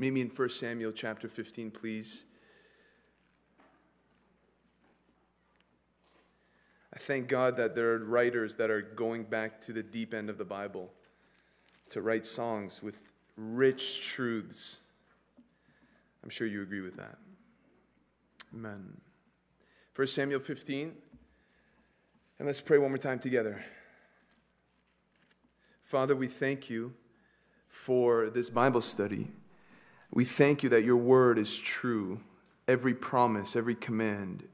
Meet 0.00 0.12
me 0.14 0.20
in 0.22 0.28
1 0.30 0.48
Samuel 0.48 0.92
chapter 0.92 1.28
15, 1.28 1.70
please. 1.70 2.24
I 6.94 6.98
thank 6.98 7.28
God 7.28 7.56
that 7.58 7.74
there 7.74 7.92
are 7.92 7.98
writers 7.98 8.54
that 8.56 8.70
are 8.70 8.80
going 8.80 9.24
back 9.24 9.60
to 9.66 9.74
the 9.74 9.82
deep 9.82 10.14
end 10.14 10.30
of 10.30 10.38
the 10.38 10.44
Bible 10.44 10.90
to 11.90 12.00
write 12.00 12.24
songs 12.24 12.82
with 12.82 12.96
rich 13.36 14.00
truths. 14.08 14.78
I'm 16.24 16.30
sure 16.30 16.46
you 16.46 16.62
agree 16.62 16.80
with 16.80 16.96
that. 16.96 17.18
Amen. 18.54 19.00
1 19.94 20.08
Samuel 20.08 20.40
15. 20.40 20.94
And 22.40 22.46
let's 22.46 22.62
pray 22.62 22.78
one 22.78 22.90
more 22.90 22.96
time 22.96 23.18
together. 23.18 23.62
Father, 25.82 26.16
we 26.16 26.26
thank 26.26 26.70
you 26.70 26.94
for 27.68 28.30
this 28.30 28.48
Bible 28.48 28.80
study. 28.80 29.30
We 30.10 30.24
thank 30.24 30.62
you 30.62 30.70
that 30.70 30.82
your 30.82 30.96
word 30.96 31.38
is 31.38 31.58
true. 31.58 32.22
Every 32.66 32.94
promise, 32.94 33.56
every 33.56 33.74
command, 33.74 34.44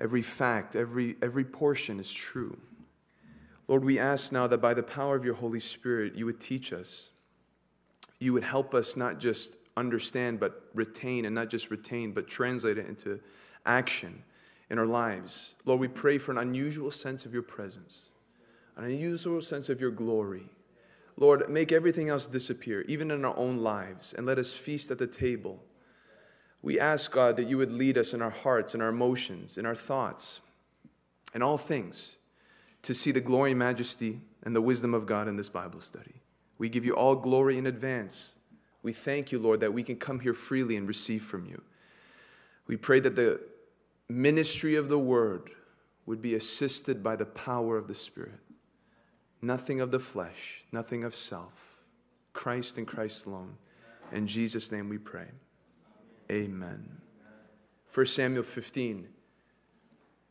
every 0.00 0.20
fact, 0.20 0.74
every, 0.74 1.14
every 1.22 1.44
portion 1.44 2.00
is 2.00 2.12
true. 2.12 2.58
Lord, 3.68 3.84
we 3.84 3.96
ask 3.96 4.32
now 4.32 4.48
that 4.48 4.58
by 4.58 4.74
the 4.74 4.82
power 4.82 5.14
of 5.14 5.24
your 5.24 5.34
Holy 5.34 5.60
Spirit, 5.60 6.16
you 6.16 6.26
would 6.26 6.40
teach 6.40 6.72
us. 6.72 7.10
You 8.18 8.32
would 8.32 8.42
help 8.42 8.74
us 8.74 8.96
not 8.96 9.20
just 9.20 9.54
understand, 9.76 10.40
but 10.40 10.60
retain, 10.74 11.24
and 11.24 11.36
not 11.36 11.50
just 11.50 11.70
retain, 11.70 12.10
but 12.10 12.26
translate 12.26 12.78
it 12.78 12.88
into 12.88 13.20
action 13.64 14.24
in 14.74 14.78
our 14.80 14.86
lives. 14.86 15.54
Lord, 15.64 15.78
we 15.78 15.86
pray 15.86 16.18
for 16.18 16.32
an 16.32 16.38
unusual 16.38 16.90
sense 16.90 17.24
of 17.24 17.32
your 17.32 17.44
presence, 17.44 18.10
an 18.76 18.84
unusual 18.84 19.40
sense 19.40 19.68
of 19.68 19.80
your 19.80 19.92
glory. 19.92 20.48
Lord, 21.16 21.48
make 21.48 21.70
everything 21.70 22.08
else 22.08 22.26
disappear, 22.26 22.80
even 22.88 23.12
in 23.12 23.24
our 23.24 23.36
own 23.36 23.58
lives, 23.58 24.12
and 24.18 24.26
let 24.26 24.36
us 24.36 24.52
feast 24.52 24.90
at 24.90 24.98
the 24.98 25.06
table. 25.06 25.62
We 26.60 26.80
ask, 26.80 27.12
God, 27.12 27.36
that 27.36 27.48
you 27.48 27.56
would 27.56 27.70
lead 27.70 27.96
us 27.96 28.12
in 28.12 28.20
our 28.20 28.30
hearts, 28.30 28.74
in 28.74 28.80
our 28.80 28.88
emotions, 28.88 29.56
in 29.56 29.64
our 29.64 29.76
thoughts, 29.76 30.40
in 31.32 31.40
all 31.40 31.56
things, 31.56 32.16
to 32.82 32.94
see 32.96 33.12
the 33.12 33.20
glory 33.20 33.54
majesty 33.54 34.22
and 34.42 34.56
the 34.56 34.60
wisdom 34.60 34.92
of 34.92 35.06
God 35.06 35.28
in 35.28 35.36
this 35.36 35.48
Bible 35.48 35.80
study. 35.80 36.16
We 36.58 36.68
give 36.68 36.84
you 36.84 36.94
all 36.94 37.14
glory 37.14 37.58
in 37.58 37.66
advance. 37.68 38.32
We 38.82 38.92
thank 38.92 39.30
you, 39.30 39.38
Lord, 39.38 39.60
that 39.60 39.72
we 39.72 39.84
can 39.84 39.96
come 39.96 40.18
here 40.18 40.34
freely 40.34 40.76
and 40.76 40.88
receive 40.88 41.22
from 41.22 41.46
you. 41.46 41.62
We 42.66 42.76
pray 42.76 42.98
that 42.98 43.14
the 43.14 43.40
ministry 44.08 44.76
of 44.76 44.88
the 44.88 44.98
word 44.98 45.50
would 46.06 46.20
be 46.20 46.34
assisted 46.34 47.02
by 47.02 47.16
the 47.16 47.24
power 47.24 47.76
of 47.76 47.88
the 47.88 47.94
Spirit. 47.94 48.40
Nothing 49.40 49.80
of 49.80 49.90
the 49.90 49.98
flesh, 49.98 50.64
nothing 50.72 51.04
of 51.04 51.14
self. 51.14 51.52
Christ 52.32 52.78
and 52.78 52.86
Christ 52.86 53.26
alone. 53.26 53.56
In 54.12 54.26
Jesus' 54.26 54.70
name 54.70 54.88
we 54.88 54.98
pray. 54.98 55.26
Amen. 56.30 56.98
1 57.92 58.06
Samuel 58.06 58.42
15. 58.42 59.06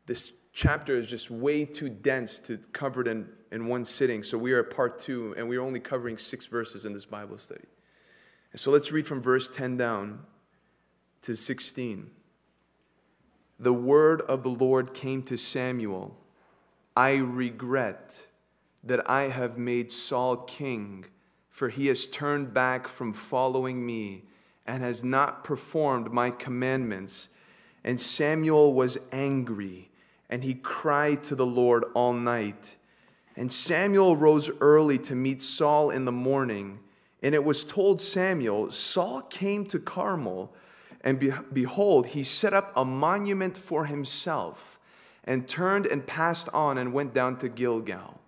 This 0.05 0.31
chapter 0.51 0.97
is 0.97 1.07
just 1.07 1.31
way 1.31 1.65
too 1.65 1.89
dense 1.89 2.39
to 2.39 2.57
cover 2.73 3.01
it 3.01 3.07
in, 3.07 3.27
in 3.51 3.67
one 3.67 3.85
sitting. 3.85 4.21
So 4.21 4.37
we 4.37 4.51
are 4.51 4.59
at 4.59 4.75
part 4.75 4.99
two, 4.99 5.33
and 5.37 5.47
we 5.47 5.57
are 5.57 5.61
only 5.61 5.79
covering 5.79 6.17
six 6.17 6.45
verses 6.45 6.85
in 6.85 6.93
this 6.93 7.05
Bible 7.05 7.37
study. 7.37 7.65
And 8.51 8.59
so 8.59 8.69
let's 8.69 8.91
read 8.91 9.07
from 9.07 9.21
verse 9.21 9.49
10 9.49 9.77
down 9.77 10.19
to 11.23 11.35
16. 11.35 12.11
The 13.63 13.71
word 13.71 14.19
of 14.23 14.43
the 14.43 14.49
Lord 14.49 14.93
came 14.93 15.23
to 15.23 15.37
Samuel 15.37 16.17
I 16.97 17.13
regret 17.13 18.25
that 18.83 19.09
I 19.09 19.29
have 19.29 19.57
made 19.57 19.89
Saul 19.89 20.35
king, 20.35 21.05
for 21.49 21.69
he 21.69 21.87
has 21.87 22.05
turned 22.05 22.53
back 22.53 22.89
from 22.89 23.13
following 23.13 23.85
me 23.85 24.25
and 24.67 24.83
has 24.83 25.01
not 25.01 25.45
performed 25.45 26.11
my 26.11 26.29
commandments. 26.29 27.29
And 27.85 28.01
Samuel 28.01 28.73
was 28.73 28.97
angry, 29.13 29.91
and 30.29 30.43
he 30.43 30.55
cried 30.55 31.23
to 31.23 31.33
the 31.33 31.45
Lord 31.45 31.85
all 31.93 32.11
night. 32.11 32.75
And 33.37 33.49
Samuel 33.49 34.17
rose 34.17 34.49
early 34.59 34.97
to 34.99 35.15
meet 35.15 35.41
Saul 35.41 35.89
in 35.89 36.03
the 36.03 36.11
morning. 36.11 36.79
And 37.21 37.33
it 37.33 37.45
was 37.45 37.63
told 37.63 38.01
Samuel, 38.01 38.71
Saul 38.71 39.21
came 39.21 39.65
to 39.67 39.79
Carmel, 39.79 40.53
and 41.03 41.19
be- 41.19 41.33
behold, 41.51 42.07
he 42.07 42.23
set 42.23 42.53
up 42.53 42.71
a 42.75 42.85
monument 42.85 43.57
for 43.57 43.85
himself, 43.85 44.79
and 45.23 45.47
turned 45.47 45.85
and 45.85 46.07
passed 46.07 46.49
on 46.53 46.77
and 46.77 46.93
went 46.93 47.13
down 47.13 47.37
to 47.37 47.49
Gilgal. 47.49 48.19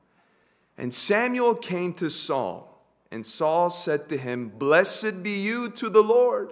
And 0.78 0.94
Samuel 0.94 1.56
came 1.56 1.94
to 1.94 2.10
Saul, 2.10 2.86
and 3.12 3.26
Saul 3.26 3.70
said 3.70 4.10
to 4.10 4.18
him, 4.18 4.50
Blessed 4.50 5.24
be 5.24 5.40
you 5.40 5.70
to 5.72 5.90
the 5.90 6.04
Lord. 6.04 6.52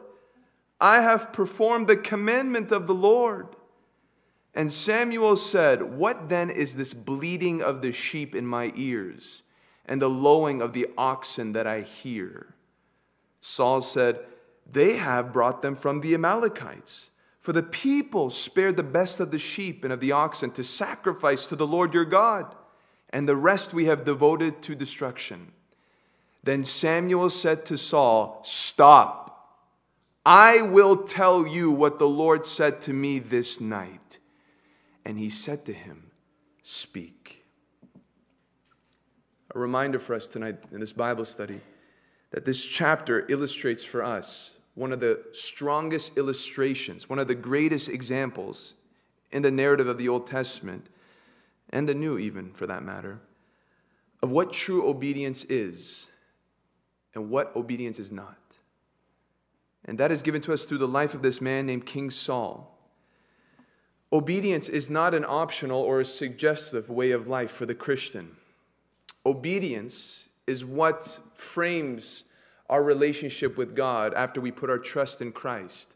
I 0.79 1.01
have 1.01 1.33
performed 1.33 1.87
the 1.87 1.97
commandment 1.97 2.71
of 2.71 2.87
the 2.87 2.93
Lord. 2.93 3.47
And 4.55 4.71
Samuel 4.71 5.37
said, 5.37 5.97
What 5.97 6.29
then 6.29 6.49
is 6.49 6.75
this 6.75 6.93
bleating 6.93 7.61
of 7.61 7.81
the 7.81 7.91
sheep 7.91 8.35
in 8.35 8.45
my 8.45 8.71
ears, 8.75 9.43
and 9.85 10.01
the 10.01 10.09
lowing 10.09 10.61
of 10.61 10.73
the 10.73 10.87
oxen 10.97 11.53
that 11.53 11.67
I 11.67 11.81
hear? 11.81 12.53
Saul 13.41 13.81
said, 13.81 14.19
They 14.71 14.97
have 14.97 15.33
brought 15.33 15.61
them 15.61 15.75
from 15.75 16.01
the 16.01 16.13
Amalekites. 16.13 17.09
For 17.39 17.51
the 17.51 17.63
people 17.63 18.29
spared 18.29 18.77
the 18.77 18.83
best 18.83 19.19
of 19.19 19.31
the 19.31 19.37
sheep 19.37 19.83
and 19.83 19.91
of 19.91 19.99
the 19.99 20.13
oxen 20.13 20.51
to 20.51 20.63
sacrifice 20.63 21.45
to 21.47 21.57
the 21.57 21.67
Lord 21.67 21.93
your 21.93 22.05
God 22.05 22.55
and 23.09 23.27
the 23.27 23.35
rest 23.35 23.73
we 23.73 23.85
have 23.85 24.05
devoted 24.05 24.61
to 24.63 24.75
destruction. 24.75 25.51
Then 26.43 26.63
Samuel 26.63 27.29
said 27.29 27.65
to 27.65 27.77
Saul, 27.77 28.41
Stop. 28.43 29.29
I 30.25 30.61
will 30.61 31.03
tell 31.03 31.45
you 31.45 31.69
what 31.69 31.99
the 31.99 32.07
Lord 32.07 32.45
said 32.45 32.81
to 32.83 32.93
me 32.93 33.19
this 33.19 33.59
night. 33.59 34.19
And 35.05 35.19
he 35.19 35.29
said 35.29 35.65
to 35.65 35.73
him, 35.73 36.11
Speak. 36.63 37.43
A 39.53 39.59
reminder 39.59 39.99
for 39.99 40.15
us 40.15 40.27
tonight 40.27 40.57
in 40.71 40.79
this 40.79 40.93
Bible 40.93 41.25
study 41.25 41.61
that 42.31 42.45
this 42.45 42.65
chapter 42.65 43.25
illustrates 43.29 43.83
for 43.83 44.03
us 44.03 44.52
one 44.75 44.91
of 44.91 44.99
the 44.99 45.23
strongest 45.33 46.17
illustrations, 46.17 47.09
one 47.09 47.19
of 47.19 47.27
the 47.27 47.35
greatest 47.35 47.89
examples 47.89 48.73
in 49.31 49.41
the 49.41 49.51
narrative 49.51 49.87
of 49.87 49.97
the 49.97 50.09
Old 50.09 50.25
Testament 50.25 50.87
and 51.69 51.87
the 51.87 51.93
new, 51.93 52.17
even 52.17 52.51
for 52.53 52.67
that 52.67 52.83
matter, 52.83 53.19
of 54.21 54.31
what 54.31 54.53
true 54.53 54.87
obedience 54.87 55.43
is 55.45 56.07
and 57.13 57.29
what 57.29 57.55
obedience 57.55 57.99
is 57.99 58.11
not. 58.11 58.37
And 59.85 59.97
that 59.97 60.11
is 60.11 60.21
given 60.21 60.41
to 60.43 60.53
us 60.53 60.65
through 60.65 60.77
the 60.77 60.87
life 60.87 61.13
of 61.13 61.21
this 61.21 61.41
man 61.41 61.65
named 61.65 61.85
King 61.85 62.09
Saul. 62.09 62.69
Obedience 64.11 64.69
is 64.69 64.89
not 64.89 65.13
an 65.13 65.25
optional 65.27 65.81
or 65.81 65.99
a 65.99 66.05
suggestive 66.05 66.89
way 66.89 67.11
of 67.11 67.27
life 67.27 67.51
for 67.51 67.65
the 67.65 67.75
Christian. 67.75 68.37
Obedience 69.25 70.25
is 70.45 70.63
what 70.63 71.19
frames 71.33 72.23
our 72.69 72.83
relationship 72.83 73.57
with 73.57 73.75
God 73.75 74.13
after 74.13 74.41
we 74.41 74.51
put 74.51 74.69
our 74.69 74.77
trust 74.77 75.21
in 75.21 75.31
Christ. 75.31 75.95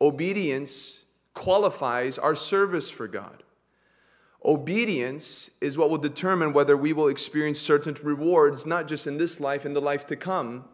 Obedience 0.00 1.04
qualifies 1.34 2.18
our 2.18 2.34
service 2.34 2.90
for 2.90 3.06
God. 3.06 3.42
Obedience 4.44 5.50
is 5.60 5.76
what 5.76 5.90
will 5.90 5.98
determine 5.98 6.52
whether 6.52 6.76
we 6.76 6.92
will 6.92 7.08
experience 7.08 7.58
certain 7.58 7.96
rewards, 8.02 8.66
not 8.66 8.88
just 8.88 9.06
in 9.06 9.18
this 9.18 9.40
life, 9.40 9.66
in 9.66 9.74
the 9.74 9.80
life 9.80 10.06
to 10.06 10.16
come. 10.16 10.64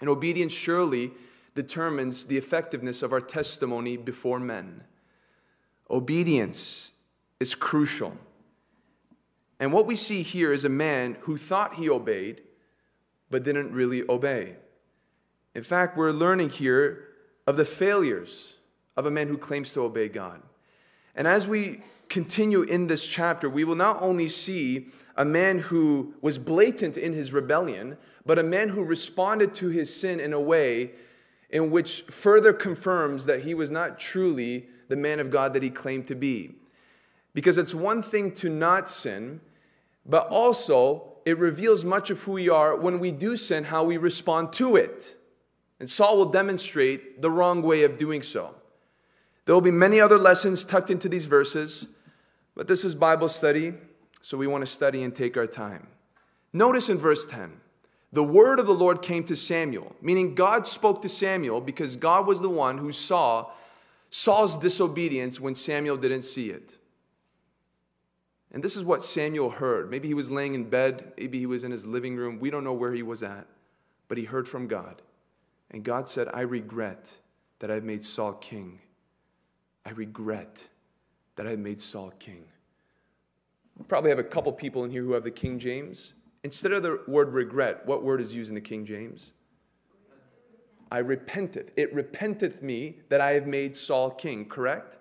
And 0.00 0.08
obedience 0.08 0.52
surely 0.52 1.12
determines 1.54 2.26
the 2.26 2.36
effectiveness 2.36 3.02
of 3.02 3.12
our 3.12 3.20
testimony 3.20 3.96
before 3.96 4.40
men. 4.40 4.84
Obedience 5.88 6.92
is 7.38 7.54
crucial. 7.54 8.16
And 9.58 9.72
what 9.72 9.86
we 9.86 9.96
see 9.96 10.22
here 10.22 10.52
is 10.52 10.64
a 10.64 10.70
man 10.70 11.16
who 11.22 11.36
thought 11.36 11.74
he 11.74 11.88
obeyed, 11.88 12.42
but 13.30 13.42
didn't 13.44 13.72
really 13.72 14.02
obey. 14.08 14.56
In 15.54 15.62
fact, 15.62 15.96
we're 15.96 16.12
learning 16.12 16.50
here 16.50 17.08
of 17.46 17.56
the 17.56 17.64
failures 17.64 18.56
of 18.96 19.06
a 19.06 19.10
man 19.10 19.28
who 19.28 19.36
claims 19.36 19.72
to 19.72 19.82
obey 19.82 20.08
God. 20.08 20.42
And 21.14 21.26
as 21.26 21.48
we 21.48 21.82
continue 22.08 22.62
in 22.62 22.86
this 22.86 23.04
chapter, 23.04 23.48
we 23.48 23.64
will 23.64 23.76
not 23.76 24.00
only 24.00 24.28
see 24.28 24.88
a 25.16 25.24
man 25.24 25.58
who 25.58 26.14
was 26.20 26.38
blatant 26.38 26.96
in 26.96 27.12
his 27.12 27.32
rebellion, 27.32 27.96
but 28.24 28.38
a 28.38 28.42
man 28.42 28.70
who 28.70 28.82
responded 28.82 29.54
to 29.54 29.68
his 29.68 29.94
sin 29.94 30.20
in 30.20 30.32
a 30.32 30.40
way 30.40 30.92
in 31.50 31.70
which 31.70 32.02
further 32.02 32.52
confirms 32.52 33.26
that 33.26 33.42
he 33.42 33.54
was 33.54 33.70
not 33.70 33.98
truly 33.98 34.66
the 34.88 34.96
man 34.96 35.20
of 35.20 35.30
God 35.30 35.52
that 35.54 35.62
he 35.62 35.70
claimed 35.70 36.06
to 36.08 36.14
be. 36.14 36.54
Because 37.34 37.58
it's 37.58 37.74
one 37.74 38.02
thing 38.02 38.32
to 38.34 38.48
not 38.48 38.88
sin, 38.88 39.40
but 40.06 40.26
also 40.28 41.09
it 41.30 41.38
reveals 41.38 41.84
much 41.84 42.10
of 42.10 42.20
who 42.22 42.32
we 42.32 42.48
are 42.48 42.76
when 42.76 42.98
we 42.98 43.12
do 43.12 43.36
sin, 43.36 43.64
how 43.64 43.84
we 43.84 43.96
respond 43.96 44.52
to 44.54 44.76
it. 44.76 45.16
And 45.78 45.88
Saul 45.88 46.18
will 46.18 46.26
demonstrate 46.26 47.22
the 47.22 47.30
wrong 47.30 47.62
way 47.62 47.84
of 47.84 47.96
doing 47.96 48.22
so. 48.22 48.54
There 49.46 49.54
will 49.54 49.62
be 49.62 49.70
many 49.70 50.00
other 50.00 50.18
lessons 50.18 50.64
tucked 50.64 50.90
into 50.90 51.08
these 51.08 51.24
verses. 51.24 51.86
But 52.54 52.68
this 52.68 52.84
is 52.84 52.94
Bible 52.94 53.28
study, 53.28 53.74
so 54.20 54.36
we 54.36 54.46
want 54.46 54.66
to 54.66 54.70
study 54.70 55.02
and 55.02 55.14
take 55.14 55.36
our 55.36 55.46
time. 55.46 55.86
Notice 56.52 56.88
in 56.88 56.98
verse 56.98 57.24
10 57.26 57.52
the 58.12 58.24
word 58.24 58.58
of 58.58 58.66
the 58.66 58.74
Lord 58.74 59.02
came 59.02 59.22
to 59.24 59.36
Samuel, 59.36 59.94
meaning 60.02 60.34
God 60.34 60.66
spoke 60.66 61.00
to 61.02 61.08
Samuel 61.08 61.60
because 61.60 61.94
God 61.94 62.26
was 62.26 62.40
the 62.40 62.50
one 62.50 62.76
who 62.76 62.90
saw 62.90 63.52
Saul's 64.10 64.58
disobedience 64.58 65.38
when 65.38 65.54
Samuel 65.54 65.96
didn't 65.96 66.22
see 66.22 66.50
it. 66.50 66.76
And 68.52 68.62
this 68.62 68.76
is 68.76 68.82
what 68.82 69.04
Samuel 69.04 69.50
heard. 69.50 69.90
Maybe 69.90 70.08
he 70.08 70.14
was 70.14 70.30
laying 70.30 70.54
in 70.54 70.68
bed, 70.68 71.12
maybe 71.16 71.38
he 71.38 71.46
was 71.46 71.64
in 71.64 71.70
his 71.70 71.86
living 71.86 72.16
room. 72.16 72.40
We 72.40 72.50
don't 72.50 72.64
know 72.64 72.72
where 72.72 72.92
he 72.92 73.02
was 73.02 73.22
at, 73.22 73.46
but 74.08 74.18
he 74.18 74.24
heard 74.24 74.48
from 74.48 74.66
God. 74.66 75.02
And 75.70 75.84
God 75.84 76.08
said, 76.08 76.28
I 76.34 76.40
regret 76.40 77.08
that 77.60 77.70
I've 77.70 77.84
made 77.84 78.04
Saul 78.04 78.32
king. 78.32 78.80
I 79.86 79.90
regret 79.90 80.62
that 81.36 81.46
I've 81.46 81.58
made 81.58 81.80
Saul 81.80 82.12
king. 82.18 82.44
We 83.78 83.84
probably 83.84 84.10
have 84.10 84.18
a 84.18 84.24
couple 84.24 84.52
people 84.52 84.84
in 84.84 84.90
here 84.90 85.02
who 85.02 85.12
have 85.12 85.24
the 85.24 85.30
King 85.30 85.58
James. 85.58 86.14
Instead 86.42 86.72
of 86.72 86.82
the 86.82 87.00
word 87.06 87.32
regret, 87.32 87.86
what 87.86 88.02
word 88.02 88.20
is 88.20 88.32
used 88.32 88.48
in 88.48 88.54
the 88.54 88.60
King 88.60 88.84
James? 88.84 89.32
I 90.90 90.98
repented. 90.98 91.72
It 91.76 91.94
repenteth 91.94 92.62
me 92.62 92.98
that 93.10 93.20
I 93.20 93.32
have 93.32 93.46
made 93.46 93.76
Saul 93.76 94.10
king, 94.10 94.46
correct? 94.46 94.98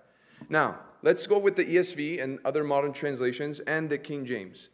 Now, 0.47 0.77
let's 1.01 1.27
go 1.27 1.37
with 1.37 1.55
the 1.55 1.65
ESV 1.65 2.21
and 2.21 2.39
other 2.43 2.63
modern 2.63 2.93
translations 2.93 3.59
and 3.61 3.89
the 3.89 3.97
King 3.97 4.25
James. 4.25 4.69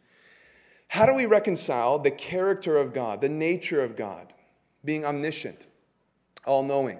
How 0.88 1.06
do 1.06 1.14
we 1.14 1.26
reconcile 1.26 1.98
the 1.98 2.10
character 2.10 2.76
of 2.76 2.94
God, 2.94 3.20
the 3.20 3.28
nature 3.28 3.82
of 3.82 3.96
God, 3.96 4.32
being 4.84 5.04
omniscient, 5.04 5.66
all 6.44 6.62
knowing? 6.62 6.98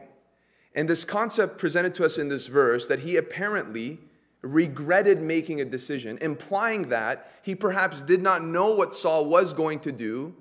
And 0.75 0.89
this 0.89 1.05
concept 1.05 1.59
presented 1.59 1.95
to 1.95 2.05
us 2.05 2.19
in 2.19 2.29
this 2.29 2.47
verse 2.47 2.87
that 2.89 3.01
he 3.01 3.17
apparently 3.17 3.99
regretted 4.43 5.23
making 5.23 5.61
a 5.61 5.65
decision, 5.65 6.19
implying 6.21 6.89
that 6.91 7.31
he 7.43 7.55
perhaps 7.55 8.03
did 8.03 8.23
not 8.23 8.45
know 8.45 8.75
what 8.75 8.95
Saul 8.95 9.25
was 9.25 9.55
going 9.55 9.81
to 9.81 9.93
do 9.93 10.35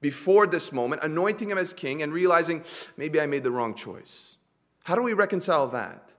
before 0.00 0.46
this 0.46 0.72
moment, 0.72 1.02
anointing 1.02 1.50
him 1.50 1.58
as 1.58 1.72
king 1.72 2.02
and 2.02 2.12
realizing 2.12 2.64
maybe 2.96 3.20
I 3.20 3.26
made 3.26 3.42
the 3.42 3.50
wrong 3.50 3.74
choice. 3.74 4.36
How 4.84 4.94
do 4.94 5.02
we 5.02 5.12
reconcile 5.12 5.68
that? 5.68 6.13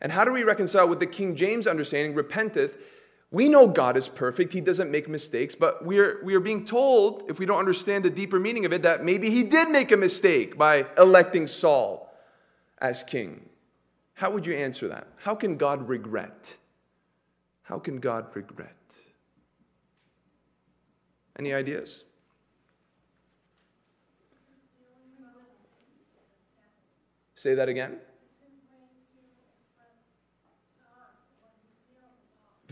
And 0.00 0.12
how 0.12 0.24
do 0.24 0.32
we 0.32 0.42
reconcile 0.42 0.88
with 0.88 1.00
the 1.00 1.06
King 1.06 1.34
James 1.34 1.66
understanding, 1.66 2.14
repenteth? 2.14 2.76
We 3.30 3.48
know 3.48 3.66
God 3.66 3.96
is 3.96 4.08
perfect, 4.08 4.52
He 4.52 4.60
doesn't 4.60 4.90
make 4.90 5.08
mistakes, 5.08 5.54
but 5.54 5.84
we 5.84 5.98
are, 5.98 6.20
we 6.22 6.34
are 6.34 6.40
being 6.40 6.64
told, 6.64 7.24
if 7.28 7.38
we 7.38 7.46
don't 7.46 7.58
understand 7.58 8.04
the 8.04 8.10
deeper 8.10 8.38
meaning 8.38 8.64
of 8.64 8.72
it, 8.72 8.82
that 8.82 9.04
maybe 9.04 9.30
He 9.30 9.42
did 9.42 9.70
make 9.70 9.90
a 9.90 9.96
mistake 9.96 10.56
by 10.56 10.86
electing 10.96 11.48
Saul 11.48 12.14
as 12.78 13.02
king. 13.02 13.48
How 14.14 14.30
would 14.30 14.46
you 14.46 14.54
answer 14.54 14.86
that? 14.88 15.08
How 15.16 15.34
can 15.34 15.56
God 15.56 15.88
regret? 15.88 16.56
How 17.62 17.78
can 17.78 17.98
God 17.98 18.26
regret? 18.34 18.76
Any 21.38 21.52
ideas? 21.52 22.04
Say 27.34 27.54
that 27.54 27.68
again. 27.68 27.96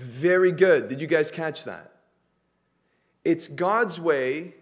Very 0.03 0.51
good. 0.51 0.89
Did 0.89 1.01
you 1.01 1.07
guys 1.07 1.31
catch 1.31 1.63
that? 1.65 1.93
It's 3.25 3.47
God's 3.47 4.01
way 4.01 4.55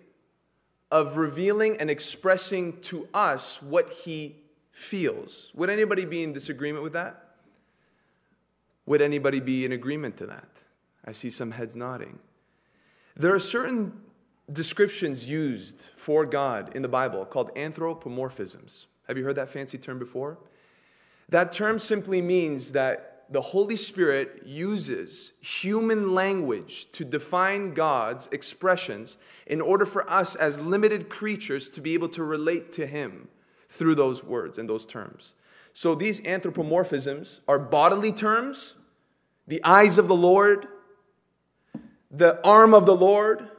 of 0.90 1.16
revealing 1.16 1.78
and 1.78 1.88
expressing 1.88 2.78
to 2.82 3.08
us 3.14 3.62
what 3.62 3.90
He 3.90 4.36
feels. 4.70 5.50
Would 5.54 5.70
anybody 5.70 6.04
be 6.04 6.22
in 6.22 6.34
disagreement 6.34 6.84
with 6.84 6.92
that? 6.92 7.36
Would 8.84 9.00
anybody 9.00 9.40
be 9.40 9.64
in 9.64 9.72
agreement 9.72 10.18
to 10.18 10.26
that? 10.26 10.48
I 11.06 11.12
see 11.12 11.30
some 11.30 11.52
heads 11.52 11.74
nodding. 11.74 12.18
There 13.16 13.34
are 13.34 13.40
certain 13.40 13.98
descriptions 14.52 15.26
used 15.26 15.86
for 15.96 16.26
God 16.26 16.76
in 16.76 16.82
the 16.82 16.88
Bible 16.88 17.24
called 17.24 17.54
anthropomorphisms. 17.54 18.86
Have 19.08 19.16
you 19.16 19.24
heard 19.24 19.36
that 19.36 19.48
fancy 19.48 19.78
term 19.78 19.98
before? 19.98 20.36
That 21.30 21.50
term 21.50 21.78
simply 21.78 22.20
means 22.20 22.72
that 22.72 23.09
the 23.30 23.40
Holy 23.40 23.76
Spirit 23.76 24.42
uses 24.44 25.32
human 25.40 26.14
language 26.14 26.90
to 26.92 27.04
define 27.04 27.74
God's 27.74 28.28
expressions 28.32 29.16
in 29.46 29.60
order 29.60 29.86
for 29.86 30.08
us 30.10 30.34
as 30.34 30.60
limited 30.60 31.08
creatures 31.08 31.68
to 31.70 31.80
be 31.80 31.94
able 31.94 32.08
to 32.10 32.24
relate 32.24 32.72
to 32.72 32.86
Him 32.86 33.28
through 33.68 33.94
those 33.94 34.24
words 34.24 34.58
and 34.58 34.68
those 34.68 34.84
terms. 34.84 35.34
So 35.72 35.94
these 35.94 36.20
anthropomorphisms 36.20 37.40
are 37.46 37.58
bodily 37.58 38.12
terms 38.12 38.74
the 39.46 39.62
eyes 39.64 39.98
of 39.98 40.06
the 40.06 40.14
Lord, 40.14 40.68
the 42.10 42.40
arm 42.44 42.72
of 42.72 42.86
the 42.86 42.94
Lord. 42.94 43.49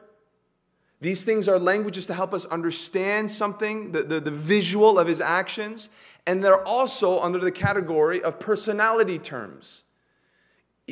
These 1.02 1.26
things 1.26 1.48
are 1.48 1.58
languages 1.58 2.06
to 2.06 2.14
help 2.14 2.32
us 2.32 2.46
understand 2.46 3.32
something, 3.32 3.92
the, 3.92 4.04
the, 4.04 4.20
the 4.20 4.32
visual 4.32 5.00
of 5.00 5.08
his 5.08 5.20
actions, 5.20 5.90
and 6.28 6.44
they're 6.44 6.64
also 6.64 7.20
under 7.20 7.40
the 7.40 7.52
category 7.52 8.22
of 8.22 8.40
personality 8.40 9.18
terms, 9.18 9.82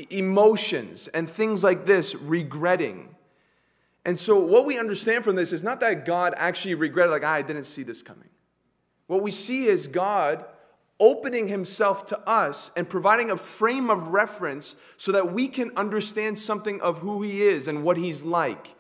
emotions, 0.10 1.08
and 1.10 1.30
things 1.30 1.64
like 1.64 1.86
this, 1.86 2.16
regretting. 2.16 3.16
And 4.04 4.20
so, 4.20 4.40
what 4.40 4.66
we 4.66 4.80
understand 4.80 5.24
from 5.24 5.36
this 5.36 5.54
is 5.54 5.62
not 5.62 5.80
that 5.82 6.06
God 6.06 6.34
actually 6.38 6.74
regretted, 6.74 7.12
like, 7.12 7.24
ah, 7.24 7.34
I 7.34 7.42
didn't 7.44 7.66
see 7.66 7.84
this 7.84 8.02
coming. 8.02 8.30
What 9.06 9.22
we 9.22 9.30
see 9.30 9.66
is 9.66 9.86
God 9.86 10.44
opening 11.00 11.48
himself 11.48 12.08
to 12.08 12.20
us 12.28 12.72
and 12.76 12.90
providing 12.90 13.30
a 13.30 13.38
frame 13.38 13.92
of 13.92 14.08
reference 14.08 14.76
so 14.98 15.12
that 15.12 15.32
we 15.32 15.48
can 15.48 15.72
understand 15.78 16.40
something 16.40 16.82
of 16.82 17.00
who 17.00 17.22
he 17.22 17.44
is 17.44 17.68
and 17.68 17.84
what 17.84 17.98
he's 17.98 18.26
like. 18.26 18.76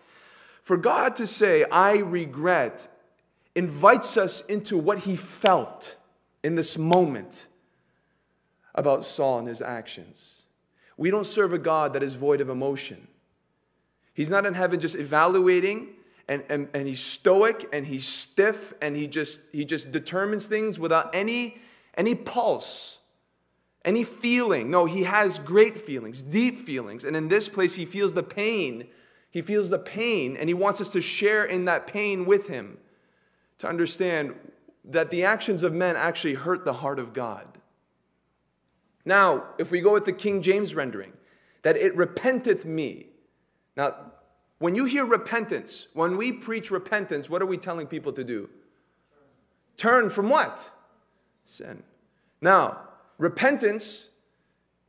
For 0.63 0.77
God 0.77 1.15
to 1.17 1.27
say, 1.27 1.63
I 1.65 1.97
regret, 1.97 2.87
invites 3.55 4.17
us 4.17 4.41
into 4.41 4.77
what 4.77 4.99
he 4.99 5.15
felt 5.15 5.97
in 6.43 6.55
this 6.55 6.77
moment 6.77 7.47
about 8.75 9.05
Saul 9.05 9.39
and 9.39 9.47
his 9.47 9.61
actions. 9.61 10.43
We 10.97 11.11
don't 11.11 11.27
serve 11.27 11.53
a 11.53 11.57
God 11.57 11.93
that 11.93 12.03
is 12.03 12.13
void 12.13 12.41
of 12.41 12.49
emotion. 12.49 13.07
He's 14.13 14.29
not 14.29 14.45
in 14.45 14.53
heaven 14.53 14.79
just 14.79 14.95
evaluating 14.95 15.89
and, 16.27 16.43
and, 16.49 16.67
and 16.73 16.87
he's 16.87 16.99
stoic 16.99 17.67
and 17.73 17.85
he's 17.85 18.07
stiff 18.07 18.73
and 18.81 18.95
he 18.95 19.07
just, 19.07 19.41
he 19.51 19.65
just 19.65 19.91
determines 19.91 20.45
things 20.47 20.77
without 20.77 21.15
any, 21.15 21.59
any 21.95 22.15
pulse, 22.15 22.99
any 23.83 24.03
feeling. 24.03 24.69
No, 24.69 24.85
he 24.85 25.03
has 25.03 25.39
great 25.39 25.77
feelings, 25.77 26.21
deep 26.21 26.59
feelings. 26.65 27.03
And 27.03 27.15
in 27.15 27.29
this 27.29 27.49
place, 27.49 27.75
he 27.75 27.85
feels 27.85 28.13
the 28.13 28.23
pain. 28.23 28.87
He 29.31 29.41
feels 29.41 29.69
the 29.69 29.79
pain 29.79 30.35
and 30.35 30.49
he 30.49 30.53
wants 30.53 30.81
us 30.81 30.89
to 30.91 31.01
share 31.01 31.43
in 31.43 31.65
that 31.65 31.87
pain 31.87 32.25
with 32.25 32.47
him 32.47 32.77
to 33.59 33.67
understand 33.67 34.33
that 34.85 35.11
the 35.11 35.23
actions 35.23 35.63
of 35.63 35.73
men 35.73 35.95
actually 35.95 36.33
hurt 36.33 36.65
the 36.65 36.73
heart 36.73 36.99
of 36.99 37.13
God. 37.13 37.45
Now, 39.05 39.45
if 39.57 39.71
we 39.71 39.81
go 39.81 39.93
with 39.93 40.05
the 40.05 40.13
King 40.13 40.41
James 40.41 40.73
rendering, 40.73 41.13
that 41.61 41.77
it 41.77 41.95
repenteth 41.95 42.65
me. 42.65 43.07
Now, 43.75 43.95
when 44.59 44.75
you 44.75 44.85
hear 44.85 45.05
repentance, 45.05 45.87
when 45.93 46.17
we 46.17 46.31
preach 46.31 46.71
repentance, 46.71 47.29
what 47.29 47.41
are 47.41 47.45
we 47.45 47.57
telling 47.57 47.87
people 47.87 48.11
to 48.13 48.23
do? 48.23 48.49
Turn 49.77 50.09
from 50.09 50.29
what? 50.29 50.69
Sin. 51.45 51.83
Now, 52.41 52.79
repentance 53.17 54.09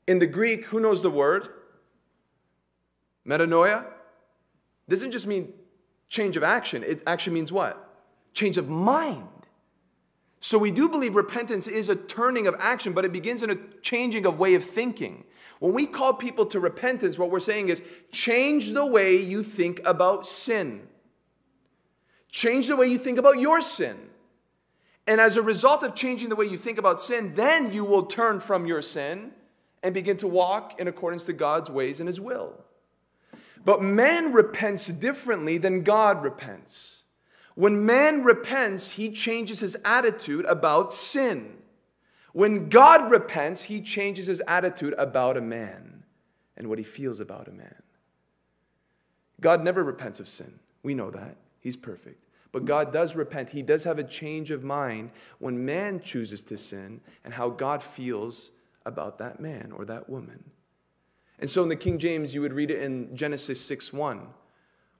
in 0.06 0.18
the 0.18 0.26
Greek, 0.26 0.66
who 0.66 0.80
knows 0.80 1.02
the 1.02 1.10
word? 1.10 1.48
Metanoia 3.26 3.86
doesn't 4.90 5.12
just 5.12 5.26
mean 5.26 5.52
change 6.08 6.36
of 6.36 6.42
action, 6.42 6.82
it 6.82 7.02
actually 7.06 7.34
means 7.34 7.52
what? 7.52 7.88
Change 8.34 8.58
of 8.58 8.68
mind. 8.68 9.28
So 10.40 10.58
we 10.58 10.70
do 10.70 10.88
believe 10.88 11.14
repentance 11.14 11.66
is 11.66 11.88
a 11.88 11.94
turning 11.94 12.46
of 12.46 12.56
action, 12.58 12.92
but 12.92 13.04
it 13.04 13.12
begins 13.12 13.42
in 13.42 13.50
a 13.50 13.56
changing 13.82 14.26
of 14.26 14.38
way 14.38 14.54
of 14.54 14.64
thinking. 14.64 15.24
When 15.58 15.74
we 15.74 15.86
call 15.86 16.14
people 16.14 16.46
to 16.46 16.60
repentance, 16.60 17.18
what 17.18 17.30
we're 17.30 17.40
saying 17.40 17.68
is 17.68 17.82
change 18.10 18.72
the 18.72 18.86
way 18.86 19.16
you 19.16 19.42
think 19.42 19.80
about 19.84 20.26
sin. 20.26 20.88
Change 22.30 22.68
the 22.68 22.76
way 22.76 22.86
you 22.86 22.98
think 22.98 23.18
about 23.18 23.38
your 23.38 23.60
sin. 23.60 23.98
And 25.06 25.20
as 25.20 25.36
a 25.36 25.42
result 25.42 25.82
of 25.82 25.94
changing 25.94 26.30
the 26.30 26.36
way 26.36 26.46
you 26.46 26.56
think 26.56 26.78
about 26.78 27.00
sin, 27.00 27.34
then 27.34 27.72
you 27.72 27.84
will 27.84 28.04
turn 28.04 28.40
from 28.40 28.66
your 28.66 28.80
sin 28.80 29.32
and 29.82 29.92
begin 29.92 30.16
to 30.18 30.26
walk 30.26 30.80
in 30.80 30.88
accordance 30.88 31.24
to 31.26 31.32
God's 31.32 31.68
ways 31.68 32.00
and 32.00 32.06
His 32.06 32.20
will. 32.20 32.64
But 33.64 33.82
man 33.82 34.32
repents 34.32 34.88
differently 34.88 35.58
than 35.58 35.82
God 35.82 36.22
repents. 36.22 37.02
When 37.54 37.84
man 37.84 38.22
repents, 38.22 38.92
he 38.92 39.10
changes 39.10 39.60
his 39.60 39.76
attitude 39.84 40.44
about 40.46 40.94
sin. 40.94 41.58
When 42.32 42.68
God 42.68 43.10
repents, 43.10 43.64
he 43.64 43.80
changes 43.80 44.26
his 44.26 44.40
attitude 44.46 44.94
about 44.96 45.36
a 45.36 45.42
man 45.42 46.04
and 46.56 46.68
what 46.68 46.78
he 46.78 46.84
feels 46.84 47.20
about 47.20 47.48
a 47.48 47.52
man. 47.52 47.82
God 49.40 49.64
never 49.64 49.82
repents 49.82 50.20
of 50.20 50.28
sin. 50.28 50.60
We 50.82 50.94
know 50.94 51.10
that. 51.10 51.36
He's 51.60 51.76
perfect. 51.76 52.24
But 52.52 52.64
God 52.64 52.92
does 52.92 53.14
repent. 53.14 53.50
He 53.50 53.62
does 53.62 53.84
have 53.84 53.98
a 53.98 54.04
change 54.04 54.50
of 54.50 54.64
mind 54.64 55.10
when 55.38 55.64
man 55.64 56.00
chooses 56.00 56.42
to 56.44 56.58
sin 56.58 57.00
and 57.24 57.34
how 57.34 57.50
God 57.50 57.82
feels 57.82 58.50
about 58.86 59.18
that 59.18 59.40
man 59.40 59.72
or 59.76 59.84
that 59.84 60.08
woman. 60.08 60.42
And 61.40 61.48
so 61.48 61.62
in 61.62 61.68
the 61.68 61.76
King 61.76 61.98
James, 61.98 62.34
you 62.34 62.42
would 62.42 62.52
read 62.52 62.70
it 62.70 62.82
in 62.82 63.16
Genesis 63.16 63.60
6 63.64 63.92
1, 63.92 64.26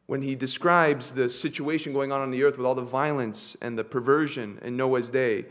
when 0.07 0.23
he 0.23 0.35
describes 0.35 1.13
the 1.13 1.29
situation 1.29 1.93
going 1.93 2.11
on 2.11 2.21
on 2.21 2.31
the 2.31 2.43
earth 2.43 2.57
with 2.57 2.67
all 2.67 2.75
the 2.75 2.83
violence 2.83 3.57
and 3.61 3.79
the 3.79 3.85
perversion 3.85 4.59
in 4.63 4.77
Noah's 4.77 5.11
day. 5.11 5.45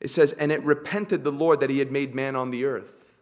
It 0.00 0.08
says, 0.08 0.32
And 0.32 0.52
it 0.52 0.62
repented 0.64 1.24
the 1.24 1.32
Lord 1.32 1.60
that 1.60 1.70
he 1.70 1.78
had 1.78 1.90
made 1.90 2.14
man 2.14 2.36
on 2.36 2.50
the 2.50 2.64
earth. 2.64 3.14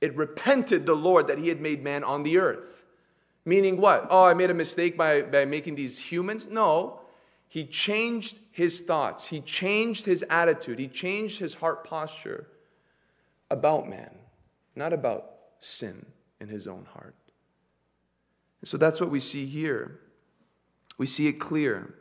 It 0.00 0.16
repented 0.16 0.86
the 0.86 0.94
Lord 0.94 1.26
that 1.26 1.38
he 1.38 1.48
had 1.48 1.60
made 1.60 1.82
man 1.82 2.04
on 2.04 2.22
the 2.22 2.38
earth. 2.38 2.84
Meaning 3.44 3.78
what? 3.78 4.06
Oh, 4.08 4.24
I 4.24 4.34
made 4.34 4.50
a 4.50 4.54
mistake 4.54 4.96
by, 4.96 5.22
by 5.22 5.44
making 5.44 5.74
these 5.74 5.98
humans? 5.98 6.46
No. 6.48 7.00
He 7.48 7.64
changed 7.64 8.38
his 8.50 8.80
thoughts, 8.80 9.26
he 9.26 9.40
changed 9.40 10.06
his 10.06 10.24
attitude, 10.28 10.78
he 10.78 10.88
changed 10.88 11.38
his 11.38 11.54
heart 11.54 11.84
posture 11.84 12.48
about 13.50 13.88
man, 13.88 14.10
not 14.74 14.92
about 14.92 15.33
sin 15.64 16.06
in 16.40 16.48
his 16.48 16.66
own 16.66 16.86
heart. 16.92 17.14
And 18.60 18.68
so 18.68 18.76
that's 18.76 19.00
what 19.00 19.10
we 19.10 19.20
see 19.20 19.46
here. 19.46 20.00
We 20.98 21.06
see 21.06 21.26
it 21.26 21.34
clear. 21.34 21.94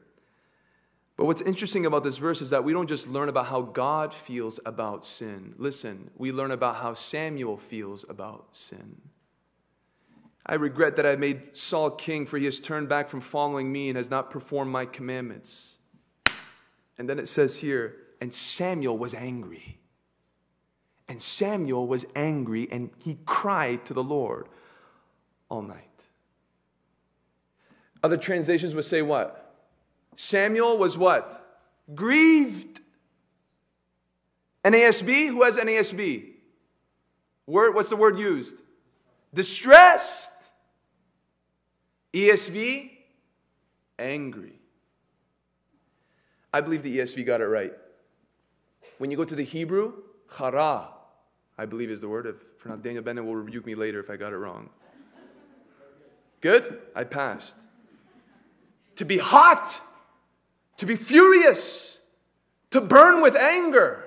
But 1.15 1.25
what's 1.25 1.41
interesting 1.41 1.85
about 1.85 2.03
this 2.03 2.17
verse 2.17 2.41
is 2.41 2.49
that 2.49 2.63
we 2.63 2.73
don't 2.73 2.87
just 2.87 3.07
learn 3.07 3.29
about 3.29 3.47
how 3.47 3.61
God 3.61 4.13
feels 4.13 4.59
about 4.65 5.05
sin. 5.05 5.53
Listen, 5.57 6.09
we 6.17 6.31
learn 6.31 6.51
about 6.51 6.77
how 6.77 6.93
Samuel 6.93 7.57
feels 7.57 8.03
about 8.09 8.47
sin. 8.51 9.01
I 10.45 10.55
regret 10.55 10.95
that 10.97 11.05
I 11.05 11.15
made 11.15 11.55
Saul 11.55 11.91
king, 11.91 12.25
for 12.25 12.37
he 12.37 12.45
has 12.45 12.59
turned 12.59 12.89
back 12.89 13.07
from 13.07 13.21
following 13.21 13.71
me 13.71 13.89
and 13.89 13.97
has 13.97 14.09
not 14.09 14.29
performed 14.29 14.71
my 14.71 14.85
commandments. 14.85 15.75
And 16.97 17.07
then 17.07 17.19
it 17.19 17.29
says 17.29 17.57
here, 17.57 17.95
and 18.19 18.33
Samuel 18.33 18.97
was 18.97 19.13
angry. 19.13 19.79
And 21.13 21.21
Samuel 21.21 21.85
was 21.85 22.07
angry 22.15 22.67
and 22.71 22.89
he 22.97 23.19
cried 23.27 23.85
to 23.85 23.93
the 23.93 24.03
Lord 24.03 24.47
all 25.47 25.61
night. 25.61 26.05
Other 28.01 28.17
translations 28.17 28.73
would 28.73 28.85
say 28.85 29.03
what? 29.03 29.53
Samuel 30.15 30.75
was 30.79 30.97
what? 30.97 31.61
Grieved. 31.93 32.81
NASB? 34.65 35.27
Who 35.27 35.43
has 35.43 35.57
NASB? 35.57 36.31
Word, 37.45 37.75
what's 37.75 37.91
the 37.91 37.95
word 37.95 38.17
used? 38.17 38.63
Distressed. 39.35 40.31
ESV? 42.11 42.89
Angry. 43.99 44.59
I 46.51 46.61
believe 46.61 46.81
the 46.81 46.97
ESV 46.97 47.23
got 47.23 47.39
it 47.39 47.45
right. 47.45 47.73
When 48.97 49.11
you 49.11 49.17
go 49.17 49.25
to 49.25 49.35
the 49.35 49.43
Hebrew, 49.43 49.93
chara, 50.35 50.92
I 51.57 51.65
believe 51.65 51.89
is 51.89 52.01
the 52.01 52.09
word. 52.09 52.25
If 52.25 52.81
Daniel 52.81 53.03
Bennett 53.03 53.25
will 53.25 53.35
rebuke 53.35 53.65
me 53.65 53.75
later 53.75 53.99
if 53.99 54.09
I 54.09 54.17
got 54.17 54.33
it 54.33 54.37
wrong. 54.37 54.69
Good? 56.41 56.81
I 56.95 57.03
passed. 57.03 57.57
To 58.97 59.05
be 59.05 59.17
hot, 59.17 59.79
to 60.77 60.85
be 60.85 60.95
furious, 60.95 61.97
to 62.71 62.81
burn 62.81 63.21
with 63.21 63.35
anger. 63.35 64.03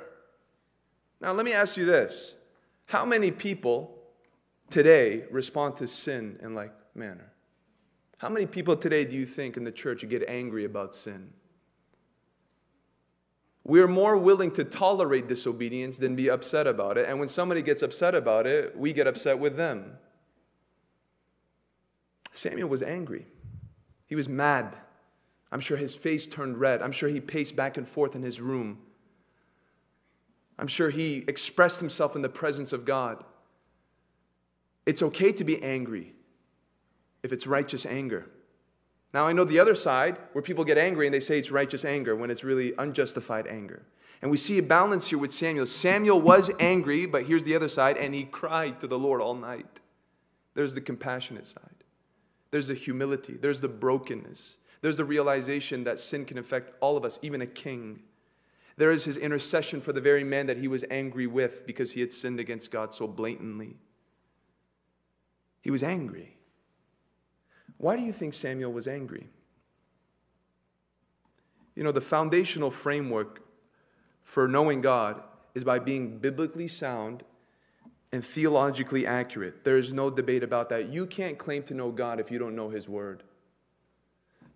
Now, 1.21 1.33
let 1.33 1.45
me 1.45 1.53
ask 1.53 1.77
you 1.77 1.85
this 1.85 2.35
How 2.87 3.05
many 3.05 3.31
people 3.31 3.97
today 4.71 5.25
respond 5.31 5.77
to 5.77 5.87
sin 5.87 6.39
in 6.43 6.55
like 6.55 6.73
manner? 6.95 7.33
How 8.19 8.29
many 8.29 8.47
people 8.47 8.77
today 8.77 9.05
do 9.05 9.17
you 9.17 9.27
think 9.27 9.57
in 9.57 9.65
the 9.65 9.73
church 9.73 10.07
get 10.09 10.23
angry 10.29 10.65
about 10.65 10.95
sin? 10.95 11.31
We're 13.67 13.89
more 13.89 14.17
willing 14.17 14.53
to 14.53 14.65
tolerate 14.65 15.27
disobedience 15.27 15.99
than 15.99 16.15
be 16.15 16.31
upset 16.31 16.69
about 16.69 16.97
it. 16.99 17.09
And 17.09 17.19
when 17.19 17.27
somebody 17.27 17.63
gets 17.63 17.83
upset 17.83 18.15
about 18.15 18.47
it, 18.47 18.79
we 18.79 18.93
get 18.93 19.09
upset 19.09 19.41
with 19.41 19.57
them. 19.57 19.99
Samuel 22.33 22.69
was 22.69 22.81
angry. 22.81 23.27
He 24.07 24.15
was 24.15 24.29
mad. 24.29 24.77
I'm 25.51 25.59
sure 25.59 25.77
his 25.77 25.97
face 25.97 26.29
turned 26.29 26.59
red. 26.59 26.81
I'm 26.81 26.93
sure 26.93 27.09
he 27.09 27.19
paced 27.21 27.57
back 27.57 27.77
and 27.77 27.89
forth 27.89 28.15
in 28.15 28.23
his 28.23 28.41
room. 28.41 28.79
I'm 30.61 30.69
sure 30.69 30.91
he 30.91 31.25
expressed 31.27 31.81
himself 31.81 32.15
in 32.15 32.23
the 32.23 32.29
presence 32.29 32.73
of 32.73 32.85
God. 32.85 33.25
It's 34.87 35.03
okay 35.03 35.33
to 35.33 35.43
be 35.43 35.61
angry 35.61 36.15
if 37.25 37.33
it's 37.33 37.49
righteous 37.49 37.85
anger. 37.85 38.31
Now, 39.17 39.27
I 39.27 39.33
know 39.33 39.45
the 39.45 39.61
other 39.61 39.75
side 39.75 40.19
where 40.35 40.43
people 40.43 40.63
get 40.63 40.77
angry 40.77 41.07
and 41.07 41.15
they 41.15 41.21
say 41.21 41.39
it's 41.39 41.51
righteous 41.51 41.87
anger 41.87 42.15
when 42.15 42.31
it's 42.31 42.45
really 42.45 42.75
unjustified 42.77 43.47
anger. 43.47 43.87
And 44.21 44.31
we 44.31 44.37
see 44.37 44.59
a 44.59 44.63
balance 44.63 45.07
here 45.07 45.17
with 45.17 45.33
Samuel. 45.33 45.67
Samuel 45.67 46.21
was 46.21 46.51
angry, 46.61 47.07
but 47.07 47.25
here's 47.25 47.43
the 47.45 47.57
other 47.57 47.71
side, 47.71 47.97
and 47.97 48.15
he 48.15 48.25
cried 48.25 48.79
to 48.81 48.87
the 48.87 48.99
Lord 48.99 49.23
all 49.23 49.33
night. 49.33 49.81
There's 50.53 50.75
the 50.75 50.83
compassionate 50.83 51.47
side, 51.47 51.85
there's 52.51 52.69
the 52.69 52.75
humility, 52.75 53.39
there's 53.41 53.63
the 53.63 53.69
brokenness, 53.69 54.59
there's 54.83 54.99
the 54.99 55.05
realization 55.07 55.85
that 55.85 55.99
sin 55.99 56.27
can 56.27 56.37
affect 56.37 56.75
all 56.83 56.99
of 56.99 57.05
us, 57.07 57.19
even 57.23 57.41
a 57.41 57.47
king. 57.47 58.01
There 58.77 58.91
is 58.91 59.07
his 59.07 59.17
intercession 59.17 59.81
for 59.81 59.95
the 59.95 60.01
very 60.03 60.25
man 60.25 60.47
that 60.49 60.59
he 60.59 60.69
was 60.69 60.85
angry 60.91 61.27
with 61.27 61.67
because 61.67 61.93
he 61.93 62.01
had 62.01 62.13
sinned 62.13 62.39
against 62.39 62.71
God 62.71 62.93
so 62.93 63.07
blatantly. 63.07 63.79
He 65.63 65.71
was 65.71 65.83
angry. 65.83 66.36
Why 67.79 67.97
do 67.97 68.03
you 68.03 68.13
think 68.13 68.35
Samuel 68.35 68.73
was 68.73 68.89
angry? 68.89 69.29
You 71.75 71.85
know, 71.85 71.93
the 71.93 72.01
foundational 72.01 72.71
framework 72.71 73.43
for 74.25 74.49
knowing 74.49 74.81
God 74.81 75.23
is 75.55 75.63
by 75.63 75.79
being 75.79 76.19
biblically 76.19 76.69
sound 76.69 77.23
and 78.13 78.25
theologically 78.25 79.07
accurate. 79.07 79.65
There 79.65 79.77
is 79.77 79.93
no 79.93 80.11
debate 80.11 80.43
about 80.43 80.71
that. 80.71 80.89
You 80.89 81.07
can't 81.07 81.37
claim 81.37 81.63
to 81.65 81.75
know 81.75 81.91
God 81.91 82.19
if 82.19 82.31
you 82.31 82.39
don't 82.39 82.57
know 82.57 82.71
His 82.71 82.89
Word. 82.89 83.23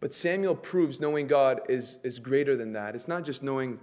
But 0.01 0.15
Samuel 0.15 0.55
proves 0.55 0.99
knowing 0.99 1.27
God 1.27 1.61
is, 1.69 1.99
is 2.03 2.19
greater 2.19 2.57
than 2.57 2.73
that. 2.73 2.95
It's 2.95 3.09
not 3.09 3.25
just 3.25 3.43
knowing 3.43 3.81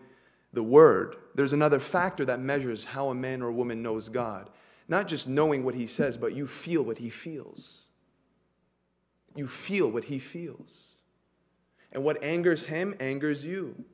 the 0.53 0.63
Word, 0.63 1.17
there's 1.36 1.53
another 1.53 1.79
factor 1.79 2.25
that 2.25 2.39
measures 2.39 2.86
how 2.86 3.10
a 3.10 3.15
man 3.15 3.44
or 3.44 3.51
woman 3.51 3.84
knows 3.84 4.10
God. 4.10 4.50
Not 4.88 5.08
just 5.08 5.27
knowing 5.27 5.63
what 5.63 5.75
He 5.75 5.86
says, 5.86 6.17
but 6.17 6.34
you 6.34 6.48
feel 6.48 6.82
what 6.82 6.98
He 6.98 7.10
feels 7.10 7.87
you 9.38 9.48
feel 9.48 9.89
what 9.89 10.06
he 10.06 10.20
feels. 10.20 10.88
And 11.91 12.03
what 12.03 12.24
angers 12.24 12.65
him 12.65 12.96
angers 13.00 13.46
you. 13.46 13.86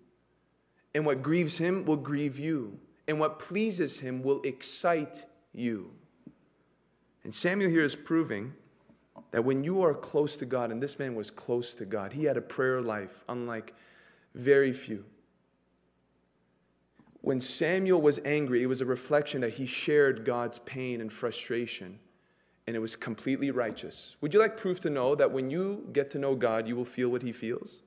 And 0.95 1.05
what 1.05 1.21
grieves 1.21 1.57
him 1.57 1.85
will 1.85 1.97
grieve 1.97 2.39
you. 2.39 2.79
And 3.07 3.19
what 3.19 3.39
pleases 3.39 3.99
him 3.99 4.23
will 4.23 4.41
excite 4.43 5.25
you. 5.53 5.91
And 7.23 7.33
Samuel 7.33 7.69
here 7.69 7.83
is 7.83 7.95
proving 7.95 8.53
that 9.31 9.43
when 9.43 9.63
you 9.63 9.83
are 9.83 9.93
close 9.93 10.37
to 10.37 10.45
God, 10.45 10.71
and 10.71 10.81
this 10.81 10.99
man 10.99 11.15
was 11.15 11.31
close 11.31 11.75
to 11.75 11.85
God, 11.85 12.13
he 12.13 12.25
had 12.25 12.37
a 12.37 12.41
prayer 12.41 12.81
life 12.81 13.23
unlike 13.29 13.73
very 14.35 14.73
few. 14.73 15.05
When 17.21 17.39
Samuel 17.39 18.01
was 18.01 18.19
angry, 18.25 18.63
it 18.63 18.67
was 18.67 18.81
a 18.81 18.85
reflection 18.85 19.41
that 19.41 19.53
he 19.53 19.65
shared 19.65 20.25
God's 20.25 20.59
pain 20.59 20.99
and 20.99 21.11
frustration 21.11 21.99
and 22.65 22.75
it 22.75 22.79
was 22.79 22.95
completely 22.95 23.51
righteous. 23.51 24.15
Would 24.21 24.33
you 24.33 24.39
like 24.39 24.57
proof 24.57 24.79
to 24.81 24.89
know 24.89 25.15
that 25.15 25.31
when 25.31 25.49
you 25.49 25.87
get 25.91 26.09
to 26.11 26.19
know 26.19 26.35
God, 26.35 26.67
you 26.67 26.75
will 26.75 26.85
feel 26.85 27.09
what 27.09 27.21
he 27.21 27.31
feels? 27.31 27.79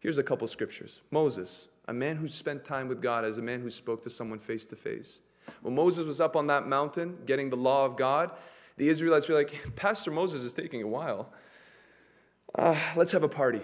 Here's 0.00 0.18
a 0.18 0.22
couple 0.22 0.48
scriptures. 0.48 1.00
Moses, 1.10 1.68
a 1.88 1.92
man 1.92 2.16
who 2.16 2.28
spent 2.28 2.64
time 2.64 2.88
with 2.88 3.02
God 3.02 3.24
as 3.24 3.38
a 3.38 3.42
man 3.42 3.60
who 3.60 3.70
spoke 3.70 4.02
to 4.04 4.10
someone 4.10 4.38
face 4.38 4.64
to 4.66 4.76
face. 4.76 5.20
When 5.62 5.74
Moses 5.74 6.06
was 6.06 6.20
up 6.20 6.34
on 6.34 6.46
that 6.46 6.66
mountain 6.66 7.18
getting 7.26 7.50
the 7.50 7.56
law 7.56 7.84
of 7.84 7.96
God, 7.96 8.30
the 8.78 8.88
Israelites 8.88 9.28
were 9.28 9.34
like, 9.34 9.54
Pastor 9.76 10.10
Moses 10.10 10.42
is 10.42 10.52
taking 10.52 10.82
a 10.82 10.86
while. 10.86 11.32
Uh, 12.54 12.78
let's 12.96 13.12
have 13.12 13.22
a 13.22 13.28
party. 13.28 13.60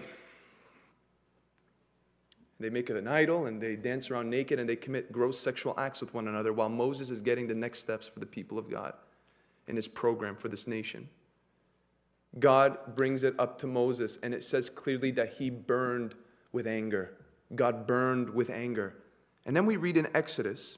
They 2.59 2.69
make 2.69 2.89
it 2.89 2.95
an 2.95 3.07
idol 3.07 3.47
and 3.47 3.61
they 3.61 3.75
dance 3.75 4.11
around 4.11 4.29
naked 4.29 4.59
and 4.59 4.69
they 4.69 4.75
commit 4.75 5.11
gross 5.11 5.39
sexual 5.39 5.73
acts 5.77 5.99
with 5.99 6.13
one 6.13 6.27
another 6.27 6.53
while 6.53 6.69
Moses 6.69 7.09
is 7.09 7.21
getting 7.21 7.47
the 7.47 7.55
next 7.55 7.79
steps 7.79 8.07
for 8.07 8.19
the 8.19 8.25
people 8.25 8.57
of 8.57 8.69
God 8.69 8.93
in 9.67 9.75
his 9.75 9.87
program 9.87 10.35
for 10.35 10.49
this 10.49 10.67
nation. 10.67 11.09
God 12.39 12.95
brings 12.95 13.23
it 13.23 13.35
up 13.39 13.59
to 13.59 13.67
Moses, 13.67 14.17
and 14.23 14.33
it 14.33 14.43
says 14.43 14.69
clearly 14.69 15.11
that 15.11 15.33
he 15.33 15.49
burned 15.49 16.15
with 16.51 16.65
anger. 16.65 17.13
God 17.53 17.85
burned 17.85 18.29
with 18.29 18.49
anger. 18.49 18.95
And 19.45 19.55
then 19.55 19.65
we 19.65 19.75
read 19.75 19.97
in 19.97 20.07
Exodus 20.15 20.77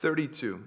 32. 0.00 0.64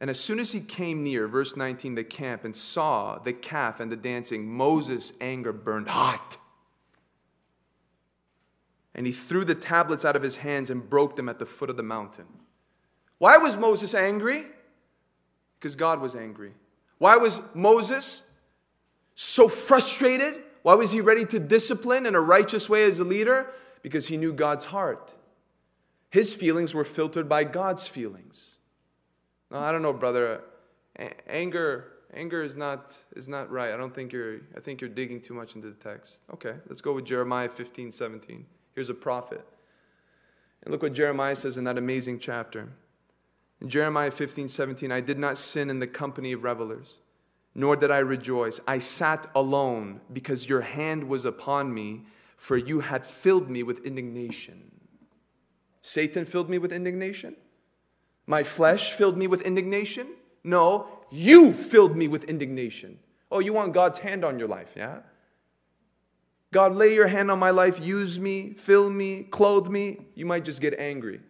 And 0.00 0.10
as 0.10 0.20
soon 0.20 0.38
as 0.38 0.52
he 0.52 0.60
came 0.60 1.02
near, 1.02 1.26
verse 1.26 1.56
19, 1.56 1.94
the 1.94 2.04
camp 2.04 2.44
and 2.44 2.54
saw 2.54 3.18
the 3.18 3.32
calf 3.32 3.80
and 3.80 3.90
the 3.90 3.96
dancing, 3.96 4.46
Moses' 4.46 5.12
anger 5.20 5.52
burned 5.52 5.88
hot. 5.88 6.36
And 8.94 9.06
he 9.06 9.12
threw 9.12 9.44
the 9.44 9.54
tablets 9.54 10.04
out 10.04 10.16
of 10.16 10.22
his 10.22 10.36
hands 10.36 10.70
and 10.70 10.88
broke 10.88 11.16
them 11.16 11.28
at 11.28 11.38
the 11.38 11.46
foot 11.46 11.70
of 11.70 11.76
the 11.76 11.82
mountain. 11.82 12.26
Why 13.18 13.36
was 13.38 13.56
Moses 13.56 13.94
angry? 13.94 14.44
Because 15.58 15.74
God 15.74 16.00
was 16.00 16.14
angry. 16.14 16.52
Why 16.98 17.16
was 17.16 17.40
Moses 17.54 18.22
so 19.14 19.48
frustrated? 19.48 20.34
Why 20.62 20.74
was 20.74 20.90
he 20.90 21.00
ready 21.00 21.24
to 21.26 21.38
discipline 21.38 22.06
in 22.06 22.14
a 22.14 22.20
righteous 22.20 22.68
way 22.68 22.84
as 22.84 22.98
a 22.98 23.04
leader? 23.04 23.52
Because 23.82 24.08
he 24.08 24.16
knew 24.16 24.32
God's 24.32 24.66
heart. 24.66 25.14
His 26.10 26.34
feelings 26.34 26.74
were 26.74 26.84
filtered 26.84 27.28
by 27.28 27.44
God's 27.44 27.86
feelings. 27.86 28.56
No, 29.50 29.58
I 29.58 29.72
don't 29.72 29.82
know, 29.82 29.92
brother. 29.92 30.42
A- 30.98 31.30
anger, 31.30 31.92
anger 32.12 32.42
is 32.42 32.56
not 32.56 32.96
is 33.14 33.28
not 33.28 33.50
right. 33.50 33.72
I 33.72 33.76
don't 33.76 33.94
think 33.94 34.12
you're. 34.12 34.38
I 34.56 34.60
think 34.60 34.80
you're 34.80 34.90
digging 34.90 35.20
too 35.20 35.34
much 35.34 35.54
into 35.54 35.68
the 35.68 35.74
text. 35.74 36.20
Okay, 36.32 36.54
let's 36.68 36.80
go 36.80 36.92
with 36.92 37.04
Jeremiah 37.04 37.48
15, 37.48 37.92
17. 37.92 38.46
Here's 38.74 38.88
a 38.88 38.94
prophet. 38.94 39.44
And 40.62 40.72
look 40.72 40.82
what 40.82 40.92
Jeremiah 40.92 41.36
says 41.36 41.56
in 41.56 41.64
that 41.64 41.78
amazing 41.78 42.18
chapter. 42.18 42.68
Jeremiah 43.68 44.10
15, 44.10 44.48
17, 44.48 44.92
I 44.92 45.00
did 45.00 45.18
not 45.18 45.38
sin 45.38 45.70
in 45.70 45.78
the 45.78 45.86
company 45.86 46.32
of 46.32 46.44
revelers, 46.44 46.96
nor 47.54 47.76
did 47.76 47.90
I 47.90 47.98
rejoice. 47.98 48.60
I 48.66 48.78
sat 48.78 49.26
alone 49.34 50.00
because 50.12 50.48
your 50.48 50.60
hand 50.60 51.04
was 51.04 51.24
upon 51.24 51.72
me, 51.72 52.06
for 52.36 52.56
you 52.56 52.80
had 52.80 53.04
filled 53.04 53.48
me 53.48 53.62
with 53.62 53.84
indignation. 53.84 54.72
Satan 55.82 56.24
filled 56.24 56.50
me 56.50 56.58
with 56.58 56.72
indignation? 56.72 57.36
My 58.26 58.42
flesh 58.42 58.92
filled 58.92 59.16
me 59.16 59.26
with 59.26 59.40
indignation? 59.42 60.08
No, 60.42 60.88
you 61.10 61.52
filled 61.52 61.96
me 61.96 62.08
with 62.08 62.24
indignation. 62.24 62.98
Oh, 63.30 63.38
you 63.38 63.52
want 63.52 63.72
God's 63.72 63.98
hand 63.98 64.24
on 64.24 64.38
your 64.38 64.48
life, 64.48 64.72
yeah? 64.76 64.98
God, 66.52 66.74
lay 66.74 66.94
your 66.94 67.08
hand 67.08 67.30
on 67.30 67.38
my 67.38 67.50
life, 67.50 67.84
use 67.84 68.18
me, 68.18 68.54
fill 68.54 68.88
me, 68.88 69.24
clothe 69.24 69.68
me. 69.68 69.98
You 70.14 70.26
might 70.26 70.44
just 70.44 70.60
get 70.60 70.74
angry. 70.78 71.20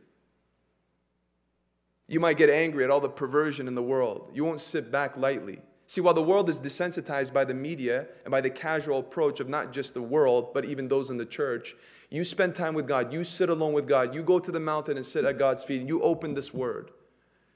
You 2.08 2.20
might 2.20 2.36
get 2.36 2.50
angry 2.50 2.84
at 2.84 2.90
all 2.90 3.00
the 3.00 3.08
perversion 3.08 3.66
in 3.66 3.74
the 3.74 3.82
world. 3.82 4.30
You 4.32 4.44
won't 4.44 4.60
sit 4.60 4.92
back 4.92 5.16
lightly. 5.16 5.60
See, 5.88 6.00
while 6.00 6.14
the 6.14 6.22
world 6.22 6.50
is 6.50 6.60
desensitized 6.60 7.32
by 7.32 7.44
the 7.44 7.54
media 7.54 8.06
and 8.24 8.30
by 8.30 8.40
the 8.40 8.50
casual 8.50 8.98
approach 8.98 9.38
of 9.40 9.48
not 9.48 9.72
just 9.72 9.94
the 9.94 10.02
world, 10.02 10.52
but 10.52 10.64
even 10.64 10.88
those 10.88 11.10
in 11.10 11.16
the 11.16 11.26
church, 11.26 11.76
you 12.10 12.24
spend 12.24 12.54
time 12.54 12.74
with 12.74 12.86
God. 12.86 13.12
You 13.12 13.24
sit 13.24 13.48
alone 13.48 13.72
with 13.72 13.88
God. 13.88 14.14
You 14.14 14.22
go 14.22 14.38
to 14.38 14.52
the 14.52 14.60
mountain 14.60 14.96
and 14.96 15.06
sit 15.06 15.24
at 15.24 15.38
God's 15.38 15.62
feet. 15.62 15.80
And 15.80 15.88
you 15.88 16.02
open 16.02 16.34
this 16.34 16.52
word. 16.52 16.90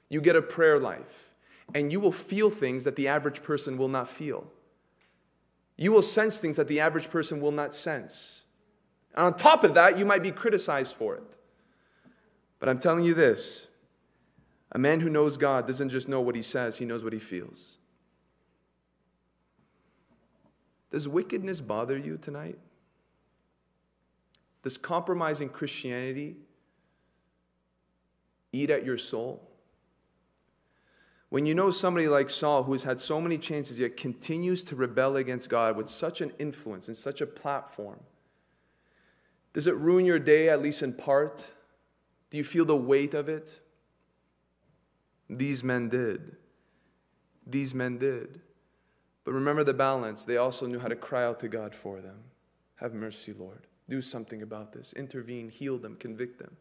You 0.09 0.21
get 0.21 0.35
a 0.35 0.41
prayer 0.41 0.79
life. 0.79 1.31
And 1.73 1.91
you 1.91 1.99
will 1.99 2.11
feel 2.11 2.49
things 2.49 2.83
that 2.83 2.97
the 2.97 3.07
average 3.07 3.43
person 3.43 3.77
will 3.77 3.87
not 3.87 4.09
feel. 4.09 4.45
You 5.77 5.91
will 5.91 6.01
sense 6.01 6.37
things 6.37 6.57
that 6.57 6.67
the 6.67 6.79
average 6.79 7.09
person 7.09 7.39
will 7.39 7.51
not 7.51 7.73
sense. 7.73 8.43
And 9.15 9.25
on 9.25 9.35
top 9.35 9.63
of 9.63 9.73
that, 9.73 9.97
you 9.97 10.05
might 10.05 10.23
be 10.23 10.31
criticized 10.31 10.95
for 10.95 11.15
it. 11.15 11.37
But 12.59 12.69
I'm 12.69 12.79
telling 12.79 13.03
you 13.03 13.13
this 13.13 13.67
a 14.71 14.79
man 14.79 14.99
who 14.99 15.09
knows 15.09 15.37
God 15.37 15.67
doesn't 15.67 15.89
just 15.89 16.07
know 16.07 16.21
what 16.21 16.35
he 16.35 16.41
says, 16.41 16.77
he 16.77 16.85
knows 16.85 17.03
what 17.03 17.13
he 17.13 17.19
feels. 17.19 17.77
Does 20.91 21.07
wickedness 21.07 21.61
bother 21.61 21.97
you 21.97 22.17
tonight? 22.17 22.59
Does 24.63 24.77
compromising 24.77 25.49
Christianity 25.49 26.35
eat 28.51 28.69
at 28.69 28.85
your 28.85 28.97
soul? 28.97 29.47
When 31.29 31.45
you 31.45 31.55
know 31.55 31.71
somebody 31.71 32.09
like 32.09 32.29
Saul, 32.29 32.63
who 32.63 32.73
has 32.73 32.83
had 32.83 32.99
so 32.99 33.21
many 33.21 33.37
chances 33.37 33.79
yet 33.79 33.95
continues 33.95 34.65
to 34.65 34.75
rebel 34.75 35.15
against 35.15 35.49
God 35.49 35.77
with 35.77 35.89
such 35.89 36.19
an 36.19 36.33
influence 36.39 36.89
and 36.89 36.97
such 36.97 37.21
a 37.21 37.25
platform, 37.25 38.01
does 39.53 39.65
it 39.65 39.75
ruin 39.75 40.05
your 40.05 40.19
day, 40.19 40.49
at 40.49 40.61
least 40.61 40.81
in 40.81 40.91
part? 40.91 41.47
Do 42.29 42.37
you 42.37 42.43
feel 42.43 42.65
the 42.65 42.75
weight 42.75 43.13
of 43.13 43.29
it? 43.29 43.60
These 45.31 45.63
men 45.63 45.87
did. 45.87 46.35
These 47.47 47.73
men 47.73 47.97
did. 47.97 48.41
But 49.23 49.31
remember 49.31 49.63
the 49.63 49.73
balance. 49.73 50.25
They 50.25 50.37
also 50.37 50.65
knew 50.65 50.79
how 50.79 50.89
to 50.89 50.95
cry 50.95 51.23
out 51.23 51.39
to 51.39 51.47
God 51.47 51.73
for 51.73 52.01
them. 52.01 52.17
Have 52.75 52.93
mercy, 52.93 53.33
Lord. 53.33 53.67
Do 53.89 54.01
something 54.01 54.41
about 54.41 54.73
this. 54.73 54.93
Intervene, 54.93 55.49
heal 55.49 55.77
them, 55.77 55.95
convict 55.95 56.37
them. 56.37 56.57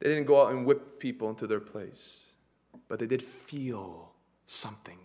They 0.00 0.08
didn't 0.08 0.26
go 0.26 0.42
out 0.42 0.52
and 0.52 0.66
whip 0.66 0.98
people 0.98 1.28
into 1.28 1.46
their 1.46 1.60
place, 1.60 2.20
but 2.88 2.98
they 2.98 3.06
did 3.06 3.22
feel 3.22 4.12
something. 4.46 4.98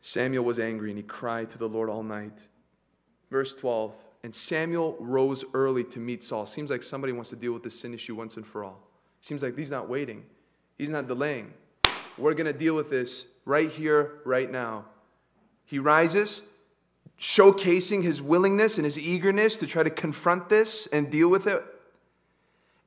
Samuel 0.00 0.44
was 0.44 0.58
angry 0.58 0.90
and 0.90 0.98
he 0.98 1.02
cried 1.02 1.50
to 1.50 1.58
the 1.58 1.68
Lord 1.68 1.90
all 1.90 2.02
night. 2.02 2.38
Verse 3.30 3.54
12 3.54 3.96
And 4.24 4.34
Samuel 4.34 4.96
rose 4.98 5.44
early 5.52 5.84
to 5.84 5.98
meet 5.98 6.24
Saul. 6.24 6.46
Seems 6.46 6.70
like 6.70 6.82
somebody 6.82 7.12
wants 7.12 7.30
to 7.30 7.36
deal 7.36 7.52
with 7.52 7.62
the 7.62 7.70
sin 7.70 7.92
issue 7.94 8.14
once 8.14 8.36
and 8.36 8.46
for 8.46 8.64
all. 8.64 8.88
Seems 9.20 9.42
like 9.42 9.56
he's 9.56 9.70
not 9.70 9.88
waiting, 9.88 10.24
he's 10.80 10.90
not 10.90 11.06
delaying. 11.06 11.52
We're 12.16 12.32
going 12.32 12.46
to 12.46 12.58
deal 12.58 12.74
with 12.74 12.88
this 12.88 13.26
right 13.44 13.70
here, 13.70 14.20
right 14.24 14.50
now. 14.50 14.86
He 15.64 15.78
rises, 15.78 16.42
showcasing 17.18 18.02
his 18.02 18.22
willingness 18.22 18.78
and 18.78 18.86
his 18.86 18.98
eagerness 18.98 19.58
to 19.58 19.66
try 19.66 19.82
to 19.82 19.90
confront 19.90 20.48
this 20.48 20.88
and 20.90 21.10
deal 21.10 21.28
with 21.28 21.46
it. 21.46 21.62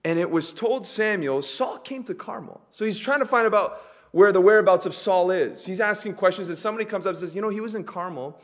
And 0.03 0.17
it 0.17 0.29
was 0.29 0.51
told 0.51 0.87
Samuel, 0.87 1.43
Saul 1.43 1.77
came 1.77 2.03
to 2.05 2.15
Carmel. 2.15 2.61
So 2.71 2.83
he's 2.83 2.97
trying 2.97 3.19
to 3.19 3.25
find 3.25 3.45
about 3.45 3.81
where 4.11 4.31
the 4.31 4.41
whereabouts 4.41 4.85
of 4.85 4.95
Saul 4.95 5.29
is. 5.29 5.65
He's 5.65 5.79
asking 5.79 6.15
questions, 6.15 6.49
and 6.49 6.57
somebody 6.57 6.85
comes 6.85 7.05
up 7.05 7.11
and 7.11 7.19
says, 7.19 7.35
You 7.35 7.41
know, 7.41 7.49
he 7.49 7.61
was 7.61 7.75
in 7.75 7.83
Carmel 7.83 8.39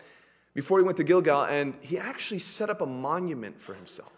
before 0.53 0.77
he 0.77 0.85
went 0.85 0.97
to 0.97 1.03
Gilgal, 1.03 1.43
and 1.43 1.73
he 1.81 1.97
actually 1.97 2.39
set 2.39 2.69
up 2.69 2.81
a 2.81 2.85
monument 2.85 3.59
for 3.59 3.73
himself. 3.73 4.11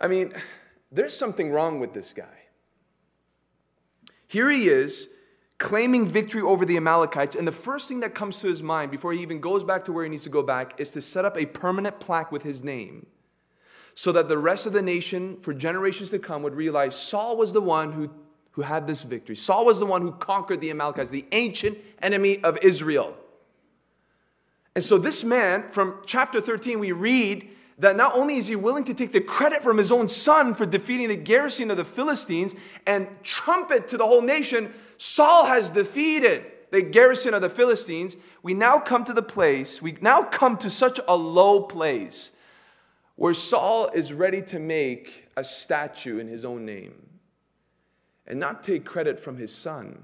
I 0.00 0.06
mean, 0.06 0.32
there's 0.90 1.16
something 1.16 1.50
wrong 1.50 1.80
with 1.80 1.92
this 1.92 2.12
guy. 2.12 2.24
Here 4.26 4.50
he 4.50 4.68
is 4.68 5.08
claiming 5.58 6.06
victory 6.06 6.40
over 6.40 6.64
the 6.64 6.76
Amalekites, 6.76 7.34
and 7.34 7.46
the 7.46 7.52
first 7.52 7.88
thing 7.88 8.00
that 8.00 8.14
comes 8.14 8.38
to 8.40 8.46
his 8.46 8.62
mind 8.62 8.90
before 8.90 9.12
he 9.12 9.20
even 9.20 9.40
goes 9.40 9.64
back 9.64 9.84
to 9.84 9.92
where 9.92 10.04
he 10.04 10.10
needs 10.10 10.22
to 10.22 10.28
go 10.28 10.42
back 10.42 10.78
is 10.78 10.90
to 10.90 11.02
set 11.02 11.24
up 11.24 11.36
a 11.36 11.46
permanent 11.46 11.98
plaque 11.98 12.30
with 12.30 12.42
his 12.42 12.62
name 12.62 13.06
so 13.94 14.12
that 14.12 14.28
the 14.28 14.38
rest 14.38 14.64
of 14.64 14.72
the 14.72 14.80
nation 14.80 15.36
for 15.40 15.52
generations 15.52 16.10
to 16.10 16.18
come 16.20 16.44
would 16.44 16.54
realize 16.54 16.96
Saul 16.96 17.36
was 17.36 17.52
the 17.52 17.60
one 17.60 17.90
who, 17.90 18.08
who 18.52 18.62
had 18.62 18.86
this 18.86 19.02
victory. 19.02 19.34
Saul 19.34 19.66
was 19.66 19.80
the 19.80 19.86
one 19.86 20.02
who 20.02 20.12
conquered 20.12 20.60
the 20.60 20.70
Amalekites, 20.70 21.10
the 21.10 21.26
ancient 21.32 21.76
enemy 22.00 22.40
of 22.44 22.56
Israel. 22.62 23.16
And 24.76 24.84
so, 24.84 24.98
this 24.98 25.24
man, 25.24 25.66
from 25.68 26.00
chapter 26.06 26.40
13, 26.40 26.78
we 26.78 26.92
read 26.92 27.48
that 27.78 27.96
not 27.96 28.14
only 28.14 28.36
is 28.36 28.48
he 28.48 28.56
willing 28.56 28.84
to 28.84 28.94
take 28.94 29.12
the 29.12 29.20
credit 29.20 29.62
from 29.62 29.78
his 29.78 29.92
own 29.92 30.08
son 30.08 30.54
for 30.54 30.66
defeating 30.66 31.08
the 31.08 31.16
garrison 31.16 31.70
of 31.70 31.76
the 31.76 31.84
Philistines 31.84 32.54
and 32.86 33.06
trumpet 33.22 33.86
to 33.88 33.96
the 33.96 34.06
whole 34.06 34.22
nation, 34.22 34.72
Saul 34.96 35.46
has 35.46 35.70
defeated 35.70 36.44
the 36.70 36.82
garrison 36.82 37.34
of 37.34 37.42
the 37.42 37.48
Philistines. 37.48 38.16
We 38.42 38.52
now 38.52 38.78
come 38.78 39.04
to 39.04 39.12
the 39.12 39.22
place, 39.22 39.80
we 39.80 39.96
now 40.00 40.22
come 40.22 40.58
to 40.58 40.70
such 40.70 40.98
a 41.06 41.16
low 41.16 41.62
place 41.62 42.32
where 43.14 43.34
Saul 43.34 43.88
is 43.94 44.12
ready 44.12 44.42
to 44.42 44.58
make 44.58 45.28
a 45.36 45.44
statue 45.44 46.18
in 46.18 46.28
his 46.28 46.44
own 46.44 46.64
name 46.64 46.94
and 48.26 48.38
not 48.40 48.62
take 48.62 48.84
credit 48.84 49.18
from 49.18 49.36
his 49.36 49.54
son, 49.54 50.02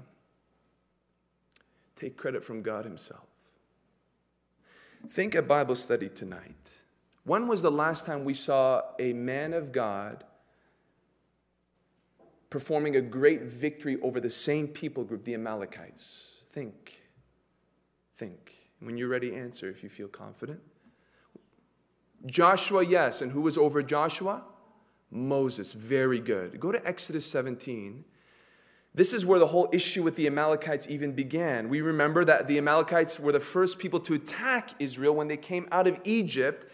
take 1.95 2.17
credit 2.17 2.43
from 2.43 2.61
God 2.61 2.85
himself. 2.85 3.23
Think 5.09 5.35
a 5.35 5.41
Bible 5.41 5.75
study 5.75 6.09
tonight. 6.09 6.71
When 7.25 7.47
was 7.47 7.63
the 7.63 7.71
last 7.71 8.05
time 8.05 8.23
we 8.23 8.35
saw 8.35 8.81
a 8.99 9.11
man 9.13 9.53
of 9.53 9.71
God 9.71 10.23
performing 12.51 12.95
a 12.95 13.01
great 13.01 13.41
victory 13.43 13.97
over 14.01 14.21
the 14.21 14.29
same 14.29 14.67
people 14.67 15.03
group, 15.03 15.25
the 15.25 15.33
Amalekites? 15.33 16.43
Think. 16.53 17.01
Think. 18.15 18.53
When 18.79 18.97
you're 18.97 19.09
ready, 19.09 19.35
answer 19.35 19.67
if 19.69 19.81
you 19.81 19.89
feel 19.89 20.07
confident. 20.07 20.59
Joshua, 22.27 22.85
yes. 22.85 23.21
And 23.21 23.31
who 23.31 23.41
was 23.41 23.57
over 23.57 23.81
Joshua? 23.81 24.43
Moses. 25.09 25.71
Very 25.71 26.19
good. 26.19 26.59
Go 26.59 26.71
to 26.71 26.87
Exodus 26.87 27.25
17. 27.25 28.05
This 28.93 29.13
is 29.13 29.25
where 29.25 29.39
the 29.39 29.47
whole 29.47 29.67
issue 29.73 30.03
with 30.03 30.15
the 30.15 30.27
Amalekites 30.27 30.87
even 30.89 31.13
began. 31.13 31.69
We 31.69 31.81
remember 31.81 32.23
that 32.25 32.47
the 32.47 32.59
Amalekites 32.59 33.19
were 33.19 33.31
the 33.31 33.39
first 33.39 33.79
people 33.79 33.99
to 34.01 34.13
attack 34.13 34.69
Israel 34.79 35.15
when 35.15 35.27
they 35.27 35.37
came 35.37 35.67
out 35.71 35.87
of 35.87 35.99
Egypt 36.03 36.71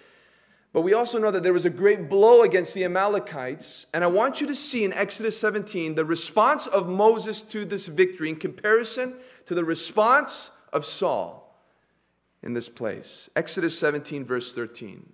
but 0.74 0.82
we 0.82 0.94
also 0.94 1.20
know 1.20 1.32
that 1.32 1.44
there 1.44 1.54
was 1.54 1.66
a 1.66 1.70
great 1.70 2.10
blow 2.10 2.44
against 2.44 2.74
the 2.74 2.86
Amalekites. 2.86 3.88
And 3.94 4.06
I 4.06 4.08
want 4.08 4.40
you 4.40 4.48
to 4.48 4.56
see 4.56 4.86
in 4.86 4.94
Exodus 4.94 5.38
17 5.38 5.96
the 5.96 6.06
response 6.06 6.66
of 6.66 6.88
Moses 6.88 7.42
to 7.44 7.66
this 7.66 7.88
victory 7.88 8.30
in 8.30 8.38
comparison 8.38 9.16
to 9.48 9.54
the 9.54 9.66
response 9.66 10.50
of 10.72 10.86
Saul 10.86 11.62
in 12.42 12.54
this 12.54 12.70
place. 12.70 13.30
Exodus 13.36 13.78
17, 13.78 14.24
verse 14.24 14.54
13. 14.54 15.12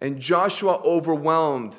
And 0.00 0.18
Joshua 0.18 0.80
overwhelmed 0.84 1.76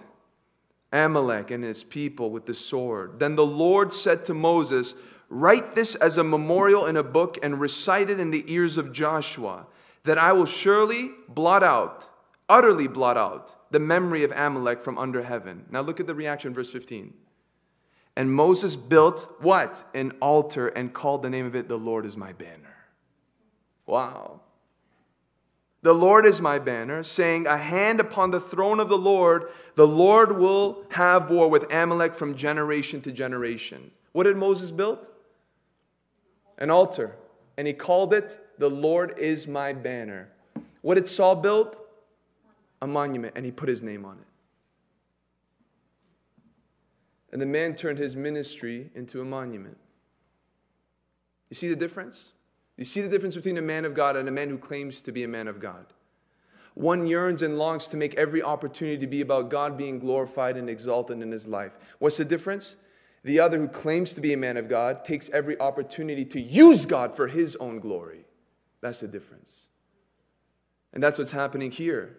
Amalek 0.93 1.51
and 1.51 1.65
his 1.65 1.83
people 1.83 2.29
with 2.29 2.45
the 2.45 2.53
sword. 2.53 3.19
Then 3.19 3.35
the 3.35 3.45
Lord 3.45 3.91
said 3.91 4.23
to 4.25 4.33
Moses, 4.33 4.93
Write 5.27 5.75
this 5.75 5.95
as 5.95 6.17
a 6.17 6.23
memorial 6.23 6.85
in 6.85 6.95
a 6.95 7.03
book 7.03 7.37
and 7.43 7.59
recite 7.59 8.09
it 8.09 8.21
in 8.21 8.31
the 8.31 8.45
ears 8.47 8.77
of 8.77 8.93
Joshua 8.93 9.65
that 10.03 10.17
I 10.17 10.33
will 10.33 10.45
surely 10.45 11.11
blot 11.27 11.63
out, 11.63 12.09
utterly 12.49 12.87
blot 12.87 13.17
out, 13.17 13.55
the 13.71 13.79
memory 13.79 14.23
of 14.23 14.31
Amalek 14.31 14.81
from 14.81 14.97
under 14.97 15.23
heaven. 15.23 15.65
Now 15.69 15.81
look 15.81 15.99
at 15.99 16.07
the 16.07 16.15
reaction, 16.15 16.53
verse 16.53 16.69
15. 16.69 17.13
And 18.15 18.31
Moses 18.31 18.75
built 18.75 19.35
what? 19.39 19.83
An 19.95 20.11
altar 20.21 20.67
and 20.67 20.93
called 20.93 21.23
the 21.23 21.29
name 21.29 21.45
of 21.45 21.55
it, 21.55 21.67
The 21.67 21.77
Lord 21.77 22.05
is 22.05 22.15
my 22.15 22.33
banner. 22.33 22.75
Wow. 23.85 24.41
The 25.81 25.93
Lord 25.93 26.25
is 26.25 26.39
my 26.39 26.59
banner, 26.59 27.03
saying, 27.03 27.47
A 27.47 27.57
hand 27.57 27.99
upon 27.99 28.31
the 28.31 28.39
throne 28.39 28.79
of 28.79 28.87
the 28.87 28.97
Lord, 28.97 29.49
the 29.75 29.87
Lord 29.87 30.37
will 30.37 30.85
have 30.91 31.29
war 31.29 31.49
with 31.49 31.71
Amalek 31.73 32.15
from 32.15 32.35
generation 32.35 33.01
to 33.01 33.11
generation. 33.11 33.91
What 34.13 34.23
did 34.23 34.37
Moses 34.37 34.71
build? 34.71 35.09
An 36.57 36.69
altar. 36.69 37.17
And 37.57 37.67
he 37.67 37.73
called 37.73 38.13
it, 38.13 38.37
The 38.63 38.69
Lord 38.69 39.19
is 39.19 39.45
my 39.45 39.73
banner. 39.73 40.29
What 40.83 40.95
did 40.95 41.05
Saul 41.05 41.35
build? 41.35 41.75
A 42.81 42.87
monument, 42.87 43.33
and 43.35 43.43
he 43.43 43.51
put 43.51 43.67
his 43.67 43.83
name 43.83 44.05
on 44.05 44.19
it. 44.19 44.27
And 47.33 47.41
the 47.41 47.45
man 47.45 47.75
turned 47.75 47.99
his 47.99 48.15
ministry 48.15 48.89
into 48.95 49.19
a 49.19 49.25
monument. 49.25 49.75
You 51.49 51.55
see 51.55 51.67
the 51.67 51.75
difference? 51.75 52.31
You 52.77 52.85
see 52.85 53.01
the 53.01 53.09
difference 53.09 53.35
between 53.35 53.57
a 53.57 53.61
man 53.61 53.83
of 53.83 53.95
God 53.95 54.15
and 54.15 54.29
a 54.29 54.31
man 54.31 54.47
who 54.47 54.57
claims 54.57 55.01
to 55.01 55.11
be 55.11 55.25
a 55.25 55.27
man 55.27 55.49
of 55.49 55.59
God. 55.59 55.87
One 56.73 57.05
yearns 57.05 57.41
and 57.41 57.57
longs 57.57 57.89
to 57.89 57.97
make 57.97 58.15
every 58.15 58.41
opportunity 58.41 58.97
to 58.97 59.07
be 59.07 59.19
about 59.19 59.49
God 59.49 59.77
being 59.77 59.99
glorified 59.99 60.55
and 60.55 60.69
exalted 60.69 61.21
in 61.21 61.33
his 61.33 61.49
life. 61.49 61.73
What's 61.99 62.15
the 62.15 62.23
difference? 62.23 62.77
The 63.25 63.41
other, 63.41 63.57
who 63.57 63.67
claims 63.67 64.13
to 64.13 64.21
be 64.21 64.31
a 64.31 64.37
man 64.37 64.55
of 64.55 64.69
God, 64.69 65.03
takes 65.03 65.29
every 65.31 65.59
opportunity 65.59 66.23
to 66.23 66.39
use 66.39 66.85
God 66.85 67.13
for 67.13 67.27
his 67.27 67.57
own 67.57 67.81
glory. 67.81 68.22
That's 68.83 68.99
the 68.99 69.07
difference. 69.07 69.67
And 70.91 71.01
that's 71.01 71.17
what's 71.17 71.31
happening 71.31 71.71
here. 71.71 72.17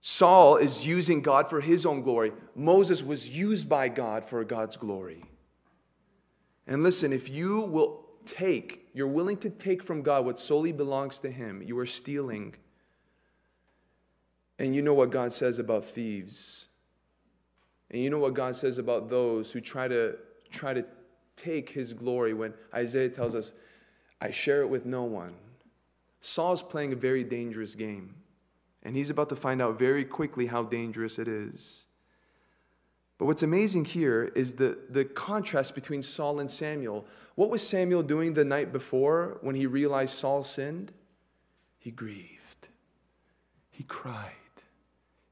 Saul 0.00 0.56
is 0.56 0.84
using 0.84 1.22
God 1.22 1.48
for 1.48 1.60
his 1.60 1.86
own 1.86 2.02
glory. 2.02 2.32
Moses 2.56 3.00
was 3.00 3.28
used 3.28 3.68
by 3.68 3.88
God 3.88 4.24
for 4.24 4.42
God's 4.42 4.76
glory. 4.76 5.22
And 6.66 6.82
listen, 6.82 7.12
if 7.12 7.28
you 7.28 7.60
will 7.60 8.06
take, 8.26 8.88
you're 8.92 9.06
willing 9.06 9.36
to 9.38 9.50
take 9.50 9.84
from 9.84 10.02
God 10.02 10.24
what 10.24 10.36
solely 10.36 10.72
belongs 10.72 11.20
to 11.20 11.30
him, 11.30 11.62
you 11.62 11.78
are 11.78 11.86
stealing. 11.86 12.56
And 14.58 14.74
you 14.74 14.82
know 14.82 14.94
what 14.94 15.10
God 15.10 15.32
says 15.32 15.60
about 15.60 15.84
thieves. 15.84 16.66
And 17.92 18.02
you 18.02 18.10
know 18.10 18.18
what 18.18 18.34
God 18.34 18.56
says 18.56 18.78
about 18.78 19.08
those 19.08 19.52
who 19.52 19.60
try 19.60 19.86
to 19.86 20.16
try 20.50 20.74
to 20.74 20.84
take 21.36 21.70
his 21.70 21.92
glory 21.92 22.34
when 22.34 22.52
Isaiah 22.74 23.08
tells 23.08 23.36
us, 23.36 23.52
I 24.20 24.30
share 24.30 24.62
it 24.62 24.68
with 24.68 24.84
no 24.84 25.04
one. 25.04 25.34
Saul's 26.20 26.62
playing 26.62 26.92
a 26.92 26.96
very 26.96 27.24
dangerous 27.24 27.74
game. 27.74 28.14
And 28.82 28.96
he's 28.96 29.10
about 29.10 29.28
to 29.28 29.36
find 29.36 29.60
out 29.60 29.78
very 29.78 30.04
quickly 30.04 30.46
how 30.46 30.62
dangerous 30.62 31.18
it 31.18 31.28
is. 31.28 31.86
But 33.18 33.26
what's 33.26 33.42
amazing 33.42 33.84
here 33.84 34.32
is 34.34 34.54
the, 34.54 34.78
the 34.88 35.04
contrast 35.04 35.74
between 35.74 36.02
Saul 36.02 36.40
and 36.40 36.50
Samuel. 36.50 37.04
What 37.34 37.50
was 37.50 37.66
Samuel 37.66 38.02
doing 38.02 38.32
the 38.32 38.44
night 38.44 38.72
before 38.72 39.38
when 39.42 39.54
he 39.54 39.66
realized 39.66 40.16
Saul 40.16 40.42
sinned? 40.42 40.92
He 41.78 41.90
grieved, 41.90 42.68
he 43.70 43.84
cried, 43.84 44.32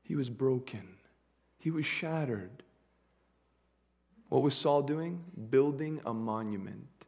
he 0.02 0.14
was 0.14 0.30
broken, 0.30 0.96
he 1.58 1.70
was 1.70 1.86
shattered. 1.86 2.62
What 4.28 4.42
was 4.42 4.54
Saul 4.54 4.82
doing? 4.82 5.24
Building 5.48 6.00
a 6.04 6.12
monument 6.12 7.06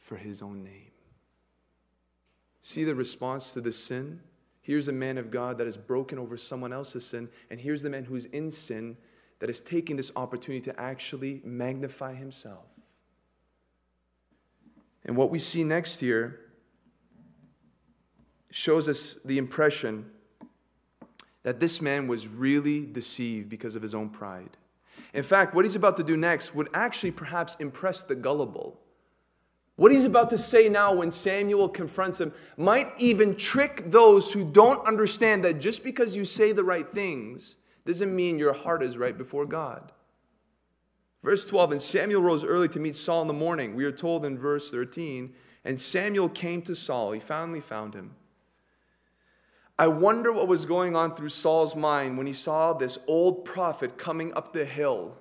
for 0.00 0.16
his 0.16 0.42
own 0.42 0.64
name. 0.64 0.87
See 2.60 2.84
the 2.84 2.94
response 2.94 3.52
to 3.52 3.60
the 3.60 3.72
sin? 3.72 4.20
Here's 4.60 4.88
a 4.88 4.92
man 4.92 5.16
of 5.16 5.30
God 5.30 5.58
that 5.58 5.66
is 5.66 5.76
broken 5.76 6.18
over 6.18 6.36
someone 6.36 6.72
else's 6.72 7.06
sin, 7.06 7.28
and 7.50 7.58
here's 7.58 7.82
the 7.82 7.90
man 7.90 8.04
who's 8.04 8.26
in 8.26 8.50
sin 8.50 8.96
that 9.38 9.48
is 9.48 9.60
taking 9.60 9.96
this 9.96 10.12
opportunity 10.16 10.60
to 10.62 10.80
actually 10.80 11.40
magnify 11.44 12.14
himself. 12.14 12.66
And 15.04 15.16
what 15.16 15.30
we 15.30 15.38
see 15.38 15.64
next 15.64 16.00
here 16.00 16.40
shows 18.50 18.88
us 18.88 19.16
the 19.24 19.38
impression 19.38 20.10
that 21.44 21.60
this 21.60 21.80
man 21.80 22.08
was 22.08 22.26
really 22.26 22.84
deceived 22.84 23.48
because 23.48 23.74
of 23.74 23.80
his 23.80 23.94
own 23.94 24.10
pride. 24.10 24.56
In 25.14 25.22
fact, 25.22 25.54
what 25.54 25.64
he's 25.64 25.76
about 25.76 25.96
to 25.96 26.02
do 26.02 26.16
next 26.16 26.54
would 26.54 26.68
actually 26.74 27.12
perhaps 27.12 27.56
impress 27.58 28.02
the 28.02 28.14
gullible. 28.14 28.80
What 29.78 29.92
he's 29.92 30.02
about 30.02 30.28
to 30.30 30.38
say 30.38 30.68
now 30.68 30.92
when 30.92 31.12
Samuel 31.12 31.68
confronts 31.68 32.20
him 32.20 32.32
might 32.56 32.92
even 32.98 33.36
trick 33.36 33.92
those 33.92 34.32
who 34.32 34.44
don't 34.44 34.84
understand 34.84 35.44
that 35.44 35.60
just 35.60 35.84
because 35.84 36.16
you 36.16 36.24
say 36.24 36.50
the 36.50 36.64
right 36.64 36.92
things 36.92 37.54
doesn't 37.86 38.14
mean 38.14 38.40
your 38.40 38.52
heart 38.52 38.82
is 38.82 38.98
right 38.98 39.16
before 39.16 39.46
God. 39.46 39.92
Verse 41.22 41.46
12, 41.46 41.70
and 41.70 41.80
Samuel 41.80 42.22
rose 42.22 42.42
early 42.42 42.68
to 42.70 42.80
meet 42.80 42.96
Saul 42.96 43.22
in 43.22 43.28
the 43.28 43.34
morning. 43.34 43.76
We 43.76 43.84
are 43.84 43.92
told 43.92 44.24
in 44.24 44.36
verse 44.36 44.68
13, 44.68 45.32
and 45.64 45.80
Samuel 45.80 46.28
came 46.28 46.60
to 46.62 46.74
Saul. 46.74 47.12
He 47.12 47.20
finally 47.20 47.60
found 47.60 47.94
him. 47.94 48.16
I 49.78 49.86
wonder 49.86 50.32
what 50.32 50.48
was 50.48 50.66
going 50.66 50.96
on 50.96 51.14
through 51.14 51.28
Saul's 51.28 51.76
mind 51.76 52.18
when 52.18 52.26
he 52.26 52.32
saw 52.32 52.72
this 52.72 52.98
old 53.06 53.44
prophet 53.44 53.96
coming 53.96 54.34
up 54.34 54.52
the 54.52 54.64
hill. 54.64 55.14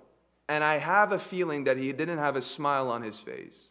And 0.50 0.63
I 0.63 0.80
have 0.80 1.12
a 1.12 1.20
feeling 1.20 1.65
that 1.65 1.78
he 1.78 1.93
didn't 1.93 2.17
have 2.17 2.36
a 2.36 2.41
smile 2.41 2.89
on 2.89 3.04
his 3.04 3.20
face. 3.20 3.70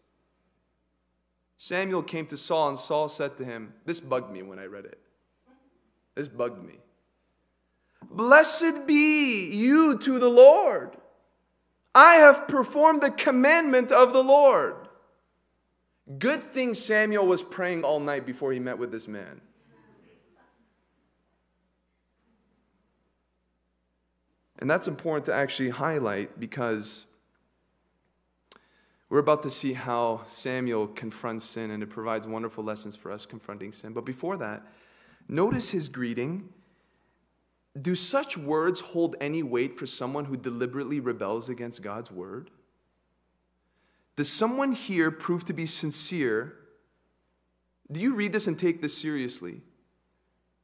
Samuel 1.58 2.02
came 2.02 2.26
to 2.26 2.36
Saul, 2.36 2.70
and 2.70 2.78
Saul 2.78 3.08
said 3.08 3.36
to 3.38 3.44
him, 3.44 3.72
This 3.84 4.00
bugged 4.00 4.30
me 4.30 4.42
when 4.42 4.58
I 4.58 4.66
read 4.66 4.84
it. 4.84 4.98
This 6.14 6.28
bugged 6.28 6.62
me. 6.62 6.74
Blessed 8.10 8.86
be 8.86 9.50
you 9.50 9.98
to 9.98 10.18
the 10.18 10.28
Lord. 10.28 10.96
I 11.94 12.14
have 12.14 12.46
performed 12.46 13.02
the 13.02 13.10
commandment 13.10 13.90
of 13.90 14.12
the 14.12 14.22
Lord. 14.22 14.76
Good 16.18 16.42
thing 16.42 16.74
Samuel 16.74 17.26
was 17.26 17.42
praying 17.42 17.84
all 17.84 18.00
night 18.00 18.26
before 18.26 18.52
he 18.52 18.60
met 18.60 18.78
with 18.78 18.92
this 18.92 19.08
man. 19.08 19.40
And 24.58 24.70
that's 24.70 24.88
important 24.88 25.26
to 25.26 25.34
actually 25.34 25.70
highlight 25.70 26.38
because 26.38 27.06
we're 29.08 29.18
about 29.18 29.42
to 29.44 29.50
see 29.50 29.72
how 29.72 30.22
Samuel 30.26 30.88
confronts 30.88 31.44
sin, 31.44 31.70
and 31.70 31.82
it 31.82 31.90
provides 31.90 32.26
wonderful 32.26 32.64
lessons 32.64 32.96
for 32.96 33.12
us 33.12 33.24
confronting 33.24 33.72
sin. 33.72 33.92
But 33.92 34.04
before 34.04 34.36
that, 34.38 34.66
notice 35.28 35.70
his 35.70 35.88
greeting. 35.88 36.48
Do 37.80 37.94
such 37.94 38.36
words 38.36 38.80
hold 38.80 39.14
any 39.20 39.42
weight 39.42 39.78
for 39.78 39.86
someone 39.86 40.24
who 40.24 40.36
deliberately 40.36 40.98
rebels 40.98 41.48
against 41.48 41.82
God's 41.82 42.10
word? 42.10 42.50
Does 44.16 44.32
someone 44.32 44.72
here 44.72 45.10
prove 45.10 45.44
to 45.44 45.52
be 45.52 45.66
sincere? 45.66 46.54
Do 47.92 48.00
you 48.00 48.14
read 48.14 48.32
this 48.32 48.46
and 48.46 48.58
take 48.58 48.80
this 48.80 48.96
seriously? 48.96 49.60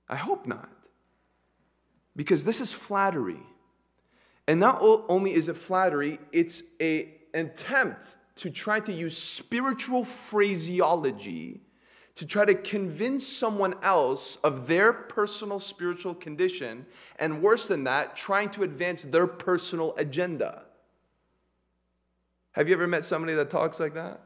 I 0.09 0.17
hope 0.17 0.47
not. 0.47 0.71
Because 2.17 2.45
this 2.45 2.61
is 2.61 2.73
flattery. 2.73 3.41
And 4.49 4.59
not 4.59 4.81
only 4.81 5.33
is 5.33 5.49
it 5.49 5.57
flattery, 5.57 6.19
it's 6.33 6.63
an 6.81 7.07
attempt 7.35 8.17
to 8.37 8.51
try 8.51 8.81
to 8.81 8.93
use 8.93 9.17
spiritual 9.17 10.05
phraseology 10.05 11.61
to 12.15 12.27
try 12.27 12.45
to 12.45 12.55
convince 12.55 13.27
someone 13.27 13.75
else 13.83 14.37
of 14.45 14.67
their 14.67 14.93
personal 14.93 15.59
spiritual 15.59 16.15
condition, 16.15 16.85
and 17.19 17.43
worse 17.43 17.69
than 17.69 17.85
that, 17.85 18.15
trying 18.15 18.51
to 18.51 18.63
advance 18.63 19.03
their 19.03 19.27
personal 19.27 19.95
agenda. 19.97 20.63
Have 22.53 22.69
you 22.69 22.75
ever 22.75 22.87
met 22.87 23.05
somebody 23.05 23.35
that 23.35 23.49
talks 23.49 23.81
like 23.81 23.95
that? 23.95 24.21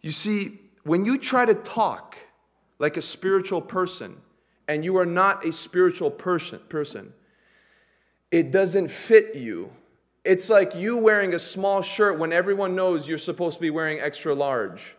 You 0.00 0.10
see, 0.10 0.58
when 0.82 1.04
you 1.04 1.16
try 1.16 1.44
to 1.44 1.54
talk 1.54 2.16
like 2.80 2.96
a 2.96 3.02
spiritual 3.02 3.62
person, 3.62 4.16
and 4.66 4.84
you 4.84 4.96
are 4.96 5.06
not 5.06 5.44
a 5.44 5.52
spiritual 5.52 6.10
person, 6.10 6.58
person 6.68 7.12
it 8.32 8.50
doesn't 8.50 8.88
fit 8.88 9.36
you 9.36 9.70
it's 10.24 10.48
like 10.48 10.74
you 10.74 10.98
wearing 10.98 11.34
a 11.34 11.38
small 11.38 11.82
shirt 11.82 12.18
when 12.18 12.32
everyone 12.32 12.76
knows 12.76 13.08
you're 13.08 13.18
supposed 13.18 13.56
to 13.56 13.60
be 13.60 13.70
wearing 13.70 14.00
extra 14.00 14.34
large. 14.34 14.96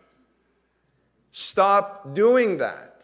Stop 1.32 2.14
doing 2.14 2.58
that. 2.58 3.02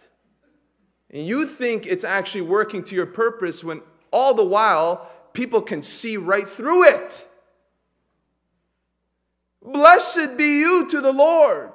And 1.10 1.26
you 1.26 1.46
think 1.46 1.86
it's 1.86 2.04
actually 2.04 2.42
working 2.42 2.84
to 2.84 2.94
your 2.94 3.06
purpose 3.06 3.64
when 3.64 3.80
all 4.12 4.34
the 4.34 4.44
while 4.44 5.10
people 5.32 5.62
can 5.62 5.82
see 5.82 6.16
right 6.16 6.48
through 6.48 6.84
it. 6.84 7.26
Blessed 9.62 10.36
be 10.36 10.58
you 10.60 10.88
to 10.88 11.00
the 11.00 11.12
Lord. 11.12 11.72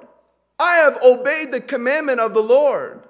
I 0.58 0.76
have 0.76 0.98
obeyed 1.02 1.52
the 1.52 1.60
commandment 1.60 2.20
of 2.20 2.34
the 2.34 2.42
Lord. 2.42 3.06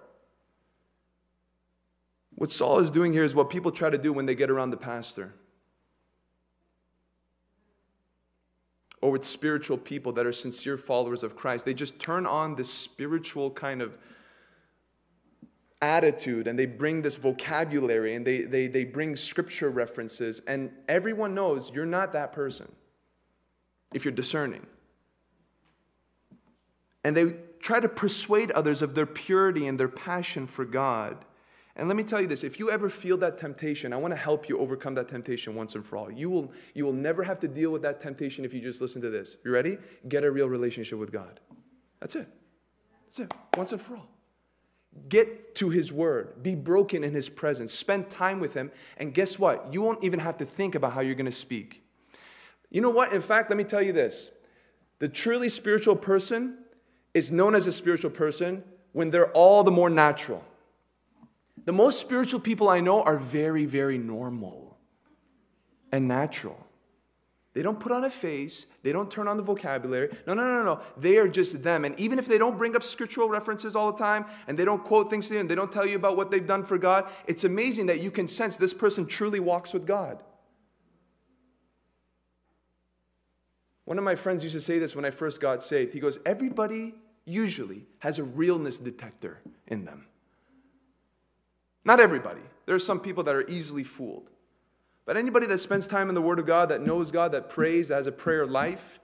What 2.34 2.50
Saul 2.50 2.80
is 2.80 2.90
doing 2.90 3.12
here 3.12 3.24
is 3.24 3.34
what 3.34 3.48
people 3.48 3.70
try 3.70 3.88
to 3.88 3.98
do 3.98 4.12
when 4.12 4.26
they 4.26 4.34
get 4.34 4.50
around 4.50 4.70
the 4.70 4.76
pastor. 4.76 5.34
Or 9.02 9.10
with 9.10 9.24
spiritual 9.24 9.76
people 9.76 10.12
that 10.12 10.26
are 10.26 10.32
sincere 10.32 10.78
followers 10.78 11.22
of 11.22 11.36
Christ. 11.36 11.64
They 11.64 11.74
just 11.74 11.98
turn 11.98 12.26
on 12.26 12.56
this 12.56 12.72
spiritual 12.72 13.50
kind 13.50 13.82
of 13.82 13.96
attitude 15.82 16.46
and 16.46 16.58
they 16.58 16.66
bring 16.66 17.02
this 17.02 17.16
vocabulary 17.16 18.14
and 18.14 18.26
they, 18.26 18.42
they, 18.42 18.66
they 18.66 18.84
bring 18.84 19.16
scripture 19.16 19.70
references, 19.70 20.40
and 20.46 20.70
everyone 20.88 21.34
knows 21.34 21.70
you're 21.74 21.86
not 21.86 22.12
that 22.12 22.32
person 22.32 22.70
if 23.92 24.04
you're 24.04 24.12
discerning. 24.12 24.66
And 27.04 27.16
they 27.16 27.34
try 27.60 27.78
to 27.80 27.88
persuade 27.88 28.50
others 28.50 28.82
of 28.82 28.94
their 28.94 29.06
purity 29.06 29.66
and 29.66 29.78
their 29.78 29.88
passion 29.88 30.46
for 30.46 30.64
God. 30.64 31.24
And 31.76 31.88
let 31.88 31.96
me 31.96 32.02
tell 32.02 32.20
you 32.20 32.26
this 32.26 32.42
if 32.42 32.58
you 32.58 32.70
ever 32.70 32.88
feel 32.88 33.18
that 33.18 33.36
temptation, 33.36 33.92
I 33.92 33.96
want 33.96 34.12
to 34.12 34.16
help 34.16 34.48
you 34.48 34.58
overcome 34.58 34.94
that 34.94 35.08
temptation 35.08 35.54
once 35.54 35.74
and 35.74 35.84
for 35.84 35.98
all. 35.98 36.10
You 36.10 36.30
will, 36.30 36.52
you 36.74 36.84
will 36.84 36.92
never 36.92 37.22
have 37.22 37.38
to 37.40 37.48
deal 37.48 37.70
with 37.70 37.82
that 37.82 38.00
temptation 38.00 38.44
if 38.44 38.54
you 38.54 38.60
just 38.60 38.80
listen 38.80 39.02
to 39.02 39.10
this. 39.10 39.36
You 39.44 39.50
ready? 39.50 39.78
Get 40.08 40.24
a 40.24 40.30
real 40.30 40.48
relationship 40.48 40.98
with 40.98 41.12
God. 41.12 41.38
That's 42.00 42.16
it. 42.16 42.28
That's 43.06 43.20
it. 43.20 43.34
Once 43.56 43.72
and 43.72 43.80
for 43.80 43.96
all. 43.96 44.08
Get 45.10 45.54
to 45.56 45.68
His 45.68 45.92
Word. 45.92 46.42
Be 46.42 46.54
broken 46.54 47.04
in 47.04 47.12
His 47.12 47.28
presence. 47.28 47.74
Spend 47.74 48.08
time 48.08 48.40
with 48.40 48.54
Him. 48.54 48.70
And 48.96 49.12
guess 49.12 49.38
what? 49.38 49.72
You 49.72 49.82
won't 49.82 50.02
even 50.02 50.20
have 50.20 50.38
to 50.38 50.46
think 50.46 50.74
about 50.74 50.94
how 50.94 51.00
you're 51.00 51.14
going 51.14 51.26
to 51.26 51.32
speak. 51.32 51.82
You 52.70 52.80
know 52.80 52.90
what? 52.90 53.12
In 53.12 53.20
fact, 53.20 53.50
let 53.50 53.58
me 53.58 53.64
tell 53.64 53.82
you 53.82 53.92
this 53.92 54.30
the 54.98 55.08
truly 55.08 55.50
spiritual 55.50 55.94
person 55.94 56.56
is 57.12 57.30
known 57.30 57.54
as 57.54 57.66
a 57.66 57.72
spiritual 57.72 58.10
person 58.10 58.64
when 58.92 59.10
they're 59.10 59.30
all 59.32 59.62
the 59.62 59.70
more 59.70 59.90
natural. 59.90 60.42
The 61.66 61.72
most 61.72 62.00
spiritual 62.00 62.40
people 62.40 62.68
I 62.68 62.80
know 62.80 63.02
are 63.02 63.18
very, 63.18 63.66
very 63.66 63.98
normal 63.98 64.78
and 65.92 66.08
natural. 66.08 66.64
They 67.54 67.62
don't 67.62 67.80
put 67.80 67.90
on 67.90 68.04
a 68.04 68.10
face, 68.10 68.66
they 68.82 68.92
don't 68.92 69.10
turn 69.10 69.26
on 69.26 69.36
the 69.36 69.42
vocabulary. 69.42 70.14
No, 70.26 70.34
no, 70.34 70.44
no, 70.44 70.62
no. 70.62 70.80
They 70.96 71.16
are 71.16 71.26
just 71.26 71.62
them. 71.62 71.84
And 71.84 71.98
even 71.98 72.18
if 72.18 72.26
they 72.26 72.38
don't 72.38 72.56
bring 72.56 72.76
up 72.76 72.84
scriptural 72.84 73.28
references 73.28 73.74
all 73.74 73.90
the 73.90 73.98
time 73.98 74.26
and 74.46 74.56
they 74.56 74.64
don't 74.64 74.84
quote 74.84 75.10
things 75.10 75.26
to 75.28 75.34
you 75.34 75.40
and 75.40 75.50
they 75.50 75.54
don't 75.54 75.72
tell 75.72 75.86
you 75.86 75.96
about 75.96 76.16
what 76.16 76.30
they've 76.30 76.46
done 76.46 76.64
for 76.64 76.78
God, 76.78 77.10
it's 77.26 77.44
amazing 77.44 77.86
that 77.86 78.00
you 78.00 78.10
can 78.10 78.28
sense 78.28 78.56
this 78.56 78.74
person 78.74 79.06
truly 79.06 79.40
walks 79.40 79.72
with 79.72 79.86
God. 79.86 80.22
One 83.86 83.98
of 83.98 84.04
my 84.04 84.16
friends 84.16 84.42
used 84.42 84.54
to 84.54 84.60
say 84.60 84.78
this 84.78 84.94
when 84.94 85.04
I 85.04 85.10
first 85.10 85.40
got 85.40 85.62
saved. 85.62 85.94
He 85.94 86.00
goes, 86.00 86.18
Everybody 86.26 86.94
usually 87.24 87.86
has 88.00 88.18
a 88.18 88.24
realness 88.24 88.78
detector 88.78 89.40
in 89.66 89.84
them. 89.84 90.06
Not 91.86 92.00
everybody. 92.00 92.40
There 92.66 92.74
are 92.74 92.80
some 92.80 92.98
people 92.98 93.22
that 93.22 93.34
are 93.36 93.48
easily 93.48 93.84
fooled. 93.84 94.28
But 95.04 95.16
anybody 95.16 95.46
that 95.46 95.58
spends 95.58 95.86
time 95.86 96.08
in 96.08 96.16
the 96.16 96.20
Word 96.20 96.40
of 96.40 96.46
God, 96.46 96.70
that 96.70 96.82
knows 96.82 97.12
God, 97.12 97.30
that 97.30 97.48
prays, 97.48 97.88
that 97.88 97.94
has 97.94 98.08
a 98.08 98.12
prayer 98.12 98.44
life, 98.44 98.98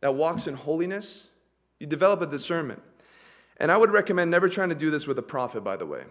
that 0.00 0.16
walks 0.16 0.48
in 0.48 0.54
holiness, 0.54 1.28
you 1.78 1.86
develop 1.86 2.20
a 2.20 2.26
discernment. 2.26 2.82
And 3.58 3.70
I 3.70 3.76
would 3.76 3.92
recommend 3.92 4.28
never 4.32 4.48
trying 4.48 4.70
to 4.70 4.74
do 4.74 4.90
this 4.90 5.06
with 5.06 5.20
a 5.20 5.22
prophet, 5.22 5.62
by 5.62 5.76
the 5.76 5.86
way. 5.86 6.02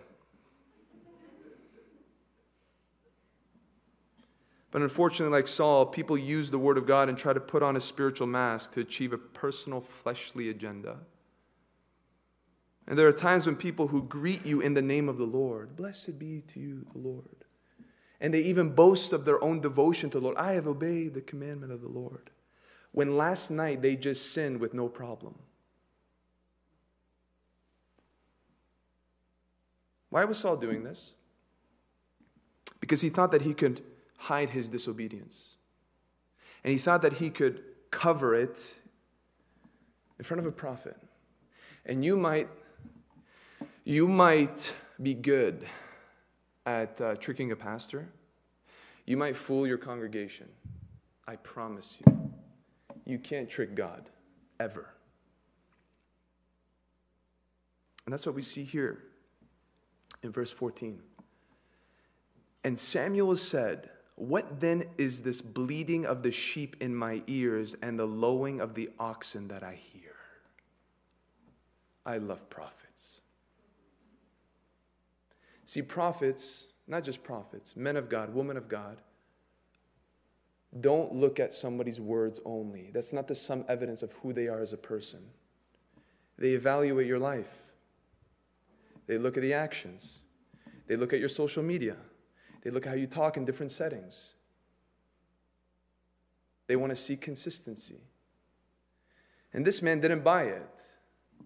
But 4.71 4.81
unfortunately, 4.83 5.37
like 5.37 5.49
Saul, 5.49 5.85
people 5.85 6.17
use 6.17 6.49
the 6.49 6.57
Word 6.57 6.77
of 6.77 6.87
God 6.87 7.09
and 7.09 7.17
try 7.17 7.33
to 7.33 7.41
put 7.41 7.61
on 7.61 7.75
a 7.75 7.81
spiritual 7.81 8.27
mask 8.27 8.71
to 8.71 8.79
achieve 8.79 9.11
a 9.11 9.17
personal 9.17 9.81
fleshly 9.81 10.49
agenda. 10.49 10.99
And 12.87 12.97
there 12.97 13.07
are 13.07 13.13
times 13.13 13.45
when 13.45 13.55
people 13.55 13.87
who 13.87 14.03
greet 14.03 14.45
you 14.45 14.61
in 14.61 14.75
the 14.75 14.81
name 14.81 15.09
of 15.09 15.17
the 15.17 15.25
Lord, 15.25 15.75
blessed 15.75 16.19
be 16.19 16.41
to 16.49 16.59
you, 16.59 16.85
the 16.93 16.99
Lord. 16.99 17.45
And 18.21 18.33
they 18.33 18.41
even 18.41 18.69
boast 18.69 19.11
of 19.11 19.25
their 19.25 19.43
own 19.43 19.59
devotion 19.59 20.09
to 20.11 20.19
the 20.19 20.23
Lord. 20.23 20.37
I 20.37 20.53
have 20.53 20.67
obeyed 20.67 21.13
the 21.13 21.21
commandment 21.21 21.71
of 21.71 21.81
the 21.81 21.89
Lord. 21.89 22.29
When 22.91 23.17
last 23.17 23.49
night 23.49 23.81
they 23.81 23.95
just 23.95 24.31
sinned 24.31 24.59
with 24.59 24.73
no 24.73 24.87
problem. 24.87 25.35
Why 30.09 30.23
was 30.23 30.37
Saul 30.37 30.55
doing 30.55 30.83
this? 30.83 31.13
Because 32.79 33.01
he 33.01 33.09
thought 33.09 33.31
that 33.31 33.41
he 33.41 33.53
could 33.53 33.83
hide 34.17 34.51
his 34.51 34.69
disobedience. 34.69 35.57
And 36.63 36.71
he 36.71 36.77
thought 36.77 37.01
that 37.01 37.13
he 37.13 37.29
could 37.29 37.63
cover 37.91 38.33
it 38.33 38.63
in 40.17 40.23
front 40.23 40.39
of 40.39 40.45
a 40.45 40.51
prophet. 40.51 40.95
And 41.85 42.05
you 42.05 42.15
might 42.15 42.47
you 43.85 44.07
might 44.07 44.73
be 45.01 45.13
good 45.13 45.65
at 46.65 46.99
uh, 46.99 47.15
tricking 47.15 47.51
a 47.51 47.55
pastor. 47.55 48.09
You 49.05 49.15
might 49.15 49.37
fool 49.37 49.67
your 49.67 49.77
congregation. 49.77 50.49
I 51.27 51.35
promise 51.37 51.97
you. 52.05 52.31
You 53.05 53.19
can't 53.19 53.47
trick 53.47 53.75
God 53.75 54.09
ever. 54.59 54.89
And 58.05 58.13
that's 58.13 58.25
what 58.25 58.35
we 58.35 58.41
see 58.41 58.63
here 58.63 59.03
in 60.23 60.31
verse 60.31 60.51
14. 60.51 60.99
And 62.63 62.79
Samuel 62.79 63.37
said, 63.37 63.91
what 64.15 64.59
then 64.59 64.85
is 64.97 65.21
this 65.21 65.41
bleating 65.41 66.05
of 66.05 66.23
the 66.23 66.31
sheep 66.31 66.77
in 66.79 66.95
my 66.95 67.21
ears 67.27 67.75
and 67.81 67.99
the 67.99 68.05
lowing 68.05 68.61
of 68.61 68.73
the 68.73 68.89
oxen 68.97 69.49
that 69.49 69.61
I 69.61 69.75
hear? 69.75 70.15
I 72.05 72.17
love 72.17 72.49
prophets. 72.49 72.84
See, 75.75 75.81
prophets, 75.81 76.67
not 76.87 77.03
just 77.03 77.21
prophets, 77.21 77.75
men 77.75 77.97
of 77.97 78.07
God, 78.07 78.33
women 78.33 78.55
of 78.55 78.69
God, 78.69 79.01
don't 80.79 81.13
look 81.13 81.37
at 81.37 81.53
somebody's 81.53 81.99
words 81.99 82.39
only. 82.45 82.91
That's 82.93 83.11
not 83.11 83.27
the 83.27 83.35
sum 83.35 83.65
evidence 83.67 84.01
of 84.01 84.13
who 84.13 84.31
they 84.31 84.47
are 84.47 84.61
as 84.61 84.71
a 84.71 84.77
person. 84.77 85.19
They 86.37 86.51
evaluate 86.51 87.07
your 87.07 87.19
life, 87.19 87.51
they 89.05 89.17
look 89.17 89.35
at 89.35 89.43
the 89.43 89.53
actions, 89.53 90.19
they 90.87 90.95
look 90.95 91.11
at 91.11 91.19
your 91.19 91.27
social 91.27 91.61
media. 91.61 91.97
They 92.63 92.69
look 92.71 92.85
at 92.85 92.91
how 92.91 92.95
you 92.95 93.05
talk 93.05 93.35
in 93.35 93.43
different 93.43 93.73
settings. 93.73 94.35
They 96.67 96.77
want 96.77 96.91
to 96.91 96.95
see 96.95 97.17
consistency. 97.17 97.99
And 99.51 99.67
this 99.67 99.81
man 99.81 99.99
didn't 99.99 100.23
buy 100.23 100.43
it. 100.43 100.81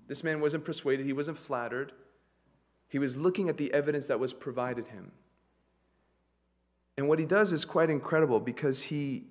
This 0.07 0.23
man 0.23 0.39
wasn't 0.39 0.65
persuaded, 0.65 1.07
he 1.07 1.13
wasn't 1.13 1.39
flattered. 1.39 1.93
He 2.89 2.99
was 2.99 3.15
looking 3.15 3.47
at 3.49 3.57
the 3.57 3.73
evidence 3.73 4.07
that 4.07 4.19
was 4.19 4.33
provided 4.33 4.87
him. 4.87 5.11
And 6.97 7.07
what 7.07 7.19
he 7.19 7.25
does 7.25 7.51
is 7.51 7.63
quite 7.63 7.89
incredible 7.89 8.39
because 8.39 8.83
he, 8.83 9.25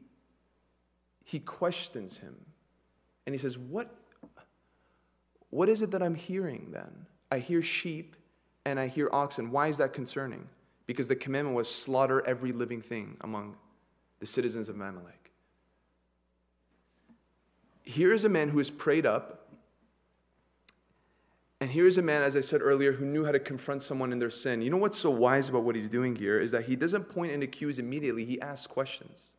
he 1.24 1.38
questions 1.38 2.18
him. 2.18 2.36
And 3.26 3.34
he 3.34 3.38
says, 3.38 3.58
what, 3.58 3.94
what 5.50 5.68
is 5.68 5.82
it 5.82 5.90
that 5.90 6.02
I'm 6.02 6.14
hearing 6.14 6.68
then? 6.72 7.06
I 7.30 7.40
hear 7.40 7.60
sheep 7.60 8.16
and 8.64 8.80
I 8.80 8.86
hear 8.86 9.10
oxen. 9.12 9.50
Why 9.50 9.68
is 9.68 9.76
that 9.76 9.92
concerning? 9.92 10.48
because 10.88 11.06
the 11.06 11.14
commandment 11.14 11.54
was 11.54 11.68
slaughter 11.68 12.26
every 12.26 12.50
living 12.50 12.80
thing 12.80 13.18
among 13.20 13.54
the 14.20 14.26
citizens 14.26 14.70
of 14.70 14.74
Amalek. 14.74 15.30
Here 17.82 18.12
is 18.12 18.24
a 18.24 18.28
man 18.28 18.48
who 18.48 18.58
is 18.58 18.70
prayed 18.70 19.04
up. 19.04 19.47
And 21.60 21.70
here 21.70 21.86
is 21.86 21.98
a 21.98 22.02
man, 22.02 22.22
as 22.22 22.36
I 22.36 22.40
said 22.40 22.62
earlier, 22.62 22.92
who 22.92 23.04
knew 23.04 23.24
how 23.24 23.32
to 23.32 23.40
confront 23.40 23.82
someone 23.82 24.12
in 24.12 24.20
their 24.20 24.30
sin. 24.30 24.62
You 24.62 24.70
know 24.70 24.76
what's 24.76 24.98
so 24.98 25.10
wise 25.10 25.48
about 25.48 25.64
what 25.64 25.74
he's 25.74 25.88
doing 25.88 26.14
here 26.14 26.38
is 26.38 26.52
that 26.52 26.66
he 26.66 26.76
doesn't 26.76 27.08
point 27.08 27.32
and 27.32 27.42
accuse 27.42 27.78
immediately, 27.78 28.24
he 28.24 28.40
asks 28.40 28.66
questions. 28.66 29.32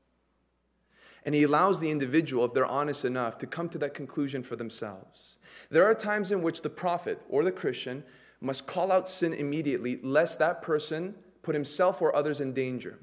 And 1.26 1.34
he 1.34 1.44
allows 1.44 1.80
the 1.80 1.92
individual, 1.92 2.46
if 2.46 2.54
they're 2.54 2.66
honest 2.66 3.06
enough, 3.06 3.38
to 3.38 3.48
come 3.48 3.70
to 3.70 3.78
that 3.80 3.94
conclusion 3.94 4.44
for 4.44 4.56
themselves. 4.56 5.38
There 5.70 5.86
are 5.86 5.96
times 5.96 6.32
in 6.32 6.42
which 6.42 6.62
the 6.62 6.70
prophet 6.70 7.22
or 7.30 7.44
the 7.44 7.52
Christian 7.52 8.04
must 8.42 8.68
call 8.68 8.92
out 8.92 9.08
sin 9.08 9.34
immediately, 9.34 10.00
lest 10.02 10.40
that 10.40 10.62
person 10.62 11.16
put 11.42 11.56
himself 11.56 12.02
or 12.02 12.16
others 12.16 12.42
in 12.42 12.54
danger. 12.54 13.00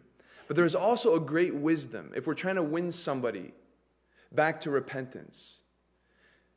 But 0.46 0.57
there's 0.57 0.74
also 0.74 1.14
a 1.14 1.20
great 1.20 1.55
wisdom 1.55 2.12
if 2.14 2.26
we're 2.26 2.35
trying 2.35 2.57
to 2.57 2.62
win 2.62 2.92
somebody 2.92 3.52
back 4.33 4.61
to 4.61 4.70
repentance. 4.70 5.59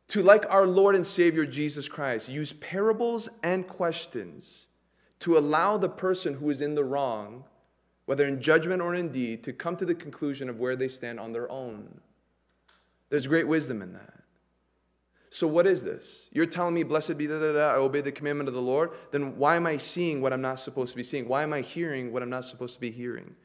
To, 0.10 0.24
like 0.24 0.45
our 0.50 0.65
Lord 0.65 0.95
and 0.95 1.06
Savior 1.06 1.45
Jesus 1.45 1.88
Christ, 1.88 2.30
use 2.30 2.54
parables 2.54 3.30
and 3.43 3.67
questions 3.67 4.65
to 5.19 5.38
allow 5.38 5.78
the 5.78 5.89
person 5.89 6.34
who 6.34 6.50
is 6.50 6.62
in 6.62 6.74
the 6.74 6.84
wrong, 6.84 7.43
whether 8.06 8.26
in 8.26 8.41
judgment 8.41 8.82
or 8.82 8.95
in 8.95 9.10
deed, 9.10 9.43
to 9.43 9.54
come 9.54 9.76
to 9.78 9.86
the 9.86 9.93
conclusion 9.93 10.50
of 10.50 10.60
where 10.60 10.76
they 10.76 10.88
stand 10.88 11.19
on 11.19 11.32
their 11.32 11.52
own. 11.52 12.02
There's 13.10 13.28
great 13.28 13.48
wisdom 13.48 13.84
in 13.84 13.93
that. 13.93 14.13
So, 15.30 15.45
what 15.45 15.67
is 15.67 15.84
this? 15.84 16.28
You're 16.32 16.48
telling 16.48 16.74
me, 16.74 16.82
blessed 16.82 17.15
be, 17.15 17.28
da, 17.28 17.39
da, 17.39 17.54
da, 17.54 17.74
I 17.74 17.76
obey 17.76 18.02
the 18.02 18.12
commandment 18.12 18.48
of 18.48 18.56
the 18.56 18.62
Lord. 18.62 18.91
Then 19.12 19.38
why 19.38 19.58
am 19.58 19.67
I 19.67 19.78
seeing 19.78 20.22
what 20.22 20.34
I'm 20.34 20.41
not 20.41 20.60
supposed 20.60 20.89
to 20.89 20.98
be 20.98 21.04
seeing? 21.04 21.28
Why 21.28 21.43
am 21.43 21.54
I 21.54 21.62
hearing 21.62 22.12
what 22.12 22.24
I'm 22.24 22.32
not 22.32 22.45
supposed 22.45 22.74
to 22.74 22.80
be 22.80 22.89
hearing? 22.89 23.36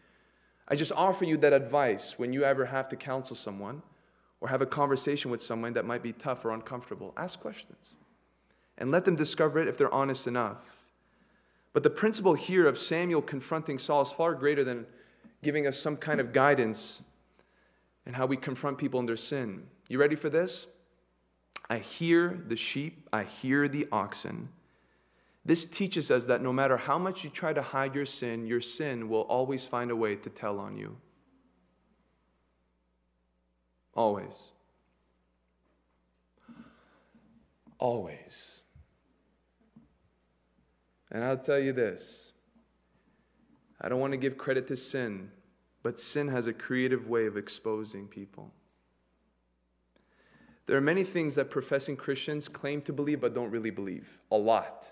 I 0.66 0.76
just 0.76 0.92
offer 0.92 1.26
you 1.26 1.36
that 1.38 1.52
advice 1.52 2.18
when 2.18 2.32
you 2.32 2.42
ever 2.42 2.64
have 2.64 2.88
to 2.88 2.96
counsel 2.96 3.36
someone 3.36 3.82
or 4.44 4.48
have 4.48 4.60
a 4.60 4.66
conversation 4.66 5.30
with 5.30 5.42
someone 5.42 5.72
that 5.72 5.86
might 5.86 6.02
be 6.02 6.12
tough 6.12 6.44
or 6.44 6.50
uncomfortable. 6.50 7.14
Ask 7.16 7.40
questions 7.40 7.94
and 8.76 8.90
let 8.90 9.06
them 9.06 9.16
discover 9.16 9.58
it 9.58 9.68
if 9.68 9.78
they're 9.78 9.92
honest 9.92 10.26
enough. 10.26 10.58
But 11.72 11.82
the 11.82 11.88
principle 11.88 12.34
here 12.34 12.68
of 12.68 12.78
Samuel 12.78 13.22
confronting 13.22 13.78
Saul 13.78 14.02
is 14.02 14.10
far 14.10 14.34
greater 14.34 14.62
than 14.62 14.84
giving 15.42 15.66
us 15.66 15.78
some 15.78 15.96
kind 15.96 16.20
of 16.20 16.34
guidance 16.34 17.00
in 18.04 18.12
how 18.12 18.26
we 18.26 18.36
confront 18.36 18.76
people 18.76 19.00
in 19.00 19.06
their 19.06 19.16
sin. 19.16 19.62
You 19.88 19.98
ready 19.98 20.14
for 20.14 20.28
this? 20.28 20.66
I 21.70 21.78
hear 21.78 22.38
the 22.46 22.56
sheep, 22.56 23.08
I 23.14 23.22
hear 23.22 23.66
the 23.66 23.88
oxen. 23.90 24.50
This 25.46 25.64
teaches 25.64 26.10
us 26.10 26.26
that 26.26 26.42
no 26.42 26.52
matter 26.52 26.76
how 26.76 26.98
much 26.98 27.24
you 27.24 27.30
try 27.30 27.54
to 27.54 27.62
hide 27.62 27.94
your 27.94 28.04
sin, 28.04 28.46
your 28.46 28.60
sin 28.60 29.08
will 29.08 29.22
always 29.22 29.64
find 29.64 29.90
a 29.90 29.96
way 29.96 30.16
to 30.16 30.28
tell 30.28 30.58
on 30.60 30.76
you. 30.76 30.98
Always. 33.94 34.52
Always. 37.78 38.62
And 41.10 41.22
I'll 41.22 41.38
tell 41.38 41.58
you 41.58 41.72
this 41.72 42.32
I 43.80 43.88
don't 43.88 44.00
want 44.00 44.12
to 44.12 44.16
give 44.16 44.36
credit 44.36 44.66
to 44.68 44.76
sin, 44.76 45.30
but 45.82 46.00
sin 46.00 46.28
has 46.28 46.46
a 46.46 46.52
creative 46.52 47.08
way 47.08 47.26
of 47.26 47.36
exposing 47.36 48.06
people. 48.06 48.52
There 50.66 50.76
are 50.76 50.80
many 50.80 51.04
things 51.04 51.34
that 51.34 51.50
professing 51.50 51.96
Christians 51.96 52.48
claim 52.48 52.80
to 52.82 52.92
believe 52.92 53.20
but 53.20 53.34
don't 53.34 53.50
really 53.50 53.70
believe. 53.70 54.18
A 54.32 54.36
lot. 54.36 54.86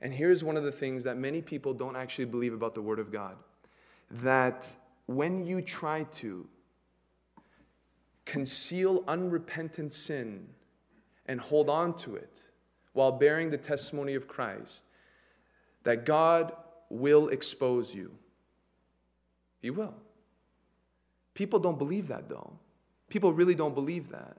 And 0.00 0.12
here's 0.12 0.44
one 0.44 0.56
of 0.56 0.62
the 0.62 0.70
things 0.70 1.04
that 1.04 1.16
many 1.16 1.40
people 1.40 1.72
don't 1.72 1.96
actually 1.96 2.26
believe 2.26 2.52
about 2.52 2.74
the 2.74 2.82
Word 2.82 2.98
of 2.98 3.10
God 3.10 3.36
that 4.10 4.66
when 5.06 5.46
you 5.46 5.60
try 5.60 6.04
to 6.04 6.46
conceal 8.28 9.02
unrepentant 9.08 9.90
sin 9.90 10.46
and 11.24 11.40
hold 11.40 11.70
on 11.70 11.96
to 11.96 12.14
it 12.14 12.42
while 12.92 13.10
bearing 13.10 13.48
the 13.48 13.56
testimony 13.56 14.14
of 14.14 14.28
Christ, 14.28 14.84
that 15.84 16.04
God 16.04 16.52
will 16.90 17.28
expose 17.28 17.94
you. 17.94 18.12
He 19.60 19.70
will. 19.70 19.94
People 21.32 21.58
don't 21.58 21.78
believe 21.78 22.08
that, 22.08 22.28
though. 22.28 22.52
People 23.08 23.32
really 23.32 23.54
don't 23.54 23.74
believe 23.74 24.10
that. 24.10 24.36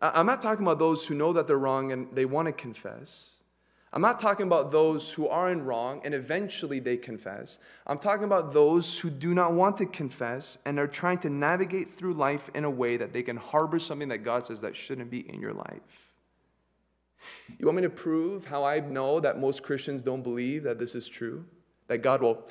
I'm 0.00 0.26
not 0.26 0.42
talking 0.42 0.64
about 0.64 0.80
those 0.80 1.06
who 1.06 1.14
know 1.14 1.32
that 1.34 1.46
they're 1.46 1.56
wrong 1.56 1.92
and 1.92 2.08
they 2.12 2.24
want 2.24 2.46
to 2.46 2.52
confess. 2.52 3.30
I'm 3.94 4.02
not 4.02 4.18
talking 4.18 4.46
about 4.46 4.72
those 4.72 5.12
who 5.12 5.28
are 5.28 5.52
in 5.52 5.64
wrong 5.64 6.00
and 6.04 6.14
eventually 6.14 6.80
they 6.80 6.96
confess. 6.96 7.58
I'm 7.86 8.00
talking 8.00 8.24
about 8.24 8.52
those 8.52 8.98
who 8.98 9.08
do 9.08 9.34
not 9.34 9.52
want 9.52 9.76
to 9.76 9.86
confess 9.86 10.58
and 10.66 10.80
are 10.80 10.88
trying 10.88 11.18
to 11.18 11.30
navigate 11.30 11.88
through 11.88 12.14
life 12.14 12.50
in 12.56 12.64
a 12.64 12.70
way 12.70 12.96
that 12.96 13.12
they 13.12 13.22
can 13.22 13.36
harbor 13.36 13.78
something 13.78 14.08
that 14.08 14.18
God 14.18 14.46
says 14.46 14.60
that 14.62 14.74
shouldn't 14.74 15.12
be 15.12 15.20
in 15.20 15.40
your 15.40 15.52
life. 15.52 16.12
You 17.56 17.66
want 17.66 17.76
me 17.76 17.82
to 17.82 17.90
prove 17.90 18.46
how 18.46 18.64
I 18.64 18.80
know 18.80 19.20
that 19.20 19.38
most 19.38 19.62
Christians 19.62 20.02
don't 20.02 20.22
believe 20.22 20.64
that 20.64 20.80
this 20.80 20.96
is 20.96 21.08
true? 21.08 21.44
That 21.86 21.98
God 21.98 22.20
will 22.20 22.44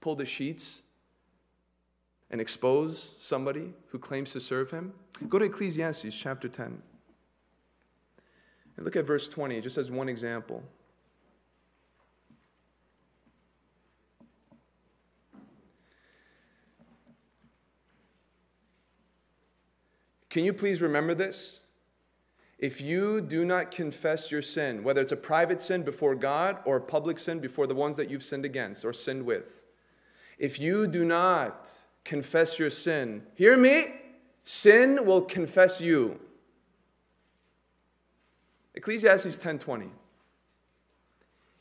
pull 0.00 0.16
the 0.16 0.26
sheets 0.26 0.82
and 2.28 2.40
expose 2.40 3.14
somebody 3.20 3.72
who 3.88 4.00
claims 4.00 4.32
to 4.32 4.40
serve 4.40 4.72
him? 4.72 4.94
Go 5.28 5.38
to 5.38 5.44
Ecclesiastes 5.44 6.12
chapter 6.12 6.48
10. 6.48 6.82
And 8.76 8.84
look 8.84 8.96
at 8.96 9.04
verse 9.04 9.28
20, 9.28 9.60
just 9.60 9.78
as 9.78 9.90
one 9.90 10.08
example. 10.08 10.62
Can 20.32 20.46
you 20.46 20.54
please 20.54 20.80
remember 20.80 21.14
this? 21.14 21.60
If 22.58 22.80
you 22.80 23.20
do 23.20 23.44
not 23.44 23.70
confess 23.70 24.30
your 24.30 24.40
sin, 24.40 24.82
whether 24.82 25.02
it's 25.02 25.12
a 25.12 25.16
private 25.16 25.60
sin 25.60 25.82
before 25.82 26.14
God 26.14 26.58
or 26.64 26.76
a 26.76 26.80
public 26.80 27.18
sin 27.18 27.38
before 27.40 27.66
the 27.66 27.74
ones 27.74 27.96
that 27.96 28.08
you've 28.08 28.22
sinned 28.22 28.46
against 28.46 28.84
or 28.84 28.94
sinned 28.94 29.26
with, 29.26 29.60
if 30.38 30.58
you 30.58 30.86
do 30.86 31.04
not 31.04 31.70
confess 32.04 32.58
your 32.58 32.70
sin, 32.70 33.24
hear 33.34 33.58
me, 33.58 33.88
sin 34.44 35.04
will 35.04 35.20
confess 35.20 35.80
you. 35.80 36.18
Ecclesiastes 38.74 39.38
10:20. 39.38 39.90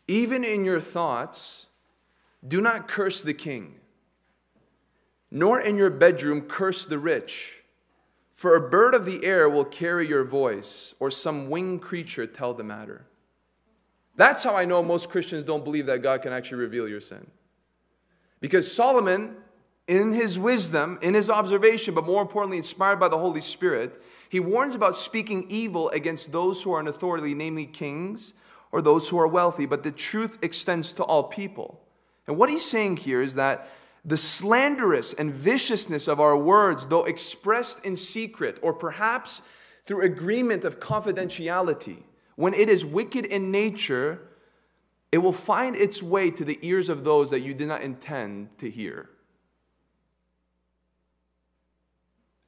Even 0.07 0.43
in 0.43 0.65
your 0.65 0.79
thoughts, 0.79 1.67
do 2.47 2.61
not 2.61 2.87
curse 2.87 3.21
the 3.21 3.33
king, 3.33 3.79
nor 5.29 5.59
in 5.59 5.75
your 5.75 5.89
bedroom 5.89 6.41
curse 6.41 6.85
the 6.85 6.97
rich, 6.97 7.63
for 8.31 8.55
a 8.55 8.69
bird 8.69 8.93
of 8.93 9.05
the 9.05 9.23
air 9.23 9.49
will 9.49 9.65
carry 9.65 10.07
your 10.07 10.23
voice, 10.23 10.95
or 10.99 11.11
some 11.11 11.49
winged 11.49 11.81
creature 11.81 12.25
tell 12.25 12.53
the 12.53 12.63
matter. 12.63 13.05
That's 14.15 14.43
how 14.43 14.55
I 14.55 14.65
know 14.65 14.83
most 14.83 15.09
Christians 15.09 15.45
don't 15.45 15.63
believe 15.63 15.85
that 15.85 16.01
God 16.01 16.21
can 16.21 16.33
actually 16.33 16.57
reveal 16.57 16.87
your 16.87 16.99
sin. 16.99 17.29
Because 18.39 18.71
Solomon, 18.71 19.37
in 19.87 20.13
his 20.13 20.39
wisdom, 20.39 20.97
in 21.01 21.13
his 21.13 21.29
observation, 21.29 21.93
but 21.93 22.05
more 22.05 22.21
importantly, 22.21 22.57
inspired 22.57 22.99
by 22.99 23.07
the 23.07 23.17
Holy 23.17 23.41
Spirit, 23.41 24.01
he 24.31 24.39
warns 24.39 24.75
about 24.75 24.95
speaking 24.95 25.45
evil 25.49 25.89
against 25.89 26.31
those 26.31 26.61
who 26.61 26.71
are 26.71 26.79
in 26.79 26.87
authority, 26.87 27.33
namely 27.33 27.65
kings 27.65 28.33
or 28.71 28.81
those 28.81 29.09
who 29.09 29.19
are 29.19 29.27
wealthy, 29.27 29.65
but 29.65 29.83
the 29.83 29.91
truth 29.91 30.37
extends 30.41 30.93
to 30.93 31.03
all 31.03 31.23
people. 31.23 31.81
And 32.27 32.37
what 32.37 32.49
he's 32.49 32.63
saying 32.63 32.95
here 32.95 33.21
is 33.21 33.35
that 33.35 33.67
the 34.05 34.15
slanderous 34.15 35.11
and 35.11 35.33
viciousness 35.33 36.07
of 36.07 36.21
our 36.21 36.37
words, 36.37 36.87
though 36.87 37.03
expressed 37.03 37.83
in 37.83 37.97
secret 37.97 38.57
or 38.61 38.71
perhaps 38.71 39.41
through 39.85 40.05
agreement 40.05 40.63
of 40.63 40.79
confidentiality, 40.79 42.03
when 42.37 42.53
it 42.53 42.69
is 42.69 42.85
wicked 42.85 43.25
in 43.25 43.51
nature, 43.51 44.21
it 45.11 45.17
will 45.17 45.33
find 45.33 45.75
its 45.75 46.01
way 46.01 46.31
to 46.31 46.45
the 46.45 46.57
ears 46.61 46.87
of 46.87 47.03
those 47.03 47.31
that 47.31 47.41
you 47.41 47.53
did 47.53 47.67
not 47.67 47.81
intend 47.81 48.57
to 48.59 48.69
hear. 48.69 49.09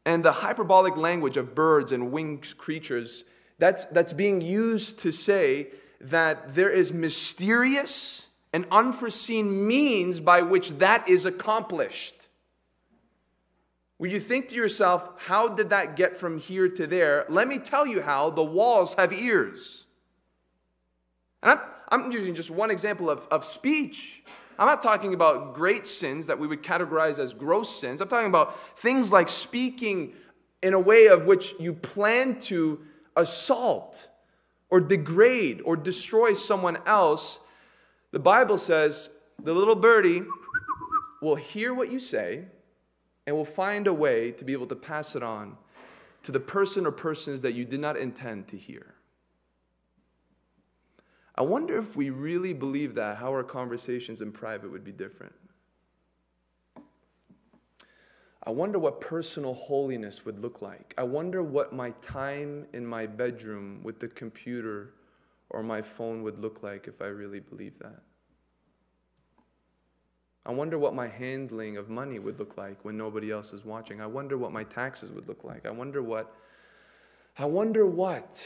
And 0.06 0.24
the 0.24 0.32
hyperbolic 0.32 0.98
language 0.98 1.38
of 1.38 1.56
birds 1.56 1.92
and 1.92 2.12
winged 2.12 2.58
creatures, 2.58 3.24
that's, 3.58 3.86
that's 3.86 4.14
being 4.14 4.42
used 4.42 5.00
to 5.00 5.12
say 5.12 5.70
that 6.02 6.56
there 6.56 6.70
is 6.70 6.92
mysterious 6.92 8.28
and 8.52 8.66
unforeseen 8.72 9.66
means 9.66 10.20
by 10.20 10.42
which 10.42 10.70
that 10.80 11.08
is 11.08 11.26
accomplished. 11.26 12.28
When 13.98 14.12
you 14.12 14.20
think 14.20 14.50
to 14.50 14.56
yourself, 14.56 15.10
how 15.18 15.48
did 15.48 15.70
that 15.70 15.96
get 15.96 16.18
from 16.18 16.38
here 16.38 16.68
to 16.68 16.86
there? 16.86 17.26
Let 17.30 17.48
me 17.48 17.58
tell 17.58 17.88
you 17.88 18.02
how 18.02 18.30
the 18.30 18.44
walls 18.44 18.96
have 18.96 19.14
ears. 19.14 19.86
And 21.42 21.58
I'm, 21.58 21.60
I'm 22.04 22.12
using 22.12 22.36
just 22.36 22.52
one 22.52 22.70
example 22.70 23.10
of, 23.10 23.28
of 23.32 23.46
speech. 23.46 24.24
I'm 24.58 24.68
not 24.68 24.82
talking 24.82 25.14
about 25.14 25.54
great 25.54 25.88
sins 25.88 26.28
that 26.28 26.40
we 26.40 26.48
would 26.48 26.64
categorize 26.64 27.20
as 27.20 27.34
gross 27.34 27.80
sins. 27.80 28.02
I'm 28.02 28.08
talking 28.08 28.28
about 28.28 28.78
things 28.80 29.12
like 29.12 29.30
speaking 29.30 30.14
in 30.62 30.74
a 30.74 30.80
way 30.80 31.08
of 31.08 31.26
which 31.26 31.56
you 31.60 31.74
plan 31.74 32.40
to 32.42 32.80
assault 33.16 34.08
or 34.70 34.80
degrade 34.80 35.62
or 35.66 35.76
destroy 35.76 36.34
someone 36.34 36.78
else. 36.86 37.40
The 38.12 38.20
Bible 38.20 38.58
says 38.58 39.10
the 39.42 39.54
little 39.54 39.76
birdie 39.76 40.24
will 41.22 41.36
hear 41.36 41.74
what 41.74 41.92
you 41.92 42.00
say 42.00 42.46
and 43.26 43.36
will 43.36 43.46
find 43.46 43.88
a 43.88 43.94
way 43.94 44.32
to 44.32 44.46
be 44.46 44.54
able 44.54 44.68
to 44.68 44.76
pass 44.76 45.16
it 45.16 45.24
on 45.24 45.58
to 46.24 46.32
the 46.32 46.40
person 46.40 46.86
or 46.86 46.92
persons 46.92 47.42
that 47.42 47.54
you 47.54 47.66
did 47.66 47.80
not 47.80 47.98
intend 47.98 48.48
to 48.50 48.58
hear. 48.58 48.96
I 51.36 51.42
wonder 51.42 51.78
if 51.78 51.96
we 51.96 52.10
really 52.10 52.54
believe 52.54 52.96
that, 52.96 53.18
how 53.18 53.30
our 53.30 53.44
conversations 53.44 54.22
in 54.22 54.32
private 54.32 54.72
would 54.72 54.84
be 54.84 54.92
different. 54.92 55.34
I 58.46 58.52
wonder 58.52 58.78
what 58.78 59.00
personal 59.00 59.54
holiness 59.54 60.26
would 60.26 60.40
look 60.40 60.62
like. 60.62 60.94
I 60.98 61.04
wonder 61.04 61.42
what 61.42 61.74
my 61.74 61.92
time 62.02 62.66
in 62.74 62.86
my 62.86 63.06
bedroom 63.06 63.80
with 63.84 64.00
the 64.00 64.10
computer 64.10 64.94
or 65.50 65.64
my 65.64 65.82
phone 65.82 66.24
would 66.24 66.40
look 66.40 66.62
like 66.62 66.88
if 66.88 67.02
I 67.02 67.06
really 67.06 67.40
believed 67.40 67.80
that. 67.80 68.02
I 70.46 70.52
wonder 70.52 70.78
what 70.78 70.94
my 70.94 71.08
handling 71.08 71.78
of 71.78 71.90
money 71.90 72.20
would 72.20 72.38
look 72.38 72.58
like 72.58 72.84
when 72.84 72.98
nobody 72.98 73.32
else 73.32 73.54
is 73.54 73.64
watching. 73.64 74.02
I 74.02 74.08
wonder 74.08 74.38
what 74.38 74.52
my 74.52 74.66
taxes 74.66 75.10
would 75.12 75.28
look 75.28 75.46
like. 75.46 75.66
I 75.66 75.72
wonder 75.72 76.04
what 76.04 76.36
I 77.38 77.46
wonder 77.46 77.86
what 77.86 78.46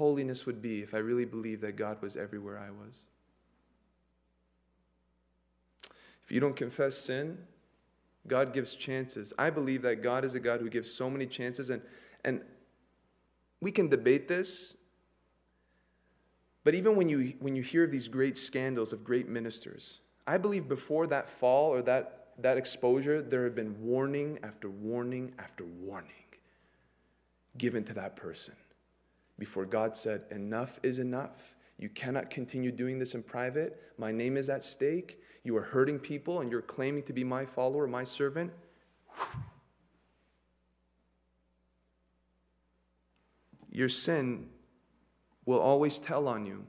holiness 0.00 0.46
would 0.46 0.62
be 0.62 0.80
if 0.80 0.94
I 0.94 0.98
really 0.98 1.26
believed 1.26 1.60
that 1.60 1.76
God 1.76 2.00
was 2.00 2.16
everywhere 2.16 2.58
I 2.58 2.70
was. 2.70 2.96
If 6.24 6.32
you 6.32 6.40
don't 6.40 6.56
confess 6.56 6.96
sin, 6.96 7.36
God 8.26 8.54
gives 8.54 8.74
chances. 8.74 9.34
I 9.38 9.50
believe 9.50 9.82
that 9.82 10.02
God 10.02 10.24
is 10.24 10.34
a 10.34 10.40
God 10.40 10.60
who 10.60 10.70
gives 10.70 10.90
so 10.90 11.10
many 11.10 11.26
chances, 11.26 11.68
and, 11.68 11.82
and 12.24 12.40
we 13.60 13.70
can 13.70 13.90
debate 13.90 14.26
this. 14.26 14.74
But 16.64 16.74
even 16.74 16.96
when 16.96 17.10
you, 17.10 17.34
when 17.40 17.54
you 17.54 17.62
hear 17.62 17.86
these 17.86 18.08
great 18.08 18.38
scandals 18.38 18.94
of 18.94 19.04
great 19.04 19.28
ministers, 19.28 20.00
I 20.26 20.38
believe 20.38 20.66
before 20.66 21.08
that 21.08 21.28
fall 21.28 21.74
or 21.74 21.82
that, 21.82 22.28
that 22.38 22.56
exposure, 22.56 23.20
there 23.20 23.44
have 23.44 23.54
been 23.54 23.78
warning 23.82 24.38
after 24.42 24.70
warning 24.70 25.34
after 25.38 25.64
warning 25.64 26.24
given 27.58 27.84
to 27.84 27.92
that 27.92 28.16
person 28.16 28.54
before 29.40 29.64
God 29.64 29.96
said, 29.96 30.22
Enough 30.30 30.78
is 30.84 31.00
enough. 31.00 31.56
You 31.78 31.88
cannot 31.88 32.30
continue 32.30 32.70
doing 32.70 32.98
this 32.98 33.14
in 33.14 33.22
private. 33.22 33.82
My 33.98 34.12
name 34.12 34.36
is 34.36 34.48
at 34.50 34.62
stake. 34.62 35.20
You 35.42 35.56
are 35.56 35.62
hurting 35.62 35.98
people 35.98 36.42
and 36.42 36.50
you're 36.50 36.60
claiming 36.60 37.02
to 37.04 37.12
be 37.14 37.24
my 37.24 37.46
follower, 37.46 37.86
my 37.88 38.04
servant. 38.04 38.52
Your 43.72 43.88
sin 43.88 44.46
will 45.46 45.58
always 45.58 45.98
tell 45.98 46.28
on 46.28 46.44
you 46.44 46.66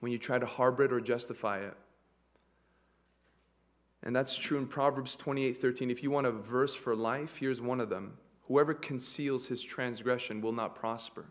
when 0.00 0.12
you 0.12 0.18
try 0.18 0.38
to 0.38 0.46
harbor 0.46 0.84
it 0.84 0.92
or 0.92 1.00
justify 1.00 1.60
it. 1.60 1.74
And 4.02 4.14
that's 4.14 4.36
true 4.36 4.58
in 4.58 4.66
Proverbs 4.66 5.16
28 5.16 5.62
13. 5.62 5.90
If 5.90 6.02
you 6.02 6.10
want 6.10 6.26
a 6.26 6.30
verse 6.30 6.74
for 6.74 6.94
life, 6.94 7.38
here's 7.38 7.62
one 7.62 7.80
of 7.80 7.88
them 7.88 8.18
Whoever 8.48 8.74
conceals 8.74 9.46
his 9.46 9.62
transgression 9.62 10.42
will 10.42 10.52
not 10.52 10.74
prosper 10.74 11.24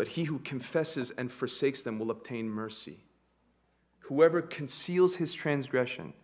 but 0.00 0.08
he 0.08 0.24
who 0.24 0.38
confesses 0.38 1.12
and 1.18 1.30
forsakes 1.30 1.82
them 1.82 1.98
will 1.98 2.10
obtain 2.10 2.48
mercy. 2.48 3.00
Whoever 4.04 4.40
conceals 4.40 5.16
his 5.16 5.34
transgression, 5.34 6.14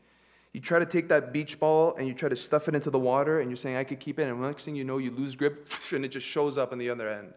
you 0.55 0.61
try 0.61 0.79
to 0.79 0.87
take 0.87 1.09
that 1.09 1.31
beach 1.31 1.61
ball 1.61 1.95
and 1.99 2.09
you 2.09 2.15
try 2.15 2.31
to 2.31 2.37
stuff 2.37 2.69
it 2.69 2.75
into 2.75 2.89
the 2.89 2.99
water 2.99 3.41
and 3.41 3.51
you're 3.51 3.57
saying, 3.59 3.77
I 3.77 3.85
could 3.85 4.01
keep 4.01 4.19
it. 4.19 4.23
And 4.23 4.43
the 4.43 4.47
next 4.47 4.65
thing 4.65 4.77
you 4.77 4.85
know, 4.85 4.97
you 4.97 5.11
lose 5.11 5.35
grip 5.35 5.69
and 5.93 6.07
it 6.07 6.09
just 6.09 6.27
shows 6.27 6.57
up 6.57 6.73
on 6.73 6.79
the 6.79 6.89
other 6.89 7.07
end. 7.07 7.35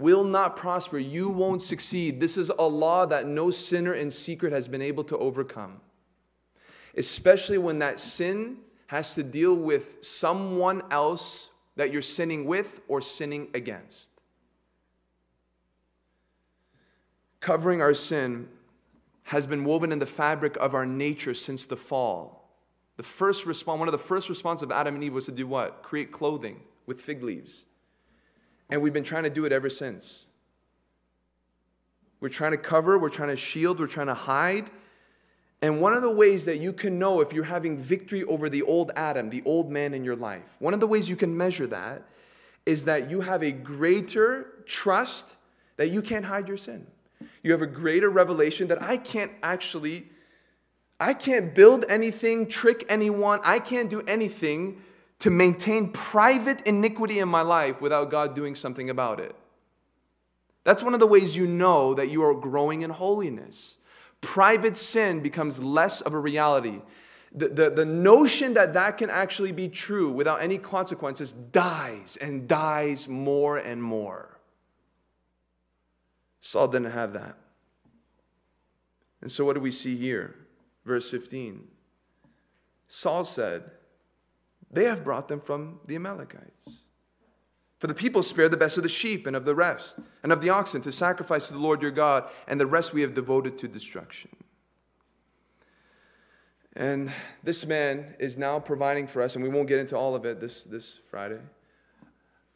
Will 0.00 0.24
not 0.24 0.56
prosper. 0.56 0.98
You 0.98 1.28
won't 1.28 1.62
succeed. 1.62 2.18
This 2.18 2.36
is 2.36 2.50
a 2.58 2.66
law 2.66 3.06
that 3.06 3.28
no 3.28 3.52
sinner 3.52 3.94
in 3.94 4.10
secret 4.10 4.52
has 4.52 4.66
been 4.66 4.82
able 4.82 5.04
to 5.04 5.16
overcome. 5.16 5.80
Especially 6.96 7.58
when 7.58 7.78
that 7.78 8.00
sin 8.00 8.56
has 8.88 9.14
to 9.14 9.22
deal 9.22 9.54
with 9.54 10.04
someone 10.04 10.82
else 10.90 11.50
that 11.76 11.92
you're 11.92 12.02
sinning 12.02 12.46
with 12.46 12.80
or 12.88 13.00
sinning 13.00 13.46
against. 13.54 14.10
Covering 17.46 17.80
our 17.80 17.94
sin 17.94 18.48
has 19.22 19.46
been 19.46 19.64
woven 19.64 19.92
in 19.92 20.00
the 20.00 20.04
fabric 20.04 20.56
of 20.56 20.74
our 20.74 20.84
nature 20.84 21.32
since 21.32 21.64
the 21.64 21.76
fall. 21.76 22.50
The 22.96 23.04
first 23.04 23.46
response, 23.46 23.78
one 23.78 23.86
of 23.86 23.92
the 23.92 23.98
first 23.98 24.28
responses 24.28 24.64
of 24.64 24.72
Adam 24.72 24.96
and 24.96 25.04
Eve 25.04 25.12
was 25.12 25.26
to 25.26 25.30
do 25.30 25.46
what? 25.46 25.80
Create 25.84 26.10
clothing 26.10 26.62
with 26.86 27.00
fig 27.00 27.22
leaves. 27.22 27.64
And 28.68 28.82
we've 28.82 28.92
been 28.92 29.04
trying 29.04 29.22
to 29.22 29.30
do 29.30 29.44
it 29.44 29.52
ever 29.52 29.70
since. 29.70 30.26
We're 32.18 32.30
trying 32.30 32.50
to 32.50 32.58
cover, 32.58 32.98
we're 32.98 33.10
trying 33.10 33.28
to 33.28 33.36
shield, 33.36 33.78
we're 33.78 33.86
trying 33.86 34.08
to 34.08 34.14
hide. 34.14 34.68
And 35.62 35.80
one 35.80 35.92
of 35.92 36.02
the 36.02 36.10
ways 36.10 36.46
that 36.46 36.58
you 36.58 36.72
can 36.72 36.98
know 36.98 37.20
if 37.20 37.32
you're 37.32 37.44
having 37.44 37.78
victory 37.78 38.24
over 38.24 38.48
the 38.48 38.62
old 38.62 38.90
Adam, 38.96 39.30
the 39.30 39.44
old 39.44 39.70
man 39.70 39.94
in 39.94 40.02
your 40.02 40.16
life, 40.16 40.56
one 40.58 40.74
of 40.74 40.80
the 40.80 40.88
ways 40.88 41.08
you 41.08 41.14
can 41.14 41.36
measure 41.36 41.68
that 41.68 42.02
is 42.64 42.86
that 42.86 43.08
you 43.08 43.20
have 43.20 43.44
a 43.44 43.52
greater 43.52 44.64
trust 44.66 45.36
that 45.76 45.92
you 45.92 46.02
can't 46.02 46.24
hide 46.24 46.48
your 46.48 46.56
sin. 46.56 46.88
You 47.46 47.52
have 47.52 47.62
a 47.62 47.66
greater 47.68 48.10
revelation 48.10 48.66
that 48.66 48.82
I 48.82 48.96
can't 48.96 49.30
actually, 49.40 50.08
I 50.98 51.14
can't 51.14 51.54
build 51.54 51.84
anything, 51.88 52.48
trick 52.48 52.84
anyone, 52.88 53.38
I 53.44 53.60
can't 53.60 53.88
do 53.88 54.00
anything 54.00 54.82
to 55.20 55.30
maintain 55.30 55.92
private 55.92 56.62
iniquity 56.62 57.20
in 57.20 57.28
my 57.28 57.42
life 57.42 57.80
without 57.80 58.10
God 58.10 58.34
doing 58.34 58.56
something 58.56 58.90
about 58.90 59.20
it. 59.20 59.36
That's 60.64 60.82
one 60.82 60.92
of 60.92 60.98
the 60.98 61.06
ways 61.06 61.36
you 61.36 61.46
know 61.46 61.94
that 61.94 62.08
you 62.08 62.24
are 62.24 62.34
growing 62.34 62.82
in 62.82 62.90
holiness. 62.90 63.76
Private 64.20 64.76
sin 64.76 65.20
becomes 65.20 65.60
less 65.60 66.00
of 66.00 66.14
a 66.14 66.18
reality. 66.18 66.80
The, 67.30 67.48
the, 67.48 67.70
the 67.70 67.84
notion 67.84 68.54
that 68.54 68.72
that 68.72 68.98
can 68.98 69.08
actually 69.08 69.52
be 69.52 69.68
true 69.68 70.10
without 70.10 70.42
any 70.42 70.58
consequences 70.58 71.32
dies 71.32 72.18
and 72.20 72.48
dies 72.48 73.06
more 73.06 73.56
and 73.56 73.80
more. 73.80 74.35
Saul 76.46 76.68
didn't 76.68 76.92
have 76.92 77.12
that. 77.14 77.36
And 79.20 79.32
so, 79.32 79.44
what 79.44 79.54
do 79.54 79.60
we 79.60 79.72
see 79.72 79.96
here? 79.96 80.36
Verse 80.84 81.10
15. 81.10 81.66
Saul 82.86 83.24
said, 83.24 83.64
They 84.70 84.84
have 84.84 85.02
brought 85.02 85.26
them 85.26 85.40
from 85.40 85.80
the 85.86 85.96
Amalekites. 85.96 86.82
For 87.80 87.88
the 87.88 87.94
people 87.94 88.22
spared 88.22 88.52
the 88.52 88.56
best 88.56 88.76
of 88.76 88.84
the 88.84 88.88
sheep 88.88 89.26
and 89.26 89.34
of 89.34 89.44
the 89.44 89.56
rest, 89.56 89.98
and 90.22 90.30
of 90.30 90.40
the 90.40 90.50
oxen 90.50 90.82
to 90.82 90.92
sacrifice 90.92 91.48
to 91.48 91.52
the 91.52 91.58
Lord 91.58 91.82
your 91.82 91.90
God, 91.90 92.28
and 92.46 92.60
the 92.60 92.66
rest 92.66 92.94
we 92.94 93.00
have 93.00 93.12
devoted 93.12 93.58
to 93.58 93.66
destruction. 93.66 94.30
And 96.76 97.12
this 97.42 97.66
man 97.66 98.14
is 98.20 98.38
now 98.38 98.60
providing 98.60 99.08
for 99.08 99.20
us, 99.20 99.34
and 99.34 99.42
we 99.42 99.50
won't 99.50 99.66
get 99.66 99.80
into 99.80 99.96
all 99.96 100.14
of 100.14 100.24
it 100.24 100.38
this, 100.38 100.62
this 100.62 101.00
Friday, 101.10 101.40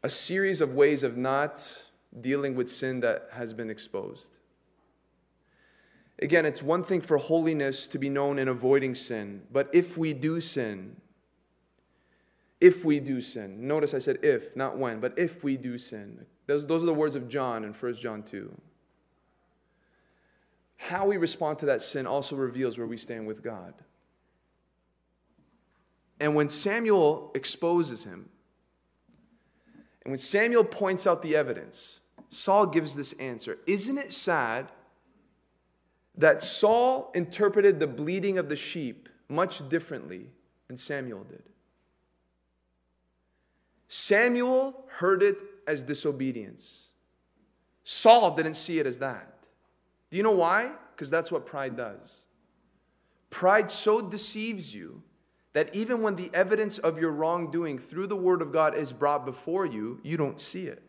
a 0.04 0.10
series 0.10 0.60
of 0.60 0.74
ways 0.74 1.02
of 1.02 1.16
not 1.16 1.89
dealing 2.18 2.54
with 2.54 2.70
sin 2.70 3.00
that 3.00 3.28
has 3.32 3.52
been 3.52 3.70
exposed. 3.70 4.38
Again, 6.20 6.44
it's 6.44 6.62
one 6.62 6.84
thing 6.84 7.00
for 7.00 7.16
holiness 7.16 7.86
to 7.88 7.98
be 7.98 8.08
known 8.08 8.38
in 8.38 8.48
avoiding 8.48 8.94
sin, 8.94 9.42
but 9.50 9.70
if 9.72 9.96
we 9.96 10.12
do 10.12 10.40
sin, 10.40 10.96
if 12.60 12.84
we 12.84 13.00
do 13.00 13.20
sin, 13.20 13.66
notice 13.66 13.94
I 13.94 14.00
said 14.00 14.18
if, 14.22 14.54
not 14.54 14.76
when, 14.76 15.00
but 15.00 15.18
if 15.18 15.42
we 15.42 15.56
do 15.56 15.78
sin, 15.78 16.26
those, 16.46 16.66
those 16.66 16.82
are 16.82 16.86
the 16.86 16.94
words 16.94 17.14
of 17.14 17.28
John 17.28 17.64
in 17.64 17.72
1 17.72 17.94
John 17.94 18.22
2. 18.22 18.54
How 20.76 21.06
we 21.06 21.16
respond 21.16 21.58
to 21.60 21.66
that 21.66 21.80
sin 21.80 22.06
also 22.06 22.36
reveals 22.36 22.76
where 22.76 22.86
we 22.86 22.96
stand 22.96 23.26
with 23.26 23.42
God. 23.42 23.74
And 26.18 26.34
when 26.34 26.50
Samuel 26.50 27.30
exposes 27.34 28.04
him, 28.04 28.28
and 30.04 30.12
when 30.12 30.18
Samuel 30.18 30.64
points 30.64 31.06
out 31.06 31.22
the 31.22 31.36
evidence, 31.36 31.99
Saul 32.30 32.66
gives 32.66 32.94
this 32.94 33.12
answer 33.14 33.58
Isn't 33.66 33.98
it 33.98 34.12
sad 34.12 34.70
that 36.16 36.42
Saul 36.42 37.10
interpreted 37.14 37.78
the 37.78 37.86
bleating 37.86 38.38
of 38.38 38.48
the 38.48 38.56
sheep 38.56 39.08
much 39.28 39.68
differently 39.68 40.30
than 40.68 40.78
Samuel 40.78 41.24
did? 41.24 41.42
Samuel 43.88 44.84
heard 44.98 45.22
it 45.22 45.42
as 45.66 45.82
disobedience. 45.82 46.86
Saul 47.82 48.36
didn't 48.36 48.54
see 48.54 48.78
it 48.78 48.86
as 48.86 49.00
that. 49.00 49.34
Do 50.10 50.16
you 50.16 50.22
know 50.22 50.30
why? 50.30 50.70
Because 50.94 51.10
that's 51.10 51.32
what 51.32 51.44
pride 51.44 51.76
does. 51.76 52.18
Pride 53.30 53.70
so 53.70 54.00
deceives 54.00 54.74
you 54.74 55.02
that 55.52 55.74
even 55.74 56.02
when 56.02 56.14
the 56.14 56.30
evidence 56.32 56.78
of 56.78 57.00
your 57.00 57.10
wrongdoing 57.10 57.78
through 57.78 58.06
the 58.06 58.16
Word 58.16 58.42
of 58.42 58.52
God 58.52 58.76
is 58.76 58.92
brought 58.92 59.24
before 59.24 59.66
you, 59.66 59.98
you 60.04 60.16
don't 60.16 60.40
see 60.40 60.66
it. 60.66 60.82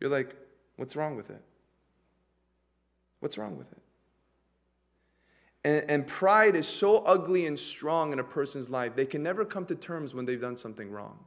You're 0.00 0.10
like, 0.10 0.34
what's 0.78 0.96
wrong 0.96 1.16
with 1.16 1.28
it? 1.28 1.42
What's 3.20 3.36
wrong 3.36 3.58
with 3.58 3.70
it? 3.72 3.82
And, 5.64 5.90
and, 5.90 6.06
pride 6.06 6.54
is 6.54 6.68
so 6.68 6.98
ugly 6.98 7.46
and 7.46 7.58
strong 7.58 8.12
in 8.12 8.20
a 8.20 8.24
person's 8.24 8.70
life, 8.70 8.94
they 8.94 9.04
can 9.04 9.22
never 9.22 9.44
come 9.44 9.66
to 9.66 9.74
terms 9.74 10.14
when 10.14 10.24
they've 10.24 10.40
done 10.40 10.56
something 10.56 10.90
wrong. 10.90 11.18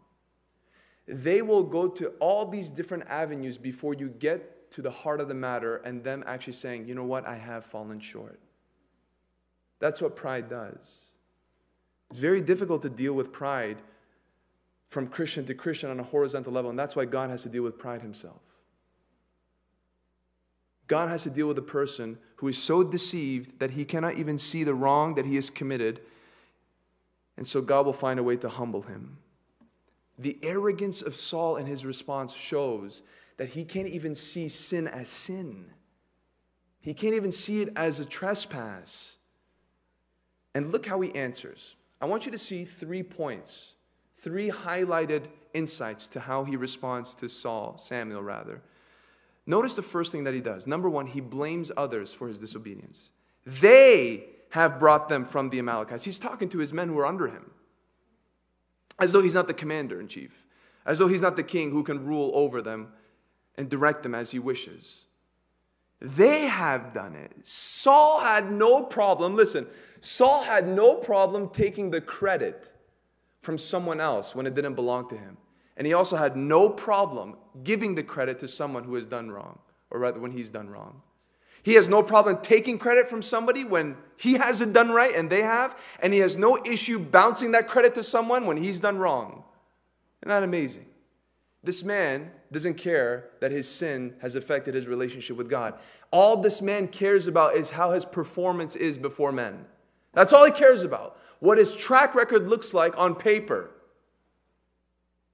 They 1.06 1.42
will 1.42 1.64
go 1.64 1.90
to 1.90 2.14
all 2.22 2.46
these 2.46 2.70
different 2.70 3.04
avenues 3.10 3.58
before 3.58 3.94
you 3.94 4.08
get 4.08 4.72
to 4.72 4.82
the 4.82 4.90
heart 4.90 5.20
of 5.20 5.28
the 5.28 5.34
matter 5.34 5.78
and 5.78 6.02
them 6.02 6.24
actually 6.26 6.54
saying, 6.54 6.88
you 6.88 6.96
know 6.96 7.04
what, 7.04 7.28
I 7.28 7.36
have 7.36 7.66
fallen 7.66 8.00
short. 8.00 8.40
That's 9.80 10.02
what 10.02 10.16
pride 10.16 10.50
does. 10.50 11.08
It's 12.10 12.20
very 12.20 12.40
difficult 12.40 12.82
to 12.84 12.90
deal 12.90 13.14
with 13.14 13.34
pride 13.34 13.82
from 14.88 15.08
Christian 15.08 15.46
to 15.48 15.54
Christian 15.54 15.90
on 15.90 16.00
a 16.00 16.04
horizontal 16.04 16.54
level, 16.54 16.70
and 16.70 16.80
that's 16.80 16.96
why 16.96 17.04
God 17.04 17.30
has 17.30 17.44
to 17.44 17.50
deal 17.50 17.64
with 17.64 17.78
pride 17.78 18.02
himself. 18.02 18.42
God 20.92 21.08
has 21.08 21.24
to 21.24 21.30
deal 21.30 21.48
with 21.48 21.58
a 21.58 21.62
person 21.62 22.18
who 22.36 22.50
is 22.50 22.62
so 22.62 22.84
deceived 22.84 23.60
that 23.60 23.72
he 23.72 23.86
cannot 23.86 24.16
even 24.16 24.38
see 24.38 24.66
the 24.66 24.74
wrong 24.74 25.16
that 25.16 25.26
he 25.26 25.38
has 25.38 25.50
committed, 25.50 26.02
and 27.38 27.48
so 27.48 27.62
God 27.62 27.86
will 27.86 27.94
find 27.94 28.20
a 28.20 28.24
way 28.24 28.36
to 28.36 28.50
humble 28.50 28.82
him. 28.82 29.18
The 30.20 30.38
arrogance 30.44 31.02
of 31.02 31.16
Saul 31.16 31.56
in 31.56 31.66
his 31.66 31.86
response 31.86 32.34
shows 32.34 33.04
that 33.38 33.48
he 33.48 33.64
can't 33.64 33.88
even 33.88 34.14
see 34.14 34.50
sin 34.50 34.86
as 34.86 35.08
sin. 35.08 35.68
He 36.82 36.94
can't 36.94 37.16
even 37.16 37.32
see 37.32 37.62
it 37.62 37.72
as 37.78 38.02
a 38.02 38.06
trespass. 38.06 39.16
And 40.54 40.74
look 40.74 40.86
how 40.86 41.00
he 41.00 41.16
answers. 41.16 41.78
I 42.02 42.06
want 42.06 42.26
you 42.26 42.34
to 42.34 42.38
see 42.38 42.66
three 42.66 43.02
points, 43.02 43.76
three 44.18 44.50
highlighted 44.50 45.28
insights 45.54 46.10
to 46.10 46.20
how 46.20 46.44
he 46.44 46.58
responds 46.58 47.16
to 47.16 47.30
Saul, 47.30 47.80
Samuel 47.82 48.24
rather. 48.24 48.62
Notice 49.46 49.76
the 49.76 49.82
first 49.82 50.12
thing 50.12 50.24
that 50.26 50.34
he 50.34 50.42
does. 50.42 50.68
Number 50.68 50.90
one, 50.90 51.08
he 51.08 51.20
blames 51.20 51.72
others 51.76 52.14
for 52.14 52.28
his 52.28 52.40
disobedience. 52.40 53.10
They 53.46 54.26
have 54.52 54.80
brought 54.80 55.10
them 55.10 55.26
from 55.26 55.50
the 55.50 55.60
Amalekites. 55.60 56.04
He's 56.04 56.20
talking 56.20 56.50
to 56.50 56.60
his 56.60 56.74
men 56.74 56.90
who 56.90 57.00
are 57.00 57.06
under 57.06 57.28
him, 57.28 57.52
as 59.00 59.12
though 59.14 59.22
he's 59.22 59.34
not 59.34 59.48
the 59.48 59.54
commander 59.54 60.00
in 60.00 60.08
chief, 60.08 60.46
as 60.86 61.00
though 61.00 61.08
he's 61.08 61.22
not 61.22 61.36
the 61.36 61.44
king 61.44 61.72
who 61.72 61.84
can 61.84 62.06
rule 62.06 62.32
over 62.34 62.62
them 62.62 62.90
and 63.56 63.70
direct 63.70 64.04
them 64.04 64.14
as 64.14 64.32
he 64.32 64.40
wishes. 64.40 65.06
They 66.00 66.48
have 66.48 66.94
done 66.94 67.16
it. 67.16 67.32
Saul 67.44 68.22
had 68.22 68.52
no 68.52 68.84
problem. 68.84 69.36
Listen, 69.36 69.68
Saul 70.02 70.44
had 70.44 70.68
no 70.68 70.96
problem 70.96 71.50
taking 71.50 71.92
the 71.92 72.02
credit 72.02 72.72
from 73.42 73.58
someone 73.58 74.00
else 74.00 74.36
when 74.36 74.48
it 74.48 74.56
didn't 74.56 74.74
belong 74.74 75.08
to 75.10 75.18
him. 75.18 75.38
And 75.78 75.88
he 75.88 75.94
also 75.94 76.16
had 76.16 76.36
no 76.36 76.70
problem 76.70 77.36
giving 77.64 77.96
the 77.96 78.04
credit 78.04 78.40
to 78.40 78.48
someone 78.48 78.84
who 78.84 78.96
has 78.96 79.08
done 79.08 79.32
wrong, 79.32 79.60
or 79.90 80.00
rather, 80.00 80.20
when 80.20 80.32
he's 80.32 80.50
done 80.50 80.70
wrong. 80.70 81.02
He 81.64 81.76
has 81.76 81.88
no 81.88 82.02
problem 82.02 82.40
taking 82.42 82.80
credit 82.80 83.10
from 83.10 83.22
somebody 83.22 83.64
when 83.64 83.96
he 84.18 84.34
hasn't 84.34 84.74
done 84.74 84.90
right 84.90 85.16
and 85.16 85.30
they 85.30 85.44
have, 85.44 85.78
and 86.00 86.14
he 86.14 86.20
has 86.20 86.36
no 86.36 86.58
issue 86.66 86.98
bouncing 86.98 87.52
that 87.52 87.68
credit 87.68 87.94
to 87.96 88.04
someone 88.04 88.46
when 88.46 88.58
he's 88.58 88.80
done 88.80 88.98
wrong. 88.98 89.44
Isn't 90.22 90.30
that 90.30 90.44
amazing? 90.44 90.86
This 91.64 91.84
man 91.84 92.32
doesn't 92.52 92.76
care 92.76 93.30
that 93.40 93.52
his 93.52 93.68
sin 93.68 94.16
has 94.22 94.36
affected 94.36 94.74
his 94.74 94.88
relationship 94.88 95.38
with 95.38 95.50
God. 95.50 95.76
All 96.10 96.38
this 96.38 96.62
man 96.62 96.88
cares 96.88 97.28
about 97.28 97.56
is 97.56 97.70
how 97.70 97.92
his 97.92 98.06
performance 98.06 98.76
is 98.76 98.98
before 98.98 99.32
men. 99.32 99.66
That's 100.14 100.34
all 100.34 100.46
he 100.46 100.52
cares 100.52 100.84
about. 100.84 101.18
What 101.40 101.58
his 101.58 101.76
track 101.76 102.16
record 102.16 102.48
looks 102.48 102.74
like 102.74 102.98
on 102.98 103.16
paper. 103.16 103.72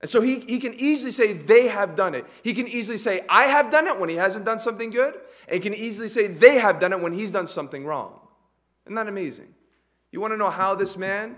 And 0.02 0.10
so 0.10 0.22
he, 0.22 0.40
he 0.42 0.60
can 0.60 0.76
easily 0.76 1.12
say, 1.12 1.34
they 1.34 1.68
have 1.68 1.96
done 1.96 2.14
it. 2.14 2.26
He 2.44 2.54
can 2.54 2.68
easily 2.68 2.98
say, 2.98 3.22
I 3.30 3.46
have 3.46 3.72
done 3.72 3.88
it 3.88 4.00
when 4.00 4.10
he 4.10 4.16
hasn't 4.16 4.46
done 4.46 4.60
something 4.60 4.92
good. 4.92 5.16
And 5.48 5.56
he 5.56 5.60
can 5.60 5.74
easily 5.74 6.08
say, 6.08 6.28
they 6.28 6.56
have 6.56 6.80
done 6.80 6.94
it 6.94 7.02
when 7.02 7.14
he's 7.14 7.32
done 7.32 7.48
something 7.48 7.86
wrong. 7.86 8.20
Isn't 8.86 8.96
that 8.96 9.08
amazing? 9.08 9.54
You 10.12 10.22
want 10.22 10.34
to 10.34 10.38
know 10.38 10.50
how 10.50 10.76
this 10.76 10.98
man 10.98 11.38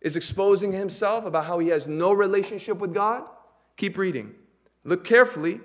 is 0.00 0.16
exposing 0.16 0.72
himself 0.72 1.26
about 1.26 1.44
how 1.44 1.58
he 1.58 1.68
has 1.68 1.86
no 1.86 2.12
relationship 2.12 2.78
with 2.78 2.94
God? 2.94 3.24
Keep 3.76 3.98
reading. 3.98 4.34
Look 4.84 5.04
carefully. 5.04 5.60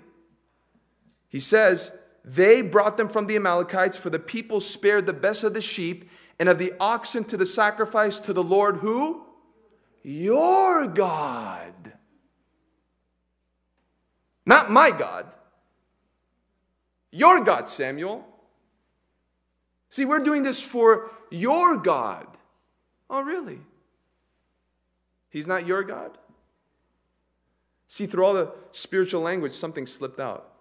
He 1.29 1.39
says, 1.39 1.91
They 2.23 2.61
brought 2.61 2.97
them 2.97 3.09
from 3.09 3.27
the 3.27 3.35
Amalekites, 3.35 3.97
for 3.97 4.09
the 4.09 4.19
people 4.19 4.59
spared 4.59 5.05
the 5.05 5.13
best 5.13 5.43
of 5.43 5.53
the 5.53 5.61
sheep 5.61 6.09
and 6.39 6.49
of 6.49 6.57
the 6.57 6.73
oxen 6.79 7.23
to 7.25 7.37
the 7.37 7.45
sacrifice 7.45 8.19
to 8.21 8.33
the 8.33 8.43
Lord 8.43 8.77
who? 8.77 9.26
Your 10.09 10.87
God. 10.87 11.91
Not 14.45 14.71
my 14.71 14.89
God. 14.89 15.25
Your 17.11 17.43
God, 17.43 17.67
Samuel. 17.67 18.25
See, 19.89 20.05
we're 20.05 20.19
doing 20.19 20.43
this 20.43 20.61
for 20.61 21.11
your 21.29 21.75
God. 21.75 22.25
Oh, 23.09 23.19
really? 23.19 23.59
He's 25.29 25.45
not 25.45 25.67
your 25.67 25.83
God? 25.83 26.17
See, 27.89 28.07
through 28.07 28.23
all 28.23 28.33
the 28.33 28.53
spiritual 28.71 29.19
language, 29.19 29.51
something 29.51 29.85
slipped 29.85 30.21
out. 30.21 30.53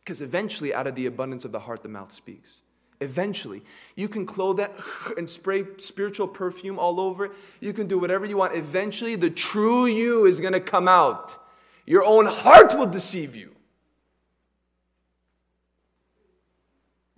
Because 0.00 0.20
eventually, 0.20 0.74
out 0.74 0.88
of 0.88 0.96
the 0.96 1.06
abundance 1.06 1.44
of 1.44 1.52
the 1.52 1.60
heart, 1.60 1.84
the 1.84 1.88
mouth 1.88 2.12
speaks. 2.12 2.62
Eventually, 3.00 3.62
you 3.94 4.08
can 4.08 4.26
clothe 4.26 4.56
that 4.56 4.74
and 5.16 5.28
spray 5.28 5.64
spiritual 5.78 6.28
perfume 6.28 6.78
all 6.78 7.00
over. 7.00 7.26
It. 7.26 7.32
You 7.60 7.72
can 7.72 7.86
do 7.86 7.98
whatever 7.98 8.26
you 8.26 8.36
want. 8.36 8.54
Eventually, 8.54 9.14
the 9.14 9.30
true 9.30 9.86
you 9.86 10.26
is 10.26 10.40
going 10.40 10.52
to 10.52 10.60
come 10.60 10.88
out. 10.88 11.44
Your 11.86 12.04
own 12.04 12.26
heart 12.26 12.76
will 12.76 12.86
deceive 12.86 13.34
you. 13.34 13.54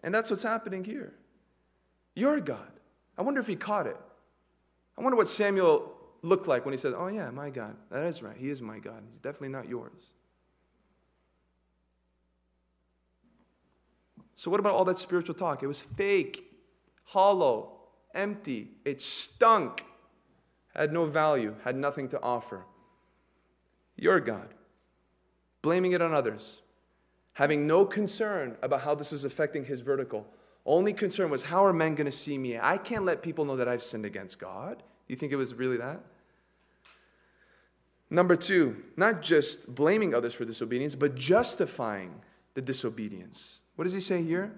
And 0.03 0.14
that's 0.14 0.31
what's 0.31 0.43
happening 0.43 0.85
here. 0.85 1.14
Your 2.14 2.41
God. 2.41 2.70
I 3.18 3.22
wonder 3.22 3.41
if 3.41 3.47
he 3.47 3.57
caught 3.57 3.87
it. 3.87 3.97
I 4.97 5.03
wonder 5.03 5.16
what 5.16 5.28
Samuel 5.28 5.93
looked 6.22 6.47
like 6.47 6.64
when 6.64 6.72
he 6.72 6.78
said, 6.78 6.93
Oh, 6.97 7.09
yeah, 7.09 7.31
my 7.31 7.51
God. 7.51 7.76
That 7.91 8.05
is 8.05 8.22
right. 8.22 8.37
He 8.37 8.51
is 8.51 8.61
my 8.61 8.78
God. 8.78 9.03
He's 9.11 9.20
definitely 9.20 9.49
not 9.49 9.68
yours. 9.68 10.12
So, 14.41 14.51
what 14.51 14.59
about 14.59 14.72
all 14.72 14.86
that 14.86 14.99
spiritual 14.99 15.34
talk? 15.34 15.62
It 15.62 15.66
was 15.66 15.82
fake, 15.82 16.51
hollow, 17.05 17.72
empty. 18.14 18.70
It 18.86 19.03
stunk, 19.03 19.84
had 20.74 20.95
no 20.95 21.05
value, 21.05 21.57
had 21.62 21.76
nothing 21.76 22.09
to 22.09 22.22
offer. 22.22 22.64
Your 23.97 24.18
God, 24.18 24.55
blaming 25.61 25.93
it 25.93 26.01
on 26.01 26.14
others, 26.14 26.62
having 27.34 27.66
no 27.66 27.84
concern 27.84 28.57
about 28.62 28.80
how 28.80 28.95
this 28.95 29.12
was 29.12 29.24
affecting 29.24 29.66
his 29.66 29.82
vertical. 29.82 30.26
Only 30.64 30.95
concern 30.95 31.28
was, 31.28 31.43
how 31.43 31.62
are 31.66 31.74
men 31.74 31.95
going 31.95 32.11
to 32.11 32.11
see 32.11 32.38
me? 32.38 32.59
I 32.59 32.78
can't 32.78 33.05
let 33.05 33.20
people 33.20 33.45
know 33.45 33.57
that 33.57 33.68
I've 33.68 33.82
sinned 33.82 34.07
against 34.07 34.38
God. 34.38 34.78
Do 34.78 34.84
you 35.09 35.16
think 35.16 35.32
it 35.32 35.36
was 35.36 35.53
really 35.53 35.76
that? 35.76 36.01
Number 38.09 38.36
two, 38.36 38.84
not 38.97 39.20
just 39.20 39.74
blaming 39.74 40.14
others 40.14 40.32
for 40.32 40.47
disobedience, 40.47 40.95
but 40.95 41.14
justifying 41.14 42.22
the 42.55 42.62
disobedience. 42.62 43.61
What 43.81 43.85
does 43.85 43.95
he 43.95 44.01
say 44.01 44.22
here? 44.22 44.53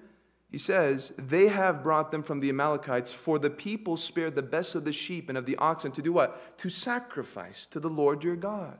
He 0.51 0.59
says, 0.59 1.12
They 1.16 1.47
have 1.47 1.85
brought 1.85 2.11
them 2.11 2.25
from 2.25 2.41
the 2.41 2.49
Amalekites, 2.49 3.12
for 3.12 3.39
the 3.39 3.51
people 3.51 3.97
spared 3.97 4.35
the 4.35 4.43
best 4.43 4.75
of 4.75 4.85
the 4.85 4.91
sheep 4.91 5.29
and 5.29 5.39
of 5.39 5.47
the 5.47 5.55
oxen 5.59 5.93
to 5.93 6.03
do 6.03 6.12
what? 6.12 6.59
To 6.59 6.68
sacrifice 6.68 7.68
to 7.68 7.79
the 7.79 7.89
Lord 7.89 8.25
your 8.25 8.35
God. 8.35 8.79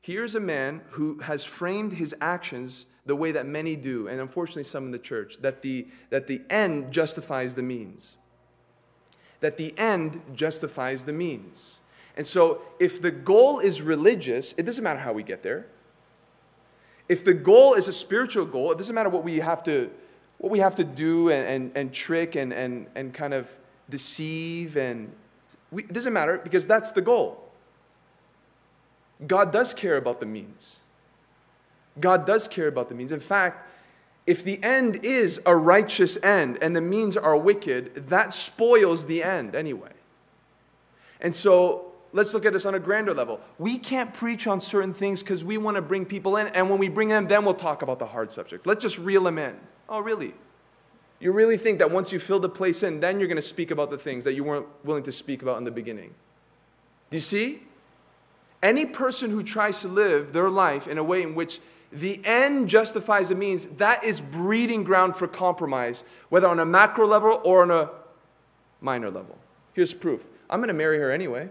Here's 0.00 0.34
a 0.34 0.40
man 0.40 0.80
who 0.92 1.18
has 1.18 1.44
framed 1.44 1.92
his 1.92 2.14
actions 2.22 2.86
the 3.04 3.14
way 3.14 3.32
that 3.32 3.44
many 3.44 3.76
do, 3.76 4.08
and 4.08 4.18
unfortunately 4.18 4.64
some 4.64 4.86
in 4.86 4.92
the 4.92 4.98
church, 4.98 5.36
that 5.42 5.60
the, 5.60 5.88
that 6.08 6.26
the 6.26 6.40
end 6.48 6.90
justifies 6.90 7.54
the 7.54 7.62
means. 7.62 8.16
That 9.40 9.58
the 9.58 9.78
end 9.78 10.22
justifies 10.32 11.04
the 11.04 11.12
means. 11.12 11.80
And 12.16 12.26
so 12.26 12.62
if 12.80 13.02
the 13.02 13.10
goal 13.10 13.58
is 13.58 13.82
religious, 13.82 14.54
it 14.56 14.64
doesn't 14.64 14.82
matter 14.82 15.00
how 15.00 15.12
we 15.12 15.22
get 15.22 15.42
there. 15.42 15.66
If 17.08 17.24
the 17.24 17.34
goal 17.34 17.74
is 17.74 17.88
a 17.88 17.92
spiritual 17.92 18.46
goal, 18.46 18.72
it 18.72 18.78
doesn't 18.78 18.94
matter 18.94 19.10
what 19.10 19.24
we 19.24 19.36
have 19.36 19.62
to, 19.64 19.90
what 20.38 20.50
we 20.50 20.58
have 20.60 20.74
to 20.76 20.84
do 20.84 21.30
and, 21.30 21.46
and, 21.46 21.76
and 21.76 21.92
trick 21.92 22.34
and, 22.34 22.52
and, 22.52 22.86
and 22.94 23.12
kind 23.12 23.34
of 23.34 23.48
deceive. 23.90 24.76
And 24.76 25.12
we, 25.70 25.82
it 25.84 25.92
doesn't 25.92 26.12
matter 26.12 26.38
because 26.42 26.66
that's 26.66 26.92
the 26.92 27.02
goal. 27.02 27.44
God 29.26 29.52
does 29.52 29.74
care 29.74 29.96
about 29.96 30.20
the 30.20 30.26
means. 30.26 30.78
God 32.00 32.26
does 32.26 32.48
care 32.48 32.68
about 32.68 32.88
the 32.88 32.94
means. 32.94 33.12
In 33.12 33.20
fact, 33.20 33.70
if 34.26 34.42
the 34.42 34.62
end 34.62 35.04
is 35.04 35.40
a 35.44 35.54
righteous 35.54 36.16
end 36.22 36.58
and 36.62 36.74
the 36.74 36.80
means 36.80 37.16
are 37.16 37.36
wicked, 37.36 38.08
that 38.08 38.32
spoils 38.32 39.06
the 39.06 39.22
end 39.22 39.54
anyway. 39.54 39.92
And 41.20 41.36
so 41.36 41.92
let's 42.14 42.32
look 42.32 42.46
at 42.46 42.52
this 42.52 42.64
on 42.64 42.74
a 42.74 42.78
grander 42.78 43.12
level. 43.12 43.40
We 43.58 43.76
can't 43.76 44.14
preach 44.14 44.46
on 44.46 44.60
certain 44.60 44.94
things 44.94 45.20
because 45.20 45.44
we 45.44 45.58
want 45.58 45.74
to 45.74 45.82
bring 45.82 46.06
people 46.06 46.36
in, 46.36 46.46
and 46.48 46.70
when 46.70 46.78
we 46.78 46.88
bring 46.88 47.08
them, 47.08 47.26
then 47.26 47.44
we'll 47.44 47.54
talk 47.54 47.82
about 47.82 47.98
the 47.98 48.06
hard 48.06 48.32
subjects. 48.32 48.66
Let's 48.66 48.80
just 48.80 48.98
reel 48.98 49.24
them 49.24 49.36
in. 49.36 49.58
Oh, 49.88 49.98
really? 49.98 50.32
You 51.20 51.32
really 51.32 51.58
think 51.58 51.80
that 51.80 51.90
once 51.90 52.12
you 52.12 52.20
fill 52.20 52.40
the 52.40 52.48
place 52.48 52.82
in, 52.82 53.00
then 53.00 53.18
you're 53.18 53.28
going 53.28 53.36
to 53.36 53.42
speak 53.42 53.70
about 53.70 53.90
the 53.90 53.98
things 53.98 54.24
that 54.24 54.34
you 54.34 54.44
weren't 54.44 54.66
willing 54.84 55.02
to 55.02 55.12
speak 55.12 55.42
about 55.42 55.58
in 55.58 55.64
the 55.64 55.70
beginning? 55.70 56.14
Do 57.10 57.16
you 57.16 57.20
see? 57.20 57.64
Any 58.62 58.86
person 58.86 59.30
who 59.30 59.42
tries 59.42 59.80
to 59.80 59.88
live 59.88 60.32
their 60.32 60.48
life 60.48 60.86
in 60.86 60.96
a 60.96 61.04
way 61.04 61.22
in 61.22 61.34
which 61.34 61.60
the 61.92 62.20
end 62.24 62.68
justifies 62.68 63.28
the 63.28 63.34
means, 63.34 63.66
that 63.76 64.02
is 64.04 64.20
breeding 64.20 64.84
ground 64.84 65.16
for 65.16 65.28
compromise, 65.28 66.04
whether 66.28 66.48
on 66.48 66.58
a 66.58 66.64
macro 66.64 67.06
level 67.06 67.40
or 67.44 67.62
on 67.62 67.70
a 67.70 67.90
minor 68.80 69.10
level. 69.10 69.38
Here's 69.72 69.92
proof 69.92 70.22
I'm 70.48 70.60
going 70.60 70.68
to 70.68 70.74
marry 70.74 70.98
her 70.98 71.10
anyway 71.10 71.50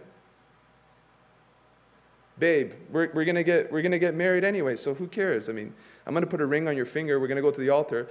babe, 2.40 2.74
we're, 2.90 3.12
we're 3.14 3.26
going 3.26 3.36
to 3.36 3.44
get 3.44 3.72
we're 3.72 3.82
gonna 3.82 4.00
get 4.00 4.16
married 4.16 4.44
anyway, 4.44 4.76
so 4.76 4.94
who 4.94 5.08
cares? 5.08 5.50
I 5.50 5.52
mean, 5.52 5.74
I'm 6.06 6.14
going 6.14 6.24
to 6.24 6.30
put 6.30 6.42
a 6.42 6.46
ring 6.46 6.68
on 6.68 6.76
your 6.76 6.86
finger. 6.86 7.20
We're 7.20 7.28
going 7.28 7.38
to 7.38 7.42
go 7.42 7.52
to 7.52 7.60
the 7.60 7.70
altar. 7.70 8.10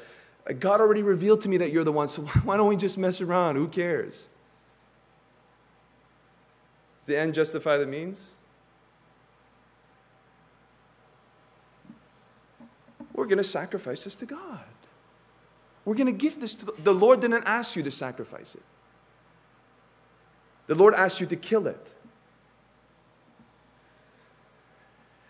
Uh, 0.49 0.53
God 0.53 0.81
already 0.81 1.03
revealed 1.03 1.41
to 1.43 1.49
me 1.49 1.57
that 1.59 1.73
you're 1.73 1.85
the 1.85 1.93
one, 1.93 2.09
so 2.09 2.23
why 2.45 2.57
don't 2.57 2.68
we 2.68 2.77
just 2.77 2.99
mess 2.99 3.20
around? 3.20 3.57
Who 3.57 3.68
cares? 3.68 4.29
Does 7.01 7.07
the 7.07 7.18
end 7.18 7.35
justify 7.35 7.79
the 7.79 7.87
means? 7.87 8.33
We're 13.12 13.27
going 13.27 13.39
to 13.39 13.45
sacrifice 13.45 14.05
this 14.05 14.16
to 14.16 14.27
God. 14.27 14.61
We're 15.85 15.95
going 15.95 16.07
to 16.07 16.12
give 16.12 16.41
this 16.41 16.55
to 16.57 16.66
the, 16.66 16.73
the 16.85 16.95
Lord 16.95 17.20
didn't 17.20 17.45
ask 17.45 17.77
you 17.77 17.83
to 17.83 17.91
sacrifice 17.91 18.55
it. 18.55 18.62
The 20.68 20.75
Lord 20.75 20.95
asked 20.95 21.20
you 21.20 21.27
to 21.27 21.37
kill 21.37 21.66
it. 21.66 21.93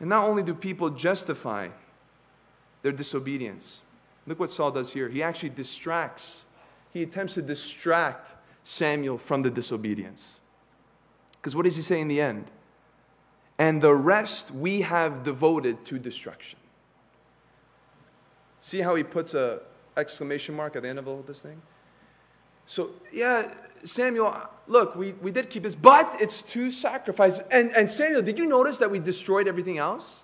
And 0.03 0.09
not 0.09 0.24
only 0.24 0.42
do 0.42 0.53
people 0.53 0.90
justify 0.90 1.68
their 2.82 2.90
disobedience, 2.90 3.82
look 4.26 4.40
what 4.40 4.50
Saul 4.50 4.72
does 4.72 4.92
here. 4.92 5.09
He 5.09 5.22
actually 5.22 5.50
distracts, 5.50 6.44
he 6.92 7.05
attempts 7.05 7.34
to 7.34 7.42
distract 7.42 8.34
Samuel 8.64 9.16
from 9.16 9.42
the 9.42 9.50
disobedience. 9.50 10.40
Because 11.40 11.55
what 11.55 11.66
does 11.66 11.76
he 11.76 11.82
say 11.82 12.00
in 12.00 12.09
the 12.09 12.20
end? 12.20 12.50
And 13.59 13.80
the 13.80 13.94
rest 13.94 14.50
we 14.50 14.80
have 14.80 15.22
devoted 15.22 15.84
to 15.84 16.00
destruction. 16.00 16.59
See 18.61 18.80
how 18.80 18.96
he 18.96 19.05
puts 19.05 19.34
a 19.34 19.61
exclamation 19.96 20.57
mark 20.57 20.74
at 20.74 20.82
the 20.82 20.88
end 20.88 20.98
of 20.98 21.07
all 21.07 21.22
this 21.24 21.42
thing? 21.42 21.62
So, 22.66 22.90
yeah, 23.12 23.55
Samuel, 23.84 24.48
look, 24.66 24.94
we, 24.94 25.12
we 25.14 25.30
did 25.30 25.50
keep 25.50 25.62
this, 25.62 25.74
but 25.74 26.16
it's 26.20 26.42
two 26.42 26.70
sacrifices. 26.70 27.40
And, 27.50 27.72
and 27.72 27.90
Samuel, 27.90 28.22
did 28.22 28.38
you 28.38 28.46
notice 28.46 28.78
that 28.78 28.90
we 28.90 28.98
destroyed 28.98 29.48
everything 29.48 29.78
else? 29.78 30.22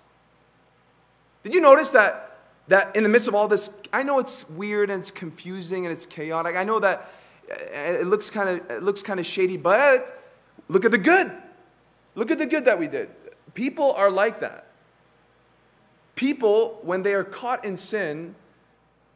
Did 1.43 1.53
you 1.53 1.61
notice 1.61 1.91
that, 1.91 2.37
that 2.67 2.95
in 2.95 3.03
the 3.03 3.09
midst 3.09 3.27
of 3.27 3.35
all 3.35 3.47
this, 3.47 3.69
I 3.91 4.03
know 4.03 4.19
it's 4.19 4.49
weird 4.49 4.89
and 4.89 5.01
it's 5.01 5.11
confusing 5.11 5.85
and 5.85 5.93
it's 5.93 6.05
chaotic. 6.05 6.55
I 6.55 6.63
know 6.63 6.79
that 6.79 7.11
uh, 7.49 7.55
it 7.75 8.07
looks 8.07 8.29
kind 8.29 8.49
of 8.49 8.69
it 8.69 8.83
looks 8.83 9.01
kind 9.01 9.19
of 9.19 9.25
shady, 9.25 9.57
but 9.57 10.21
look 10.67 10.85
at 10.85 10.91
the 10.91 10.97
good. 10.97 11.31
Look 12.15 12.31
at 12.31 12.37
the 12.37 12.45
good 12.45 12.65
that 12.65 12.77
we 12.77 12.87
did. 12.87 13.09
People 13.53 13.93
are 13.93 14.11
like 14.11 14.41
that. 14.41 14.67
People, 16.15 16.79
when 16.83 17.03
they 17.03 17.13
are 17.13 17.23
caught 17.23 17.63
in 17.63 17.77
sin 17.77 18.35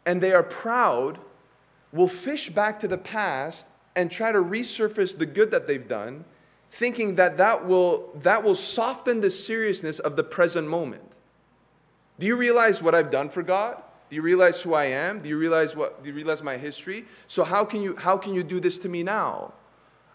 and 0.06 0.22
they 0.22 0.34
are 0.34 0.44
proud, 0.44 1.20
will 1.92 2.08
fish 2.08 2.50
back 2.50 2.80
to 2.80 2.88
the 2.88 2.98
past 2.98 3.68
and 3.96 4.12
try 4.12 4.32
to 4.32 4.40
resurface 4.40 5.18
the 5.18 5.26
good 5.26 5.52
that 5.52 5.68
they've 5.68 5.88
done, 5.88 6.26
thinking 6.72 7.16
that 7.16 7.38
that 7.38 7.68
will, 7.68 8.10
that 8.16 8.44
will 8.44 8.56
soften 8.56 9.22
the 9.22 9.30
seriousness 9.30 10.00
of 10.00 10.16
the 10.16 10.24
present 10.24 10.68
moment. 10.68 11.04
Do 12.20 12.28
you 12.28 12.36
realize 12.36 12.82
what 12.82 12.96
I've 12.96 13.12
done 13.12 13.30
for 13.30 13.44
God? 13.44 13.82
Do 14.10 14.16
you 14.16 14.22
realize 14.22 14.62
who 14.62 14.74
I 14.74 14.86
am? 14.86 15.22
Do 15.22 15.30
you 15.30 15.38
realize 15.38 15.76
what 15.76 16.04
do 16.04 16.10
you 16.10 16.16
realize 16.16 16.44
my 16.44 16.56
history? 16.56 17.06
So 17.28 17.44
how 17.44 17.66
can 17.66 17.82
you 17.82 17.96
how 17.96 18.16
can 18.16 18.36
you 18.36 18.44
do 18.44 18.60
this 18.60 18.78
to 18.80 18.90
me 18.90 19.02
now? 19.02 19.54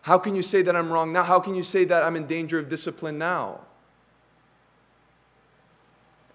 How 0.03 0.19
can 0.19 0.37
you 0.37 0.43
say 0.43 0.63
that 0.63 0.77
I'm 0.77 0.93
wrong 0.93 1.13
now? 1.13 1.25
How 1.25 1.41
can 1.41 1.57
you 1.57 1.65
say 1.65 1.85
that 1.87 2.05
I'm 2.05 2.15
in 2.15 2.27
danger 2.27 2.61
of 2.61 2.69
discipline 2.69 3.19
now? 3.19 3.61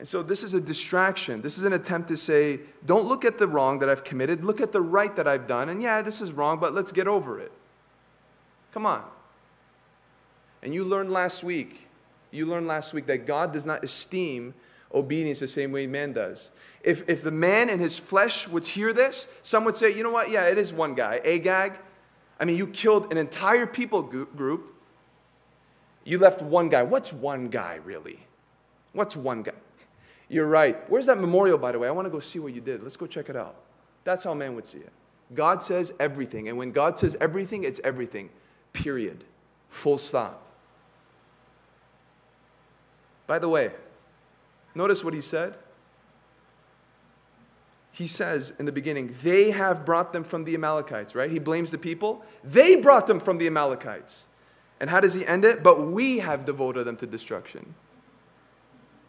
And 0.03 0.07
so 0.09 0.21
this 0.21 0.43
is 0.43 0.53
a 0.53 0.59
distraction. 0.59 1.41
This 1.41 1.57
is 1.57 1.63
an 1.63 1.71
attempt 1.71 2.09
to 2.09 2.17
say, 2.17 2.59
don't 2.85 3.07
look 3.07 3.23
at 3.23 3.37
the 3.37 3.47
wrong 3.47 3.79
that 3.79 3.87
I've 3.87 4.03
committed, 4.03 4.43
look 4.43 4.59
at 4.59 4.73
the 4.73 4.81
right 4.81 5.15
that 5.15 5.29
I've 5.29 5.47
done. 5.47 5.69
And 5.69 5.81
yeah, 5.81 6.01
this 6.01 6.19
is 6.19 6.33
wrong, 6.33 6.59
but 6.59 6.73
let's 6.73 6.91
get 6.91 7.07
over 7.07 7.39
it. 7.39 7.53
Come 8.73 8.85
on. 8.85 9.01
And 10.61 10.73
you 10.73 10.83
learned 10.83 11.09
last 11.09 11.41
week, 11.41 11.87
you 12.31 12.45
learned 12.45 12.67
last 12.67 12.93
week 12.93 13.05
that 13.05 13.25
God 13.25 13.53
does 13.53 13.65
not 13.65 13.81
esteem 13.81 14.53
obedience 14.93 15.39
the 15.39 15.47
same 15.47 15.71
way 15.71 15.87
man 15.87 16.11
does. 16.11 16.51
If, 16.83 17.07
if 17.07 17.23
the 17.23 17.31
man 17.31 17.69
in 17.69 17.79
his 17.79 17.97
flesh 17.97 18.45
would 18.45 18.65
hear 18.65 18.91
this, 18.91 19.27
some 19.41 19.63
would 19.63 19.77
say, 19.77 19.95
you 19.95 20.03
know 20.03 20.11
what? 20.11 20.29
Yeah, 20.29 20.47
it 20.47 20.57
is 20.57 20.73
one 20.73 20.95
guy, 20.95 21.21
Agag. 21.23 21.79
I 22.41 22.43
mean, 22.43 22.57
you 22.57 22.67
killed 22.67 23.09
an 23.09 23.17
entire 23.17 23.65
people 23.65 24.03
group. 24.03 24.75
You 26.03 26.19
left 26.19 26.41
one 26.41 26.67
guy. 26.67 26.83
What's 26.83 27.13
one 27.13 27.47
guy, 27.47 27.75
really? 27.85 28.19
What's 28.91 29.15
one 29.15 29.43
guy? 29.43 29.53
You're 30.33 30.47
right. 30.47 30.89
Where's 30.89 31.05
that 31.05 31.19
memorial, 31.19 31.59
by 31.59 31.71
the 31.71 31.79
way? 31.79 31.87
I 31.87 31.91
want 31.91 32.07
to 32.07 32.09
go 32.09 32.19
see 32.19 32.39
what 32.39 32.53
you 32.53 32.61
did. 32.61 32.81
Let's 32.81 32.97
go 32.97 33.05
check 33.05 33.29
it 33.29 33.35
out. 33.35 33.55
That's 34.03 34.23
how 34.23 34.33
man 34.33 34.55
would 34.55 34.65
see 34.65 34.79
it. 34.79 34.91
God 35.35 35.61
says 35.61 35.93
everything. 35.99 36.49
And 36.49 36.57
when 36.57 36.71
God 36.71 36.97
says 36.97 37.15
everything, 37.21 37.63
it's 37.63 37.79
everything. 37.83 38.29
Period. 38.73 39.23
Full 39.69 39.99
stop. 39.99 40.41
By 43.27 43.37
the 43.37 43.47
way, 43.47 43.71
notice 44.73 45.03
what 45.03 45.13
he 45.13 45.21
said. 45.21 45.55
He 47.91 48.07
says 48.07 48.53
in 48.57 48.65
the 48.65 48.71
beginning, 48.71 49.15
they 49.21 49.51
have 49.51 49.85
brought 49.85 50.13
them 50.13 50.23
from 50.23 50.45
the 50.45 50.55
Amalekites, 50.55 51.13
right? 51.13 51.29
He 51.29 51.37
blames 51.37 51.69
the 51.69 51.77
people. 51.77 52.25
They 52.43 52.75
brought 52.75 53.05
them 53.05 53.19
from 53.19 53.37
the 53.37 53.45
Amalekites. 53.45 54.25
And 54.79 54.89
how 54.89 54.99
does 54.99 55.13
he 55.13 55.25
end 55.27 55.45
it? 55.45 55.61
But 55.61 55.87
we 55.87 56.19
have 56.19 56.43
devoted 56.43 56.85
them 56.85 56.97
to 56.97 57.05
destruction. 57.05 57.75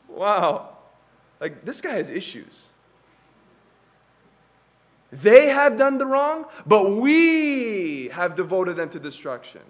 Wow. 0.06 0.73
Like, 1.44 1.62
this 1.62 1.82
guy 1.82 1.96
has 1.96 2.08
issues. 2.08 2.68
They 5.12 5.48
have 5.48 5.76
done 5.76 5.98
the 5.98 6.06
wrong, 6.06 6.46
but 6.64 6.92
we 6.92 8.08
have 8.14 8.34
devoted 8.34 8.76
them 8.76 8.88
to 8.88 8.98
destruction. 8.98 9.60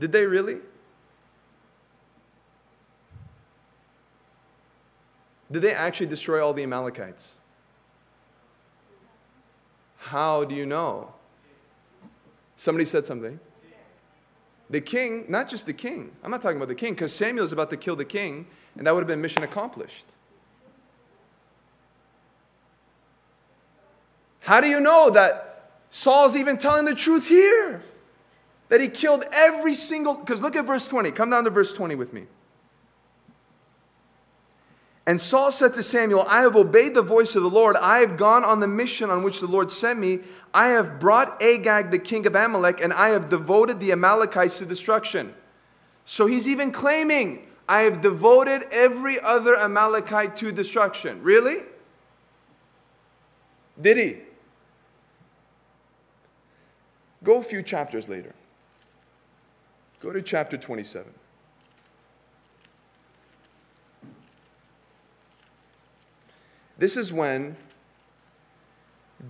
Did 0.00 0.10
they 0.12 0.24
really? 0.24 0.56
Did 5.50 5.60
they 5.60 5.74
actually 5.74 6.06
destroy 6.06 6.42
all 6.42 6.54
the 6.54 6.62
Amalekites? 6.62 7.32
How 9.98 10.44
do 10.44 10.54
you 10.54 10.64
know? 10.64 11.12
Somebody 12.56 12.86
said 12.86 13.04
something. 13.04 13.38
The 14.68 14.80
king, 14.80 15.26
not 15.28 15.48
just 15.48 15.66
the 15.66 15.72
king, 15.72 16.12
I'm 16.24 16.30
not 16.30 16.42
talking 16.42 16.56
about 16.56 16.68
the 16.68 16.74
king, 16.74 16.94
because 16.94 17.12
Samuel's 17.14 17.52
about 17.52 17.70
to 17.70 17.76
kill 17.76 17.96
the 17.96 18.04
king, 18.04 18.46
and 18.76 18.86
that 18.86 18.94
would 18.94 19.00
have 19.00 19.08
been 19.08 19.20
mission 19.20 19.42
accomplished. 19.42 20.06
How 24.40 24.60
do 24.60 24.68
you 24.68 24.80
know 24.80 25.10
that 25.10 25.70
Saul's 25.90 26.36
even 26.36 26.58
telling 26.58 26.84
the 26.84 26.94
truth 26.94 27.26
here? 27.26 27.82
That 28.68 28.80
he 28.80 28.88
killed 28.88 29.24
every 29.32 29.74
single, 29.74 30.14
because 30.14 30.42
look 30.42 30.56
at 30.56 30.64
verse 30.64 30.88
20. 30.88 31.12
Come 31.12 31.30
down 31.30 31.44
to 31.44 31.50
verse 31.50 31.72
20 31.72 31.94
with 31.94 32.12
me. 32.12 32.26
And 35.06 35.20
Saul 35.20 35.52
said 35.52 35.72
to 35.74 35.84
Samuel, 35.84 36.24
I 36.28 36.40
have 36.40 36.56
obeyed 36.56 36.94
the 36.94 37.02
voice 37.02 37.36
of 37.36 37.42
the 37.44 37.48
Lord. 37.48 37.76
I 37.76 37.98
have 37.98 38.16
gone 38.16 38.44
on 38.44 38.58
the 38.58 38.66
mission 38.66 39.08
on 39.08 39.22
which 39.22 39.38
the 39.38 39.46
Lord 39.46 39.70
sent 39.70 40.00
me. 40.00 40.20
I 40.52 40.68
have 40.68 40.98
brought 40.98 41.40
Agag, 41.40 41.92
the 41.92 41.98
king 41.98 42.26
of 42.26 42.34
Amalek, 42.34 42.80
and 42.80 42.92
I 42.92 43.10
have 43.10 43.28
devoted 43.28 43.78
the 43.78 43.92
Amalekites 43.92 44.58
to 44.58 44.66
destruction. 44.66 45.32
So 46.06 46.26
he's 46.26 46.48
even 46.48 46.72
claiming, 46.72 47.46
I 47.68 47.82
have 47.82 48.00
devoted 48.00 48.64
every 48.72 49.20
other 49.20 49.56
Amalekite 49.56 50.34
to 50.36 50.50
destruction. 50.50 51.22
Really? 51.22 51.62
Did 53.80 53.96
he? 53.96 54.16
Go 57.22 57.38
a 57.38 57.42
few 57.44 57.62
chapters 57.62 58.08
later. 58.08 58.34
Go 60.00 60.12
to 60.12 60.22
chapter 60.22 60.56
27. 60.56 61.12
This 66.78 66.96
is 66.96 67.12
when 67.12 67.56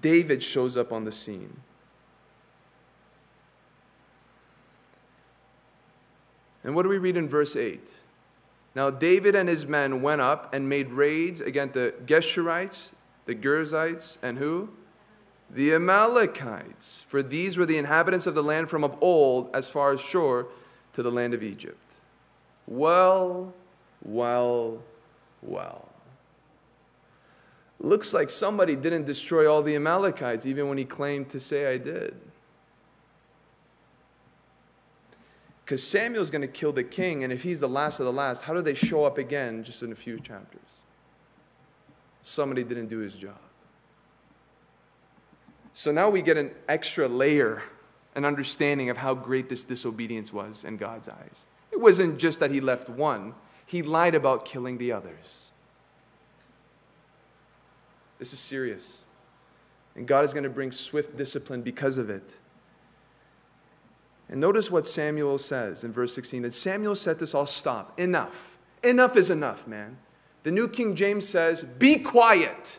David 0.01 0.43
shows 0.43 0.77
up 0.77 0.93
on 0.93 1.05
the 1.05 1.13
scene. 1.13 1.61
And 6.65 6.75
what 6.75 6.83
do 6.83 6.89
we 6.89 6.99
read 6.99 7.17
in 7.17 7.29
verse 7.29 7.55
8? 7.55 7.89
Now 8.75 8.91
David 8.91 9.35
and 9.37 9.49
his 9.49 9.67
men 9.67 10.03
went 10.03 10.21
up 10.21 10.53
and 10.53 10.69
made 10.69 10.91
raids 10.91 11.41
against 11.41 11.75
the 11.75 11.95
Geshurites, 12.05 12.93
the 13.25 13.35
Girzites, 13.35 14.19
and 14.21 14.39
who? 14.39 14.71
The 15.49 15.75
Amalekites. 15.75 17.05
For 17.09 17.23
these 17.23 17.57
were 17.57 17.67
the 17.67 17.79
inhabitants 17.79 18.27
of 18.27 18.35
the 18.35 18.43
land 18.43 18.69
from 18.69 18.83
of 18.83 18.97
old, 19.01 19.49
as 19.55 19.69
far 19.69 19.93
as 19.93 20.01
Shur 20.01 20.47
to 20.95 21.03
the 21.03 21.11
land 21.11 21.35
of 21.35 21.43
Egypt. 21.45 21.95
Well, 22.67 23.55
well, 24.03 24.83
well. 25.43 25.89
Looks 27.79 28.15
like 28.15 28.31
somebody 28.31 28.75
didn't 28.75 29.05
destroy 29.05 29.51
all 29.51 29.63
the 29.63 29.77
Amalekites, 29.77 30.47
even 30.47 30.69
when 30.69 30.79
he 30.79 30.85
claimed 30.85 31.29
to 31.31 31.41
say, 31.41 31.73
I 31.73 31.77
did. 31.77 32.17
Because 35.65 35.83
Samuel's 35.83 36.31
going 36.31 36.43
to 36.43 36.49
kill 36.49 36.73
the 36.73 36.85
king, 36.85 37.25
and 37.25 37.33
if 37.33 37.43
he's 37.43 37.61
the 37.61 37.69
last 37.69 37.99
of 37.99 38.07
the 38.07 38.13
last, 38.13 38.43
how 38.43 38.55
do 38.55 38.63
they 38.63 38.75
show 38.75 39.05
up 39.05 39.19
again 39.19 39.65
just 39.65 39.83
in 39.83 39.93
a 39.93 39.97
few 39.97 40.21
chapters? 40.21 40.61
Somebody 42.23 42.63
didn't 42.65 42.87
do 42.87 42.99
his 42.99 43.17
job. 43.17 43.39
So 45.75 45.93
now 45.93 46.09
we 46.09 46.23
get 46.23 46.39
an 46.39 46.53
extra 46.69 47.09
layer, 47.09 47.63
an 48.15 48.25
understanding 48.25 48.89
of 48.89 48.97
how 48.97 49.15
great 49.15 49.49
this 49.49 49.65
disobedience 49.65 50.33
was 50.33 50.65
in 50.65 50.77
God's 50.77 51.09
eyes. 51.09 51.45
It 51.71 51.81
wasn't 51.81 52.19
just 52.19 52.41
that 52.41 52.51
he 52.51 52.61
left 52.61 52.89
one, 52.89 53.35
he 53.67 53.83
lied 53.83 54.15
about 54.15 54.45
killing 54.45 54.79
the 54.79 54.93
others. 54.93 55.46
This 58.19 58.33
is 58.33 58.39
serious. 58.39 59.05
And 59.95 60.07
God 60.07 60.25
is 60.25 60.33
going 60.33 60.45
to 60.45 60.51
bring 60.51 60.73
swift 60.73 61.17
discipline 61.17 61.63
because 61.63 61.99
of 61.99 62.11
it. 62.11 62.35
And 64.29 64.41
notice 64.41 64.71
what 64.71 64.87
Samuel 64.87 65.39
says 65.39 65.85
in 65.85 65.93
verse 65.93 66.15
16 66.15 66.43
that 66.43 66.55
Samuel 66.55 66.97
said 66.97 67.19
to 67.21 67.27
Saul, 67.27 67.47
Stop, 67.47 67.99
enough. 67.99 68.59
Enough 68.83 69.17
is 69.17 69.31
enough, 69.31 69.67
man. 69.67 69.99
The 70.43 70.51
New 70.51 70.69
King 70.69 70.95
James 70.95 71.29
says, 71.29 71.63
Be 71.63 71.97
quiet. 71.97 72.79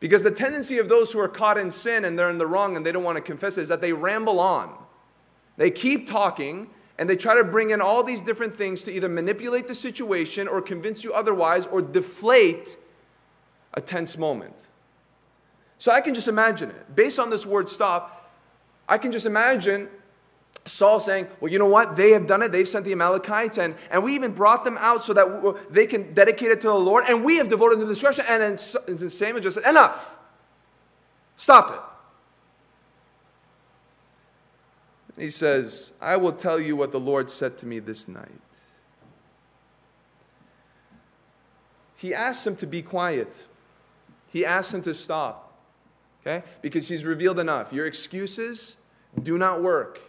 Because 0.00 0.24
the 0.24 0.32
tendency 0.32 0.78
of 0.78 0.88
those 0.88 1.12
who 1.12 1.20
are 1.20 1.28
caught 1.28 1.56
in 1.56 1.70
sin 1.70 2.04
and 2.04 2.18
they're 2.18 2.30
in 2.30 2.38
the 2.38 2.46
wrong 2.46 2.76
and 2.76 2.84
they 2.84 2.90
don't 2.90 3.04
want 3.04 3.16
to 3.16 3.22
confess 3.22 3.56
it 3.56 3.62
is 3.62 3.68
that 3.68 3.80
they 3.80 3.92
ramble 3.92 4.40
on. 4.40 4.74
They 5.56 5.70
keep 5.70 6.08
talking 6.08 6.70
and 6.98 7.08
they 7.08 7.14
try 7.14 7.36
to 7.36 7.44
bring 7.44 7.70
in 7.70 7.80
all 7.80 8.02
these 8.02 8.20
different 8.20 8.56
things 8.56 8.82
to 8.82 8.92
either 8.92 9.08
manipulate 9.08 9.68
the 9.68 9.74
situation 9.74 10.48
or 10.48 10.60
convince 10.60 11.04
you 11.04 11.12
otherwise 11.12 11.66
or 11.68 11.80
deflate 11.82 12.76
a 13.74 13.80
tense 13.80 14.16
moment. 14.16 14.54
So 15.78 15.90
I 15.90 16.00
can 16.00 16.14
just 16.14 16.28
imagine 16.28 16.70
it. 16.70 16.94
Based 16.94 17.18
on 17.18 17.30
this 17.30 17.44
word 17.44 17.68
stop, 17.68 18.30
I 18.88 18.98
can 18.98 19.10
just 19.10 19.26
imagine 19.26 19.88
Saul 20.64 21.00
saying, 21.00 21.26
Well, 21.40 21.50
you 21.50 21.58
know 21.58 21.66
what? 21.66 21.96
They 21.96 22.10
have 22.10 22.26
done 22.26 22.42
it. 22.42 22.52
They've 22.52 22.68
sent 22.68 22.84
the 22.84 22.92
Amalekites, 22.92 23.58
and, 23.58 23.74
and 23.90 24.04
we 24.04 24.14
even 24.14 24.32
brought 24.32 24.64
them 24.64 24.76
out 24.78 25.02
so 25.02 25.12
that 25.12 25.56
they 25.70 25.86
can 25.86 26.14
dedicate 26.14 26.50
it 26.50 26.60
to 26.60 26.68
the 26.68 26.74
Lord, 26.74 27.04
and 27.08 27.24
we 27.24 27.36
have 27.38 27.48
devoted 27.48 27.78
them 27.78 27.88
to 27.88 27.92
destruction. 27.92 28.24
And 28.28 28.42
then 28.42 28.96
the 28.96 29.10
Samuel 29.10 29.42
just 29.42 29.54
said, 29.54 29.68
Enough. 29.68 30.14
Stop 31.36 31.72
it. 35.18 35.22
He 35.22 35.30
says, 35.30 35.92
I 36.00 36.16
will 36.16 36.32
tell 36.32 36.60
you 36.60 36.76
what 36.76 36.92
the 36.92 37.00
Lord 37.00 37.28
said 37.28 37.58
to 37.58 37.66
me 37.66 37.80
this 37.80 38.06
night. 38.06 38.30
He 41.96 42.14
asks 42.14 42.46
him 42.46 42.56
to 42.56 42.66
be 42.66 42.82
quiet. 42.82 43.44
He 44.32 44.46
asks 44.46 44.72
him 44.72 44.80
to 44.82 44.94
stop, 44.94 45.52
okay? 46.22 46.44
Because 46.62 46.88
he's 46.88 47.04
revealed 47.04 47.38
enough. 47.38 47.70
Your 47.72 47.86
excuses 47.86 48.76
do 49.22 49.36
not 49.36 49.62
work. 49.62 50.00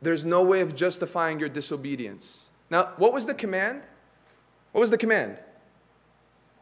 There's 0.00 0.24
no 0.24 0.42
way 0.42 0.60
of 0.60 0.74
justifying 0.74 1.38
your 1.38 1.50
disobedience. 1.50 2.46
Now, 2.70 2.92
what 2.96 3.12
was 3.12 3.26
the 3.26 3.34
command? 3.34 3.82
What 4.72 4.80
was 4.80 4.90
the 4.90 4.96
command? 4.96 5.38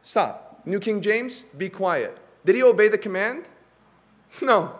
Stop. 0.03 0.61
New 0.65 0.79
King 0.79 1.01
James, 1.01 1.45
be 1.57 1.69
quiet. 1.69 2.17
Did 2.43 2.55
he 2.55 2.63
obey 2.63 2.89
the 2.89 2.97
command? 2.97 3.45
No. 4.41 4.75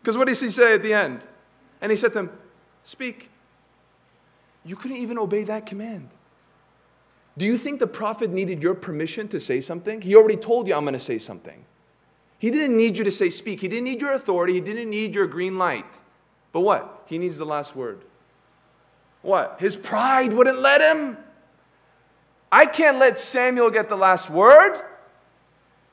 Because 0.00 0.16
what 0.16 0.28
does 0.28 0.40
he 0.40 0.48
say 0.48 0.74
at 0.74 0.82
the 0.82 0.94
end? 0.94 1.22
And 1.80 1.90
he 1.90 1.96
said 1.96 2.12
to 2.12 2.20
him, 2.20 2.30
Speak. 2.84 3.30
You 4.64 4.76
couldn't 4.76 4.98
even 4.98 5.18
obey 5.18 5.42
that 5.44 5.66
command. 5.66 6.08
Do 7.38 7.44
you 7.44 7.56
think 7.56 7.78
the 7.78 7.86
prophet 7.86 8.30
needed 8.30 8.62
your 8.62 8.74
permission 8.74 9.28
to 9.28 9.38
say 9.38 9.60
something? 9.60 10.02
He 10.02 10.16
already 10.16 10.36
told 10.36 10.66
you, 10.66 10.74
I'm 10.74 10.82
going 10.82 10.94
to 10.94 11.00
say 11.00 11.20
something. 11.20 11.64
He 12.38 12.50
didn't 12.50 12.76
need 12.76 12.98
you 12.98 13.04
to 13.04 13.12
say 13.12 13.30
speak. 13.30 13.60
He 13.60 13.68
didn't 13.68 13.84
need 13.84 14.00
your 14.00 14.12
authority. 14.12 14.54
He 14.54 14.60
didn't 14.60 14.90
need 14.90 15.14
your 15.14 15.28
green 15.28 15.56
light. 15.56 16.00
But 16.52 16.60
what? 16.60 17.04
He 17.06 17.16
needs 17.16 17.38
the 17.38 17.46
last 17.46 17.76
word. 17.76 18.02
What? 19.22 19.56
His 19.60 19.76
pride 19.76 20.32
wouldn't 20.32 20.60
let 20.60 20.80
him. 20.80 21.16
I 22.50 22.66
can't 22.66 22.98
let 22.98 23.18
Samuel 23.20 23.70
get 23.70 23.88
the 23.88 23.96
last 23.96 24.30
word. 24.30 24.82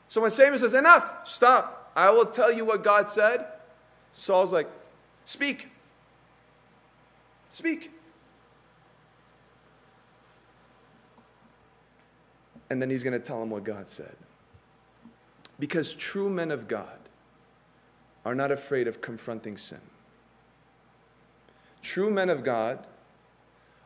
So 0.07 0.21
when 0.21 0.31
Samuel 0.31 0.57
says, 0.57 0.73
Enough, 0.73 1.27
stop, 1.27 1.91
I 1.95 2.09
will 2.09 2.25
tell 2.25 2.51
you 2.51 2.65
what 2.65 2.83
God 2.83 3.07
said, 3.07 3.45
Saul's 4.13 4.51
like, 4.51 4.69
Speak. 5.25 5.69
Speak. 7.53 7.91
And 12.70 12.82
then 12.82 12.89
he's 12.89 13.03
going 13.03 13.20
to 13.20 13.26
tell 13.26 13.41
him 13.41 13.49
what 13.49 13.63
God 13.63 13.89
said. 13.89 14.16
Because 15.59 15.93
true 15.93 16.30
men 16.30 16.51
of 16.51 16.68
God 16.68 16.99
are 18.26 18.36
not 18.36 18.51
afraid 18.51 18.88
of 18.88 19.01
confronting 19.01 19.57
sin. 19.57 19.82
True 21.82 22.09
men 22.09 22.30
of 22.30 22.43
God 22.43 22.88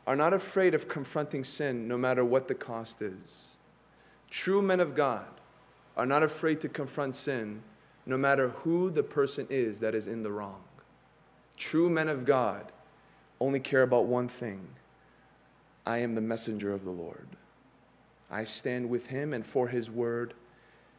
are 0.08 0.16
not 0.16 0.34
afraid 0.34 0.74
of 0.74 0.88
confronting 0.88 1.44
sin 1.44 1.88
no 1.88 1.98
matter 1.98 2.24
what 2.24 2.48
the 2.48 2.56
cost 2.56 3.02
is. 3.02 3.58
True 4.30 4.62
men 4.62 4.80
of 4.80 4.96
God 4.96 5.28
are 5.98 6.06
not 6.06 6.24
afraid 6.24 6.62
to 6.62 6.70
confront 6.70 7.16
sin 7.16 7.62
no 8.06 8.18
matter 8.18 8.50
who 8.50 8.90
the 8.90 9.04
person 9.04 9.46
is 9.50 9.82
that 9.82 9.94
is 9.94 10.08
in 10.08 10.24
the 10.24 10.32
wrong. 10.32 10.64
True 11.58 11.90
men 11.90 12.08
of 12.08 12.26
God 12.26 12.72
only 13.40 13.60
care 13.60 13.84
about 13.84 14.06
one 14.06 14.28
thing 14.28 14.66
I 15.86 15.98
am 15.98 16.16
the 16.16 16.22
messenger 16.22 16.74
of 16.74 16.86
the 16.86 16.92
Lord. 16.92 17.28
I 18.30 18.44
stand 18.44 18.90
with 18.90 19.08
him 19.08 19.34
and 19.34 19.46
for 19.46 19.68
his 19.68 19.90
word. 19.90 20.34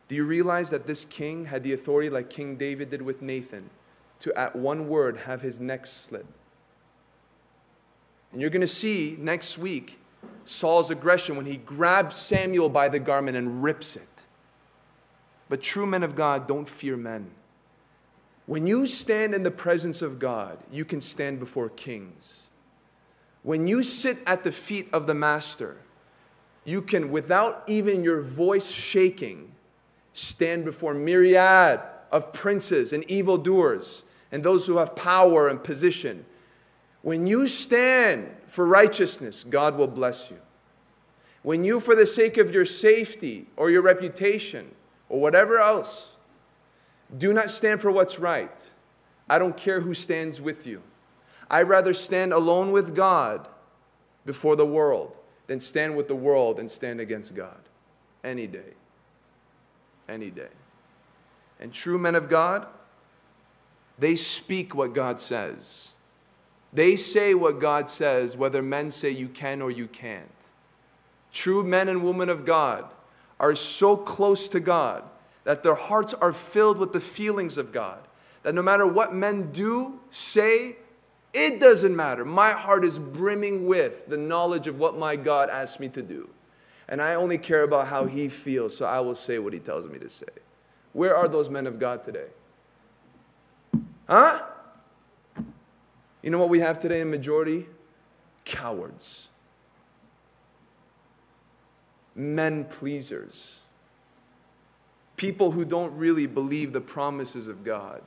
Do 0.09 0.15
you 0.15 0.25
realize 0.25 0.71
that 0.71 0.87
this 0.87 1.05
king 1.05 1.47
had 1.47 1.63
the 1.63 1.73
authority, 1.73 2.11
like 2.11 2.31
King 2.31 2.57
David 2.57 2.91
did 2.91 3.03
with 3.03 3.23
Nathan, 3.23 3.71
to 4.21 4.37
at 4.37 4.57
one 4.57 4.89
word 4.89 5.17
have 5.19 5.43
his 5.43 5.61
neck 5.61 5.87
slit? 5.87 6.27
And 8.33 8.41
you're 8.41 8.51
going 8.51 8.61
to 8.61 8.69
see 8.69 9.17
next 9.19 9.59
week 9.59 9.99
Saul's 10.45 10.91
aggression 10.91 11.37
when 11.37 11.47
he 11.47 11.57
grabs 11.57 12.17
Samuel 12.17 12.69
by 12.69 12.89
the 12.89 12.99
garment 12.99 13.37
and 13.37 13.63
rips 13.63 13.97
it. 13.97 14.25
But 15.49 15.61
true 15.61 15.87
men 15.87 16.03
of 16.03 16.15
God 16.15 16.47
don't 16.47 16.69
fear 16.69 16.97
men. 16.97 17.31
When 18.47 18.67
you 18.67 18.87
stand 18.87 19.35
in 19.35 19.45
the 19.45 19.51
presence 19.51 20.03
of 20.03 20.19
God, 20.19 20.59
you 20.73 20.85
can 20.85 21.01
stand 21.01 21.39
before 21.39 21.69
kings. 21.69 22.43
When 23.43 23.67
you 23.67 23.83
sit 23.83 24.19
at 24.27 24.43
the 24.43 24.53
feet 24.53 24.89
of 24.93 25.07
the 25.07 25.15
Master, 25.15 25.77
you 26.71 26.81
can, 26.81 27.11
without 27.11 27.65
even 27.67 28.05
your 28.05 28.21
voice 28.21 28.71
shaking, 28.71 29.51
stand 30.13 30.65
before 30.65 30.95
myriad 30.95 31.81
of 32.13 32.33
princes 32.33 32.93
and 32.93 33.05
evildoers 33.11 34.05
and 34.33 34.43
those 34.43 34.67
who 34.67 34.79
have 34.79 34.95
power 34.95 35.49
and 35.49 35.63
position. 35.63 36.25
When 37.03 37.27
you 37.27 37.49
stand 37.49 38.31
for 38.47 38.65
righteousness, 38.65 39.45
God 39.45 39.77
will 39.77 39.89
bless 39.89 40.31
you. 40.31 40.39
When 41.43 41.65
you, 41.65 41.81
for 41.81 41.97
the 41.97 42.07
sake 42.07 42.37
of 42.37 42.53
your 42.53 42.67
safety 42.67 43.47
or 43.57 43.71
your 43.71 43.83
reputation 43.83 44.75
or 45.09 45.21
whatever 45.21 45.59
else, 45.59 46.17
do 47.17 47.33
not 47.33 47.51
stand 47.51 47.81
for 47.81 47.91
what's 47.91 48.19
right, 48.19 48.71
I 49.29 49.39
don't 49.39 49.57
care 49.57 49.81
who 49.81 49.95
stands 49.95 50.41
with 50.41 50.67
you. 50.67 50.83
I'd 51.51 51.69
rather 51.69 51.95
stand 51.95 52.33
alone 52.33 52.71
with 52.71 52.95
God 52.95 53.49
before 54.25 54.55
the 54.55 54.67
world 54.67 55.17
than 55.51 55.59
stand 55.59 55.97
with 55.97 56.07
the 56.07 56.15
world 56.15 56.61
and 56.61 56.71
stand 56.71 57.01
against 57.01 57.35
God 57.35 57.59
any 58.23 58.47
day. 58.47 58.75
Any 60.09 60.31
day. 60.31 60.53
And 61.59 61.73
true 61.73 61.99
men 61.99 62.15
of 62.15 62.29
God, 62.29 62.69
they 63.99 64.15
speak 64.15 64.77
what 64.77 64.95
God 64.95 65.19
says. 65.19 65.89
They 66.73 66.95
say 66.95 67.35
what 67.35 67.59
God 67.59 67.91
says, 67.91 68.37
whether 68.37 68.63
men 68.63 68.93
say 68.93 69.11
you 69.11 69.27
can 69.29 69.61
or 69.61 69.73
you 69.73 69.89
can't. 69.89 70.31
True 71.33 71.65
men 71.65 71.89
and 71.89 72.05
women 72.05 72.29
of 72.29 72.47
God 72.47 72.85
are 73.41 73.57
so 73.57 73.97
close 73.97 74.49
to 74.51 74.61
God 74.61 75.03
that 75.43 75.65
their 75.65 75.75
hearts 75.75 76.15
are 76.15 76.33
filled 76.33 76.79
with 76.79 76.93
the 76.93 77.01
feelings 77.01 77.59
of 77.59 77.73
God. 77.73 77.99
That 78.45 78.55
no 78.55 78.63
matter 78.63 78.87
what 78.87 79.17
men 79.17 79.51
do, 79.51 79.99
say, 80.11 80.77
it 81.33 81.61
doesn't 81.61 81.95
matter. 81.95 82.25
My 82.25 82.51
heart 82.51 82.85
is 82.85 82.99
brimming 82.99 83.67
with 83.67 84.09
the 84.09 84.17
knowledge 84.17 84.67
of 84.67 84.79
what 84.79 84.99
my 84.99 85.17
God 85.17 85.49
asked 85.49 85.79
me 85.79 85.89
to 85.91 86.03
do. 86.03 86.29
And 86.89 87.01
I 87.01 87.15
only 87.15 87.39
care 87.39 87.63
about 87.63 87.87
how 87.87 88.07
he 88.07 88.29
feels, 88.29 88.77
so 88.77 88.85
I 88.85 88.99
will 89.01 89.15
say 89.15 89.39
what 89.39 89.53
he 89.53 89.61
tells 89.61 89.89
me 89.89 89.99
to 90.01 90.11
say. 90.11 90.27
Where 90.93 91.17
are 91.17 91.29
those 91.29 91.49
men 91.49 91.69
of 91.69 91.79
God 91.79 92.03
today? 92.03 92.27
Huh? 94.09 94.43
You 96.23 96.31
know 96.31 96.39
what 96.39 96.49
we 96.49 96.59
have 96.61 96.81
today 96.81 97.01
in 97.01 97.11
majority? 97.11 97.67
Cowards. 98.45 99.29
Men 102.17 102.65
pleasers. 102.65 103.61
People 105.17 105.53
who 105.53 105.65
don't 105.65 105.97
really 105.97 106.27
believe 106.27 106.73
the 106.73 106.81
promises 106.81 107.47
of 107.47 107.63
God. 107.63 108.03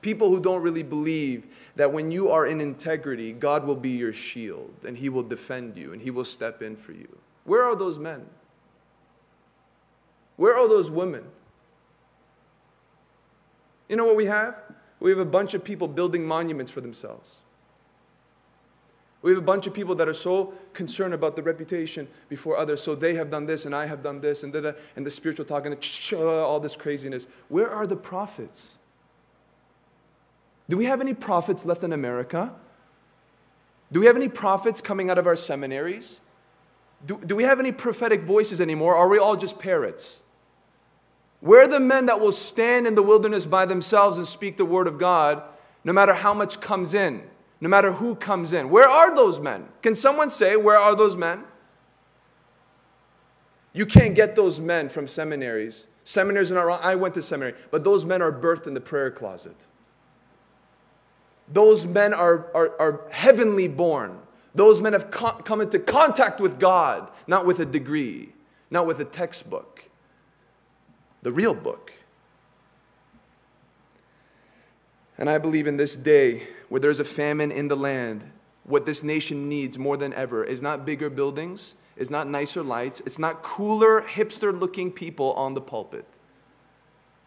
People 0.00 0.28
who 0.28 0.40
don't 0.40 0.62
really 0.62 0.82
believe 0.82 1.46
that 1.76 1.92
when 1.92 2.10
you 2.10 2.30
are 2.30 2.46
in 2.46 2.60
integrity, 2.60 3.32
God 3.32 3.64
will 3.64 3.76
be 3.76 3.90
your 3.90 4.12
shield 4.12 4.72
and 4.86 4.96
He 4.96 5.08
will 5.08 5.22
defend 5.22 5.76
you 5.76 5.92
and 5.92 6.00
He 6.00 6.10
will 6.10 6.24
step 6.24 6.62
in 6.62 6.76
for 6.76 6.92
you. 6.92 7.18
Where 7.44 7.64
are 7.64 7.74
those 7.74 7.98
men? 7.98 8.26
Where 10.36 10.56
are 10.56 10.68
those 10.68 10.90
women? 10.90 11.24
You 13.88 13.96
know 13.96 14.04
what 14.04 14.16
we 14.16 14.26
have? 14.26 14.54
We 15.00 15.10
have 15.10 15.18
a 15.18 15.24
bunch 15.24 15.54
of 15.54 15.64
people 15.64 15.88
building 15.88 16.24
monuments 16.24 16.70
for 16.70 16.80
themselves. 16.80 17.36
We 19.20 19.32
have 19.32 19.38
a 19.38 19.44
bunch 19.44 19.66
of 19.66 19.74
people 19.74 19.96
that 19.96 20.08
are 20.08 20.14
so 20.14 20.54
concerned 20.72 21.12
about 21.12 21.34
the 21.34 21.42
reputation 21.42 22.06
before 22.28 22.56
others. 22.56 22.82
So 22.82 22.94
they 22.94 23.14
have 23.14 23.30
done 23.30 23.46
this, 23.46 23.64
and 23.64 23.74
I 23.74 23.86
have 23.86 24.02
done 24.02 24.20
this, 24.20 24.44
and, 24.44 24.52
da-da, 24.52 24.72
and 24.94 25.04
the 25.04 25.10
spiritual 25.10 25.44
talk, 25.44 25.66
and 25.66 25.76
the 25.76 26.18
all 26.18 26.60
this 26.60 26.76
craziness. 26.76 27.26
Where 27.48 27.68
are 27.68 27.86
the 27.86 27.96
prophets? 27.96 28.77
Do 30.68 30.76
we 30.76 30.84
have 30.86 31.00
any 31.00 31.14
prophets 31.14 31.64
left 31.64 31.82
in 31.82 31.92
America? 31.92 32.52
Do 33.90 34.00
we 34.00 34.06
have 34.06 34.16
any 34.16 34.28
prophets 34.28 34.80
coming 34.80 35.10
out 35.10 35.18
of 35.18 35.26
our 35.26 35.36
seminaries? 35.36 36.20
Do, 37.06 37.20
do 37.24 37.34
we 37.36 37.44
have 37.44 37.58
any 37.58 37.72
prophetic 37.72 38.22
voices 38.22 38.60
anymore? 38.60 38.94
Are 38.94 39.08
we 39.08 39.18
all 39.18 39.36
just 39.36 39.58
parrots? 39.58 40.18
Where 41.40 41.62
are 41.62 41.68
the 41.68 41.80
men 41.80 42.06
that 42.06 42.20
will 42.20 42.32
stand 42.32 42.86
in 42.86 42.94
the 42.94 43.02
wilderness 43.02 43.46
by 43.46 43.64
themselves 43.64 44.18
and 44.18 44.26
speak 44.26 44.56
the 44.56 44.64
word 44.64 44.86
of 44.88 44.98
God 44.98 45.42
no 45.84 45.92
matter 45.92 46.14
how 46.14 46.34
much 46.34 46.60
comes 46.60 46.92
in? 46.92 47.22
no 47.60 47.68
matter 47.68 47.92
who 47.92 48.14
comes 48.14 48.52
in. 48.52 48.70
Where 48.70 48.88
are 48.88 49.14
those 49.14 49.40
men? 49.40 49.68
Can 49.82 49.94
someone 49.94 50.30
say, 50.30 50.56
Where 50.56 50.78
are 50.78 50.94
those 50.94 51.16
men? 51.16 51.44
You 53.72 53.86
can't 53.86 54.14
get 54.14 54.34
those 54.34 54.60
men 54.60 54.88
from 54.88 55.08
seminaries. 55.08 55.86
Seminaries 56.04 56.50
are 56.50 56.54
not 56.54 56.66
wrong. 56.66 56.80
I 56.82 56.94
went 56.94 57.14
to 57.14 57.22
seminary, 57.22 57.54
but 57.70 57.84
those 57.84 58.04
men 58.04 58.22
are 58.22 58.32
birthed 58.32 58.66
in 58.66 58.74
the 58.74 58.80
prayer 58.80 59.10
closet. 59.10 59.66
Those 61.52 61.86
men 61.86 62.12
are, 62.12 62.46
are, 62.54 62.80
are 62.80 63.00
heavenly 63.10 63.68
born. 63.68 64.18
Those 64.54 64.80
men 64.80 64.92
have 64.92 65.10
co- 65.10 65.32
come 65.32 65.60
into 65.60 65.78
contact 65.78 66.40
with 66.40 66.58
God, 66.58 67.10
not 67.26 67.46
with 67.46 67.60
a 67.60 67.66
degree, 67.66 68.32
not 68.70 68.86
with 68.86 69.00
a 69.00 69.04
textbook, 69.04 69.84
the 71.22 71.32
real 71.32 71.54
book. 71.54 71.92
And 75.16 75.28
I 75.28 75.38
believe 75.38 75.66
in 75.66 75.76
this 75.76 75.96
day, 75.96 76.48
where 76.68 76.80
there's 76.80 77.00
a 77.00 77.04
famine 77.04 77.50
in 77.50 77.68
the 77.68 77.76
land, 77.76 78.30
what 78.64 78.86
this 78.86 79.02
nation 79.02 79.48
needs 79.48 79.78
more 79.78 79.96
than 79.96 80.12
ever 80.12 80.44
is 80.44 80.62
not 80.62 80.84
bigger 80.84 81.10
buildings, 81.10 81.74
is 81.96 82.10
not 82.10 82.28
nicer 82.28 82.62
lights, 82.62 83.02
it's 83.04 83.18
not 83.18 83.42
cooler, 83.42 84.02
hipster 84.02 84.58
looking 84.58 84.92
people 84.92 85.32
on 85.32 85.54
the 85.54 85.60
pulpit. 85.60 86.04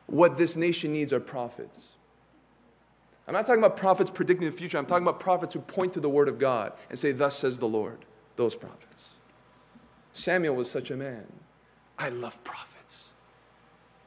What 0.05 0.37
this 0.37 0.55
nation 0.55 0.93
needs 0.93 1.11
are 1.11 1.19
prophets. 1.19 1.95
I'm 3.27 3.33
not 3.33 3.45
talking 3.45 3.63
about 3.63 3.77
prophets 3.77 4.09
predicting 4.09 4.49
the 4.49 4.55
future. 4.55 4.77
I'm 4.77 4.85
talking 4.85 5.07
about 5.07 5.19
prophets 5.19 5.53
who 5.53 5.61
point 5.61 5.93
to 5.93 5.99
the 5.99 6.09
word 6.09 6.27
of 6.27 6.39
God 6.39 6.73
and 6.89 6.97
say, 6.97 7.11
Thus 7.11 7.37
says 7.37 7.59
the 7.59 7.67
Lord. 7.67 8.05
Those 8.35 8.55
prophets. 8.55 9.09
Samuel 10.13 10.55
was 10.55 10.69
such 10.69 10.91
a 10.91 10.95
man. 10.95 11.25
I 11.97 12.09
love 12.09 12.43
prophets. 12.43 13.11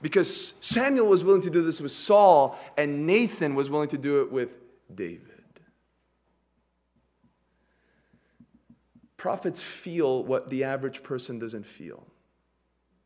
Because 0.02 0.54
Samuel 0.60 1.06
was 1.06 1.24
willing 1.24 1.42
to 1.42 1.50
do 1.50 1.62
this 1.62 1.80
with 1.80 1.92
Saul, 1.92 2.58
and 2.76 3.06
Nathan 3.06 3.54
was 3.54 3.70
willing 3.70 3.88
to 3.88 3.98
do 3.98 4.20
it 4.20 4.30
with 4.30 4.58
David. 4.94 5.30
Prophets 9.16 9.60
feel 9.60 10.22
what 10.22 10.50
the 10.50 10.64
average 10.64 11.02
person 11.02 11.38
doesn't 11.38 11.64
feel. 11.64 12.06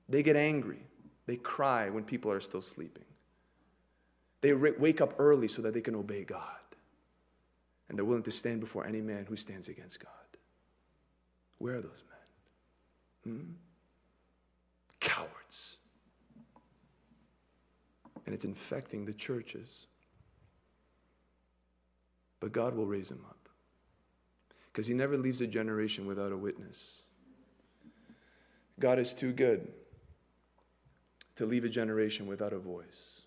They 0.08 0.24
get 0.24 0.34
angry. 0.34 0.80
They 1.26 1.36
cry 1.36 1.90
when 1.90 2.02
people 2.02 2.32
are 2.32 2.40
still 2.40 2.62
sleeping. 2.62 3.04
They 4.40 4.52
wake 4.52 5.00
up 5.00 5.14
early 5.18 5.48
so 5.48 5.62
that 5.62 5.74
they 5.74 5.80
can 5.80 5.94
obey 5.94 6.24
God. 6.24 6.42
And 7.88 7.98
they're 7.98 8.04
willing 8.04 8.22
to 8.24 8.30
stand 8.30 8.60
before 8.60 8.86
any 8.86 9.00
man 9.00 9.26
who 9.28 9.36
stands 9.36 9.68
against 9.68 9.98
God. 9.98 10.12
Where 11.58 11.76
are 11.76 11.80
those 11.80 12.02
men? 13.24 13.34
Hmm? 13.34 13.50
Cowards. 15.00 15.78
And 18.26 18.34
it's 18.34 18.44
infecting 18.44 19.06
the 19.06 19.14
churches 19.14 19.86
but 22.40 22.52
God 22.52 22.74
will 22.74 22.86
raise 22.86 23.10
him 23.10 23.20
up. 23.28 23.48
because 24.66 24.86
He 24.86 24.94
never 24.94 25.16
leaves 25.16 25.40
a 25.40 25.46
generation 25.46 26.06
without 26.06 26.32
a 26.32 26.36
witness. 26.36 27.02
God 28.78 28.98
is 28.98 29.12
too 29.12 29.32
good 29.32 29.66
to 31.36 31.46
leave 31.46 31.64
a 31.64 31.68
generation 31.68 32.26
without 32.26 32.52
a 32.52 32.58
voice. 32.58 33.17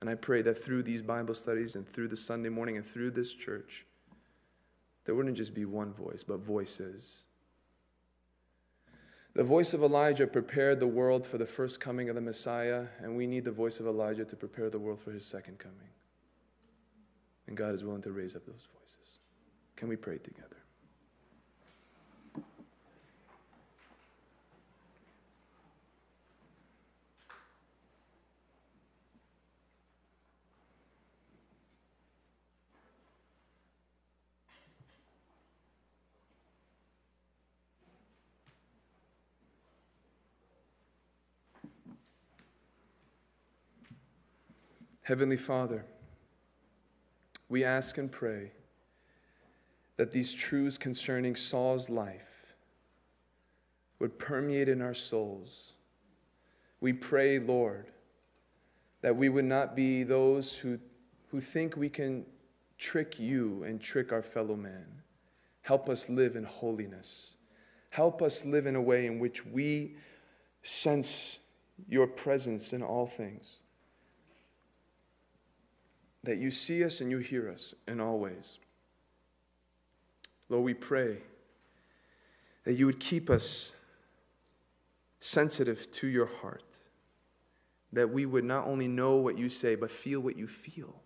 And 0.00 0.08
I 0.08 0.14
pray 0.14 0.42
that 0.42 0.62
through 0.62 0.82
these 0.82 1.02
Bible 1.02 1.34
studies 1.34 1.74
and 1.74 1.86
through 1.86 2.08
the 2.08 2.16
Sunday 2.16 2.48
morning 2.48 2.76
and 2.76 2.86
through 2.86 3.10
this 3.10 3.32
church, 3.32 3.84
there 5.04 5.14
wouldn't 5.14 5.36
just 5.36 5.54
be 5.54 5.64
one 5.64 5.92
voice, 5.92 6.24
but 6.26 6.40
voices. 6.40 7.24
The 9.34 9.44
voice 9.44 9.74
of 9.74 9.82
Elijah 9.82 10.26
prepared 10.26 10.80
the 10.80 10.86
world 10.86 11.26
for 11.26 11.38
the 11.38 11.46
first 11.46 11.80
coming 11.80 12.08
of 12.08 12.14
the 12.14 12.20
Messiah, 12.20 12.86
and 13.02 13.16
we 13.16 13.26
need 13.26 13.44
the 13.44 13.50
voice 13.50 13.78
of 13.78 13.86
Elijah 13.86 14.24
to 14.24 14.36
prepare 14.36 14.70
the 14.70 14.78
world 14.78 15.00
for 15.00 15.12
his 15.12 15.24
second 15.24 15.58
coming. 15.58 15.88
And 17.46 17.56
God 17.56 17.74
is 17.74 17.84
willing 17.84 18.02
to 18.02 18.12
raise 18.12 18.34
up 18.34 18.46
those 18.46 18.66
voices. 18.78 19.18
Can 19.76 19.88
we 19.88 19.96
pray 19.96 20.18
together? 20.18 20.59
Heavenly 45.10 45.38
Father, 45.38 45.84
we 47.48 47.64
ask 47.64 47.98
and 47.98 48.12
pray 48.12 48.52
that 49.96 50.12
these 50.12 50.32
truths 50.32 50.78
concerning 50.78 51.34
Saul's 51.34 51.90
life 51.90 52.54
would 53.98 54.20
permeate 54.20 54.68
in 54.68 54.80
our 54.80 54.94
souls. 54.94 55.72
We 56.80 56.92
pray, 56.92 57.40
Lord, 57.40 57.88
that 59.02 59.16
we 59.16 59.28
would 59.28 59.46
not 59.46 59.74
be 59.74 60.04
those 60.04 60.54
who, 60.54 60.78
who 61.32 61.40
think 61.40 61.76
we 61.76 61.88
can 61.88 62.24
trick 62.78 63.18
you 63.18 63.64
and 63.64 63.80
trick 63.80 64.12
our 64.12 64.22
fellow 64.22 64.54
man. 64.54 64.86
Help 65.62 65.88
us 65.88 66.08
live 66.08 66.36
in 66.36 66.44
holiness. 66.44 67.34
Help 67.88 68.22
us 68.22 68.44
live 68.44 68.64
in 68.64 68.76
a 68.76 68.80
way 68.80 69.06
in 69.06 69.18
which 69.18 69.44
we 69.44 69.96
sense 70.62 71.40
your 71.88 72.06
presence 72.06 72.72
in 72.72 72.80
all 72.80 73.08
things 73.08 73.56
that 76.24 76.38
you 76.38 76.50
see 76.50 76.84
us 76.84 77.00
and 77.00 77.10
you 77.10 77.18
hear 77.18 77.48
us 77.48 77.74
in 77.88 78.00
all 78.00 78.18
ways. 78.18 78.58
Lord, 80.48 80.64
we 80.64 80.74
pray 80.74 81.18
that 82.64 82.74
you 82.74 82.86
would 82.86 83.00
keep 83.00 83.30
us 83.30 83.72
sensitive 85.20 85.90
to 85.92 86.06
your 86.06 86.26
heart, 86.26 86.78
that 87.92 88.10
we 88.10 88.26
would 88.26 88.44
not 88.44 88.66
only 88.66 88.88
know 88.88 89.16
what 89.16 89.38
you 89.38 89.48
say, 89.48 89.74
but 89.74 89.90
feel 89.90 90.20
what 90.20 90.36
you 90.36 90.46
feel. 90.46 91.02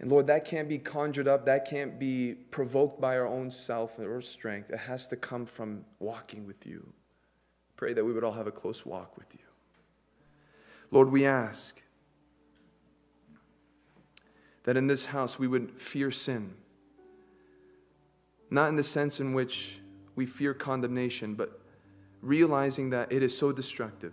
And 0.00 0.10
Lord, 0.10 0.28
that 0.28 0.44
can't 0.44 0.68
be 0.68 0.78
conjured 0.78 1.26
up, 1.26 1.46
that 1.46 1.68
can't 1.68 1.98
be 1.98 2.34
provoked 2.34 3.00
by 3.00 3.16
our 3.16 3.26
own 3.26 3.50
self 3.50 3.98
or 3.98 4.20
strength. 4.22 4.70
It 4.70 4.78
has 4.78 5.08
to 5.08 5.16
come 5.16 5.44
from 5.44 5.84
walking 5.98 6.46
with 6.46 6.66
you. 6.66 6.92
Pray 7.76 7.94
that 7.94 8.04
we 8.04 8.12
would 8.12 8.24
all 8.24 8.32
have 8.32 8.46
a 8.46 8.52
close 8.52 8.86
walk 8.86 9.16
with 9.16 9.32
you. 9.32 9.40
Lord, 10.90 11.10
we 11.10 11.24
ask 11.24 11.82
that 14.68 14.76
in 14.76 14.86
this 14.86 15.06
house 15.06 15.38
we 15.38 15.48
would 15.48 15.80
fear 15.80 16.10
sin. 16.10 16.52
Not 18.50 18.68
in 18.68 18.76
the 18.76 18.82
sense 18.82 19.18
in 19.18 19.32
which 19.32 19.78
we 20.14 20.26
fear 20.26 20.52
condemnation, 20.52 21.34
but 21.34 21.58
realizing 22.20 22.90
that 22.90 23.10
it 23.10 23.22
is 23.22 23.34
so 23.34 23.50
destructive. 23.50 24.12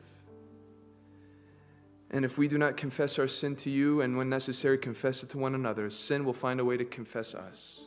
And 2.10 2.24
if 2.24 2.38
we 2.38 2.47
do 2.47 2.58
not 2.58 2.78
confess 2.78 3.20
our 3.20 3.28
sin 3.28 3.58
to 3.58 3.70
you, 3.70 3.99
and 3.99 4.16
when 4.16 4.30
necessary, 4.30 4.78
confess 4.78 5.24
it 5.24 5.30
to 5.32 5.38
one 5.38 5.56
another, 5.56 5.89
sin 5.89 6.24
will 6.24 6.32
find 6.32 6.62
a 6.62 6.64
way 6.64 6.78
to 6.78 6.86
confess 6.86 7.36
us. 7.36 7.82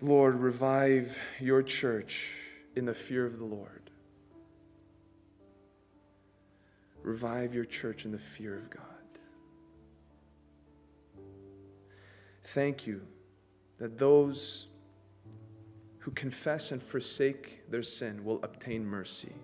Lord, 0.00 0.40
revive 0.40 1.18
your 1.38 1.62
church 1.62 2.30
in 2.76 2.86
the 2.86 2.94
fear 2.94 3.26
of 3.26 3.38
the 3.38 3.44
Lord. 3.44 3.90
Revive 7.02 7.54
your 7.54 7.66
church 7.66 8.06
in 8.06 8.12
the 8.12 8.18
fear 8.18 8.56
of 8.56 8.70
God. 8.70 8.87
Thank 12.54 12.86
you 12.86 13.02
that 13.78 13.98
those 13.98 14.68
who 15.98 16.10
confess 16.12 16.72
and 16.72 16.82
forsake 16.82 17.70
their 17.70 17.82
sin 17.82 18.24
will 18.24 18.40
obtain 18.42 18.86
mercy. 18.86 19.34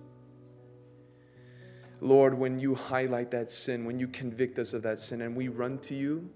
Lord, 2.00 2.38
when 2.38 2.58
you 2.58 2.74
highlight 2.74 3.30
that 3.32 3.50
sin, 3.50 3.84
when 3.84 3.98
you 3.98 4.08
convict 4.08 4.58
us 4.58 4.72
of 4.72 4.82
that 4.82 5.00
sin, 5.00 5.20
and 5.20 5.36
we 5.36 5.48
run 5.48 5.78
to 5.80 5.94
you, 5.94 6.28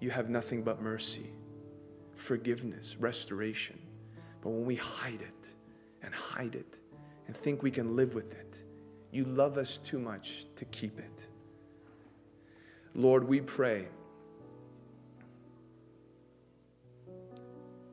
you 0.00 0.10
have 0.10 0.30
nothing 0.30 0.62
but 0.62 0.80
mercy, 0.80 1.30
forgiveness, 2.14 2.96
restoration. 2.98 3.78
But 4.42 4.50
when 4.50 4.64
we 4.64 4.76
hide 4.76 5.22
it 5.22 5.48
and 6.02 6.14
hide 6.14 6.54
it 6.54 6.78
and 7.26 7.36
think 7.36 7.62
we 7.62 7.70
can 7.70 7.96
live 7.96 8.14
with 8.14 8.32
it, 8.32 8.56
you 9.10 9.24
love 9.24 9.58
us 9.58 9.78
too 9.78 9.98
much 9.98 10.46
to 10.54 10.64
keep 10.66 10.98
it. 10.98 11.26
Lord, 12.94 13.26
we 13.26 13.40
pray 13.40 13.88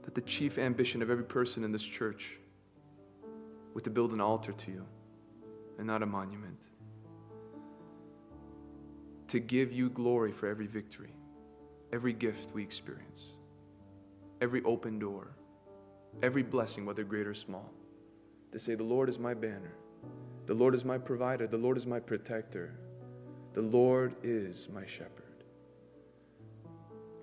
that 0.09 0.15
the 0.15 0.27
chief 0.27 0.57
ambition 0.57 1.03
of 1.03 1.11
every 1.11 1.23
person 1.23 1.63
in 1.63 1.71
this 1.71 1.83
church 1.83 2.31
was 3.75 3.83
to 3.83 3.91
build 3.91 4.11
an 4.11 4.19
altar 4.19 4.51
to 4.51 4.71
you 4.71 4.83
and 5.77 5.85
not 5.85 6.01
a 6.01 6.05
monument. 6.07 6.63
To 9.27 9.39
give 9.39 9.71
you 9.71 9.87
glory 9.91 10.31
for 10.31 10.47
every 10.47 10.65
victory, 10.65 11.13
every 11.93 12.11
gift 12.11 12.55
we 12.55 12.63
experience, 12.63 13.21
every 14.41 14.63
open 14.63 14.97
door, 14.97 15.27
every 16.23 16.41
blessing, 16.41 16.87
whether 16.87 17.03
great 17.03 17.27
or 17.27 17.35
small. 17.35 17.69
To 18.51 18.57
say, 18.57 18.73
The 18.73 18.81
Lord 18.81 19.09
is 19.09 19.19
my 19.19 19.35
banner, 19.35 19.75
the 20.47 20.55
Lord 20.55 20.73
is 20.73 20.83
my 20.83 20.97
provider, 20.97 21.45
the 21.45 21.57
Lord 21.57 21.77
is 21.77 21.85
my 21.85 21.99
protector, 21.99 22.79
the 23.53 23.61
Lord 23.61 24.15
is 24.23 24.69
my 24.73 24.87
shepherd. 24.87 25.43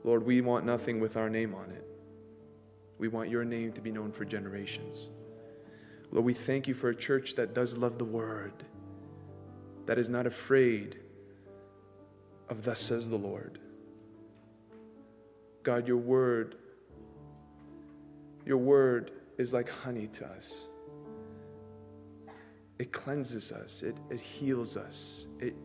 Lord, 0.04 0.24
we 0.24 0.40
want 0.40 0.64
nothing 0.64 1.00
with 1.00 1.16
our 1.16 1.28
name 1.28 1.52
on 1.52 1.72
it. 1.72 1.95
We 2.98 3.08
want 3.08 3.28
your 3.28 3.44
name 3.44 3.72
to 3.72 3.80
be 3.80 3.90
known 3.90 4.12
for 4.12 4.24
generations. 4.24 5.10
Lord, 6.10 6.24
we 6.24 6.34
thank 6.34 6.66
you 6.66 6.74
for 6.74 6.88
a 6.88 6.94
church 6.94 7.34
that 7.34 7.54
does 7.54 7.76
love 7.76 7.98
the 7.98 8.04
word, 8.04 8.52
that 9.86 9.98
is 9.98 10.08
not 10.08 10.26
afraid 10.26 11.00
of 12.48 12.64
thus 12.64 12.80
says 12.80 13.08
the 13.08 13.16
Lord. 13.16 13.58
God, 15.62 15.88
your 15.88 15.96
word, 15.96 16.56
your 18.44 18.58
word 18.58 19.10
is 19.36 19.52
like 19.52 19.68
honey 19.68 20.06
to 20.08 20.26
us. 20.26 20.68
It 22.78 22.92
cleanses 22.92 23.52
us, 23.52 23.82
it, 23.82 23.96
it 24.10 24.20
heals 24.20 24.76
us, 24.76 25.26
it 25.40 25.56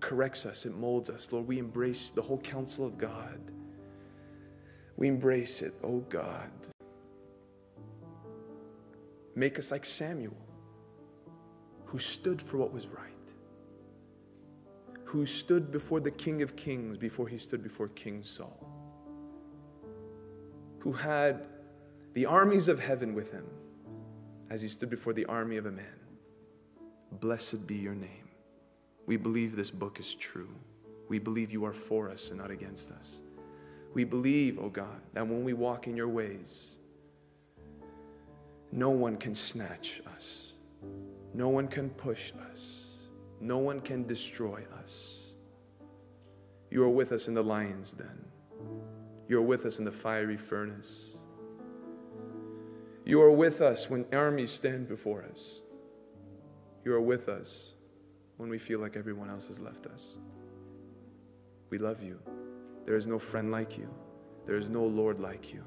corrects 0.00 0.44
us, 0.46 0.66
it 0.66 0.76
molds 0.76 1.08
us. 1.08 1.28
Lord, 1.30 1.46
we 1.46 1.58
embrace 1.58 2.10
the 2.10 2.22
whole 2.22 2.38
counsel 2.38 2.84
of 2.84 2.98
God. 2.98 3.40
We 5.00 5.08
embrace 5.08 5.62
it, 5.62 5.74
oh 5.82 6.04
God. 6.10 6.50
Make 9.34 9.58
us 9.58 9.70
like 9.70 9.86
Samuel, 9.86 10.36
who 11.86 11.98
stood 11.98 12.42
for 12.42 12.58
what 12.58 12.70
was 12.70 12.86
right, 12.86 13.06
who 15.04 15.24
stood 15.24 15.72
before 15.72 16.00
the 16.00 16.10
King 16.10 16.42
of 16.42 16.54
Kings 16.54 16.98
before 16.98 17.26
he 17.26 17.38
stood 17.38 17.62
before 17.62 17.88
King 17.88 18.22
Saul, 18.22 18.68
who 20.80 20.92
had 20.92 21.46
the 22.12 22.26
armies 22.26 22.68
of 22.68 22.78
heaven 22.78 23.14
with 23.14 23.32
him 23.32 23.46
as 24.50 24.60
he 24.60 24.68
stood 24.68 24.90
before 24.90 25.14
the 25.14 25.24
army 25.24 25.56
of 25.56 25.64
a 25.64 25.72
man. 25.72 25.86
Blessed 27.12 27.66
be 27.66 27.76
your 27.76 27.94
name. 27.94 28.28
We 29.06 29.16
believe 29.16 29.56
this 29.56 29.70
book 29.70 29.98
is 29.98 30.14
true. 30.14 30.54
We 31.08 31.18
believe 31.18 31.50
you 31.50 31.64
are 31.64 31.72
for 31.72 32.10
us 32.10 32.28
and 32.28 32.38
not 32.38 32.50
against 32.50 32.90
us. 32.90 33.22
We 33.92 34.04
believe, 34.04 34.58
oh 34.58 34.68
God, 34.68 35.00
that 35.14 35.26
when 35.26 35.44
we 35.44 35.52
walk 35.52 35.86
in 35.86 35.96
your 35.96 36.08
ways, 36.08 36.76
no 38.72 38.90
one 38.90 39.16
can 39.16 39.34
snatch 39.34 40.00
us, 40.14 40.52
no 41.34 41.48
one 41.48 41.66
can 41.66 41.90
push 41.90 42.32
us, 42.52 42.60
no 43.40 43.58
one 43.58 43.80
can 43.80 44.06
destroy 44.06 44.62
us. 44.82 45.16
You 46.70 46.84
are 46.84 46.88
with 46.88 47.10
us 47.10 47.26
in 47.26 47.34
the 47.34 47.42
lion's 47.42 47.92
den, 47.92 48.24
you 49.28 49.38
are 49.38 49.42
with 49.42 49.66
us 49.66 49.78
in 49.78 49.84
the 49.84 49.92
fiery 49.92 50.36
furnace. 50.36 51.10
You 53.04 53.20
are 53.22 53.32
with 53.32 53.60
us 53.60 53.90
when 53.90 54.04
armies 54.12 54.52
stand 54.52 54.86
before 54.86 55.24
us. 55.24 55.62
You 56.84 56.94
are 56.94 57.00
with 57.00 57.28
us 57.28 57.74
when 58.36 58.48
we 58.48 58.58
feel 58.58 58.78
like 58.78 58.96
everyone 58.96 59.28
else 59.28 59.46
has 59.48 59.58
left 59.58 59.86
us. 59.86 60.16
We 61.70 61.78
love 61.78 62.02
you. 62.02 62.20
There 62.90 62.96
is 62.96 63.06
no 63.06 63.20
friend 63.20 63.52
like 63.52 63.78
you. 63.78 63.88
There 64.46 64.56
is 64.56 64.68
no 64.68 64.84
Lord 64.84 65.20
like 65.20 65.52
you. 65.52 65.62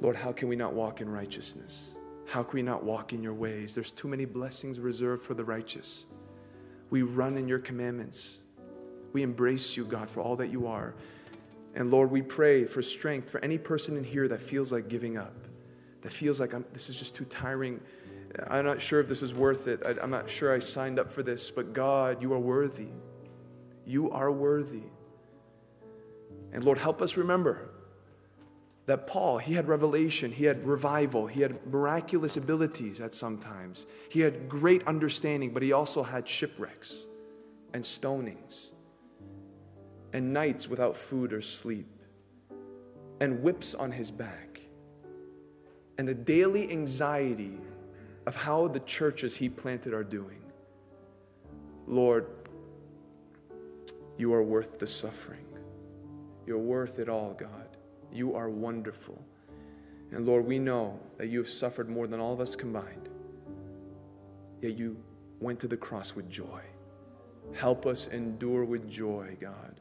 Lord, 0.00 0.16
how 0.16 0.32
can 0.32 0.48
we 0.48 0.56
not 0.56 0.72
walk 0.72 1.00
in 1.00 1.08
righteousness? 1.08 1.94
How 2.26 2.42
can 2.42 2.54
we 2.54 2.62
not 2.62 2.82
walk 2.82 3.12
in 3.12 3.22
your 3.22 3.34
ways? 3.34 3.72
There's 3.72 3.92
too 3.92 4.08
many 4.08 4.24
blessings 4.24 4.80
reserved 4.80 5.22
for 5.22 5.34
the 5.34 5.44
righteous. 5.44 6.06
We 6.90 7.02
run 7.02 7.36
in 7.36 7.46
your 7.46 7.60
commandments. 7.60 8.38
We 9.12 9.22
embrace 9.22 9.76
you, 9.76 9.84
God, 9.84 10.10
for 10.10 10.22
all 10.22 10.34
that 10.34 10.48
you 10.48 10.66
are. 10.66 10.96
And 11.76 11.92
Lord, 11.92 12.10
we 12.10 12.20
pray 12.20 12.64
for 12.64 12.82
strength 12.82 13.30
for 13.30 13.38
any 13.38 13.56
person 13.56 13.96
in 13.96 14.02
here 14.02 14.26
that 14.26 14.40
feels 14.40 14.72
like 14.72 14.88
giving 14.88 15.16
up, 15.16 15.36
that 16.02 16.12
feels 16.12 16.40
like 16.40 16.52
this 16.72 16.88
is 16.88 16.96
just 16.96 17.14
too 17.14 17.26
tiring. 17.26 17.80
I'm 18.48 18.64
not 18.64 18.82
sure 18.82 18.98
if 18.98 19.06
this 19.06 19.22
is 19.22 19.32
worth 19.32 19.68
it. 19.68 19.84
I, 19.86 19.90
I'm 20.02 20.10
not 20.10 20.28
sure 20.28 20.52
I 20.52 20.58
signed 20.58 20.98
up 20.98 21.12
for 21.12 21.22
this, 21.22 21.52
but 21.52 21.72
God, 21.72 22.20
you 22.20 22.32
are 22.32 22.40
worthy. 22.40 22.88
You 23.86 24.10
are 24.10 24.32
worthy. 24.32 24.82
And 26.54 26.64
Lord, 26.64 26.78
help 26.78 27.02
us 27.02 27.16
remember 27.16 27.68
that 28.86 29.06
Paul, 29.06 29.38
he 29.38 29.54
had 29.54 29.66
revelation, 29.66 30.30
he 30.30 30.44
had 30.44 30.66
revival, 30.66 31.26
he 31.26 31.42
had 31.42 31.66
miraculous 31.66 32.36
abilities 32.36 33.00
at 33.00 33.12
some 33.12 33.38
times. 33.38 33.86
He 34.08 34.20
had 34.20 34.48
great 34.48 34.86
understanding, 34.86 35.52
but 35.52 35.62
he 35.62 35.72
also 35.72 36.02
had 36.02 36.28
shipwrecks 36.28 37.06
and 37.72 37.82
stonings 37.82 38.70
and 40.12 40.32
nights 40.32 40.68
without 40.68 40.96
food 40.96 41.32
or 41.32 41.42
sleep 41.42 41.88
and 43.20 43.42
whips 43.42 43.74
on 43.74 43.90
his 43.90 44.10
back 44.10 44.60
and 45.98 46.06
the 46.06 46.14
daily 46.14 46.70
anxiety 46.70 47.58
of 48.26 48.36
how 48.36 48.68
the 48.68 48.80
churches 48.80 49.34
he 49.34 49.48
planted 49.48 49.92
are 49.92 50.04
doing. 50.04 50.40
Lord, 51.86 52.26
you 54.16 54.32
are 54.32 54.42
worth 54.42 54.78
the 54.78 54.86
suffering. 54.86 55.43
You're 56.46 56.58
worth 56.58 56.98
it 56.98 57.08
all, 57.08 57.34
God. 57.38 57.76
You 58.12 58.34
are 58.34 58.48
wonderful. 58.48 59.20
And 60.12 60.26
Lord, 60.26 60.46
we 60.46 60.58
know 60.58 60.98
that 61.18 61.28
you 61.28 61.38
have 61.38 61.48
suffered 61.48 61.88
more 61.88 62.06
than 62.06 62.20
all 62.20 62.32
of 62.32 62.40
us 62.40 62.54
combined. 62.54 63.08
Yet 64.60 64.78
you 64.78 64.96
went 65.40 65.58
to 65.60 65.68
the 65.68 65.76
cross 65.76 66.14
with 66.14 66.30
joy. 66.30 66.60
Help 67.52 67.86
us 67.86 68.06
endure 68.08 68.64
with 68.64 68.88
joy, 68.88 69.36
God. 69.40 69.80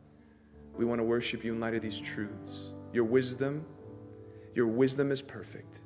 We 0.76 0.86
want 0.86 1.00
to 1.00 1.04
worship 1.04 1.44
you 1.44 1.54
in 1.54 1.60
light 1.60 1.76
of 1.76 1.82
these 1.82 2.00
truths. 2.00 2.74
Your 2.92 3.04
wisdom, 3.04 3.66
your 4.56 4.68
wisdom 4.68 5.12
is 5.12 5.22
perfect. 5.22 5.82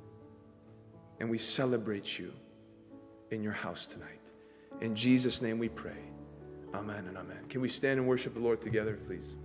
And 1.20 1.30
we 1.30 1.38
celebrate 1.38 2.18
you 2.18 2.32
in 3.32 3.44
your 3.44 3.54
house 3.54 3.88
tonight. 3.88 4.32
In 4.82 4.96
Jesus' 4.96 5.42
name 5.42 5.60
we 5.60 5.70
pray. 5.70 5.98
Amen 6.74 7.06
and 7.08 7.18
amen. 7.18 7.46
Can 7.50 7.62
we 7.62 7.70
stand 7.70 8.00
and 8.00 8.08
worship 8.08 8.34
the 8.34 8.40
Lord 8.40 8.62
together, 8.62 9.00
please? 9.08 9.36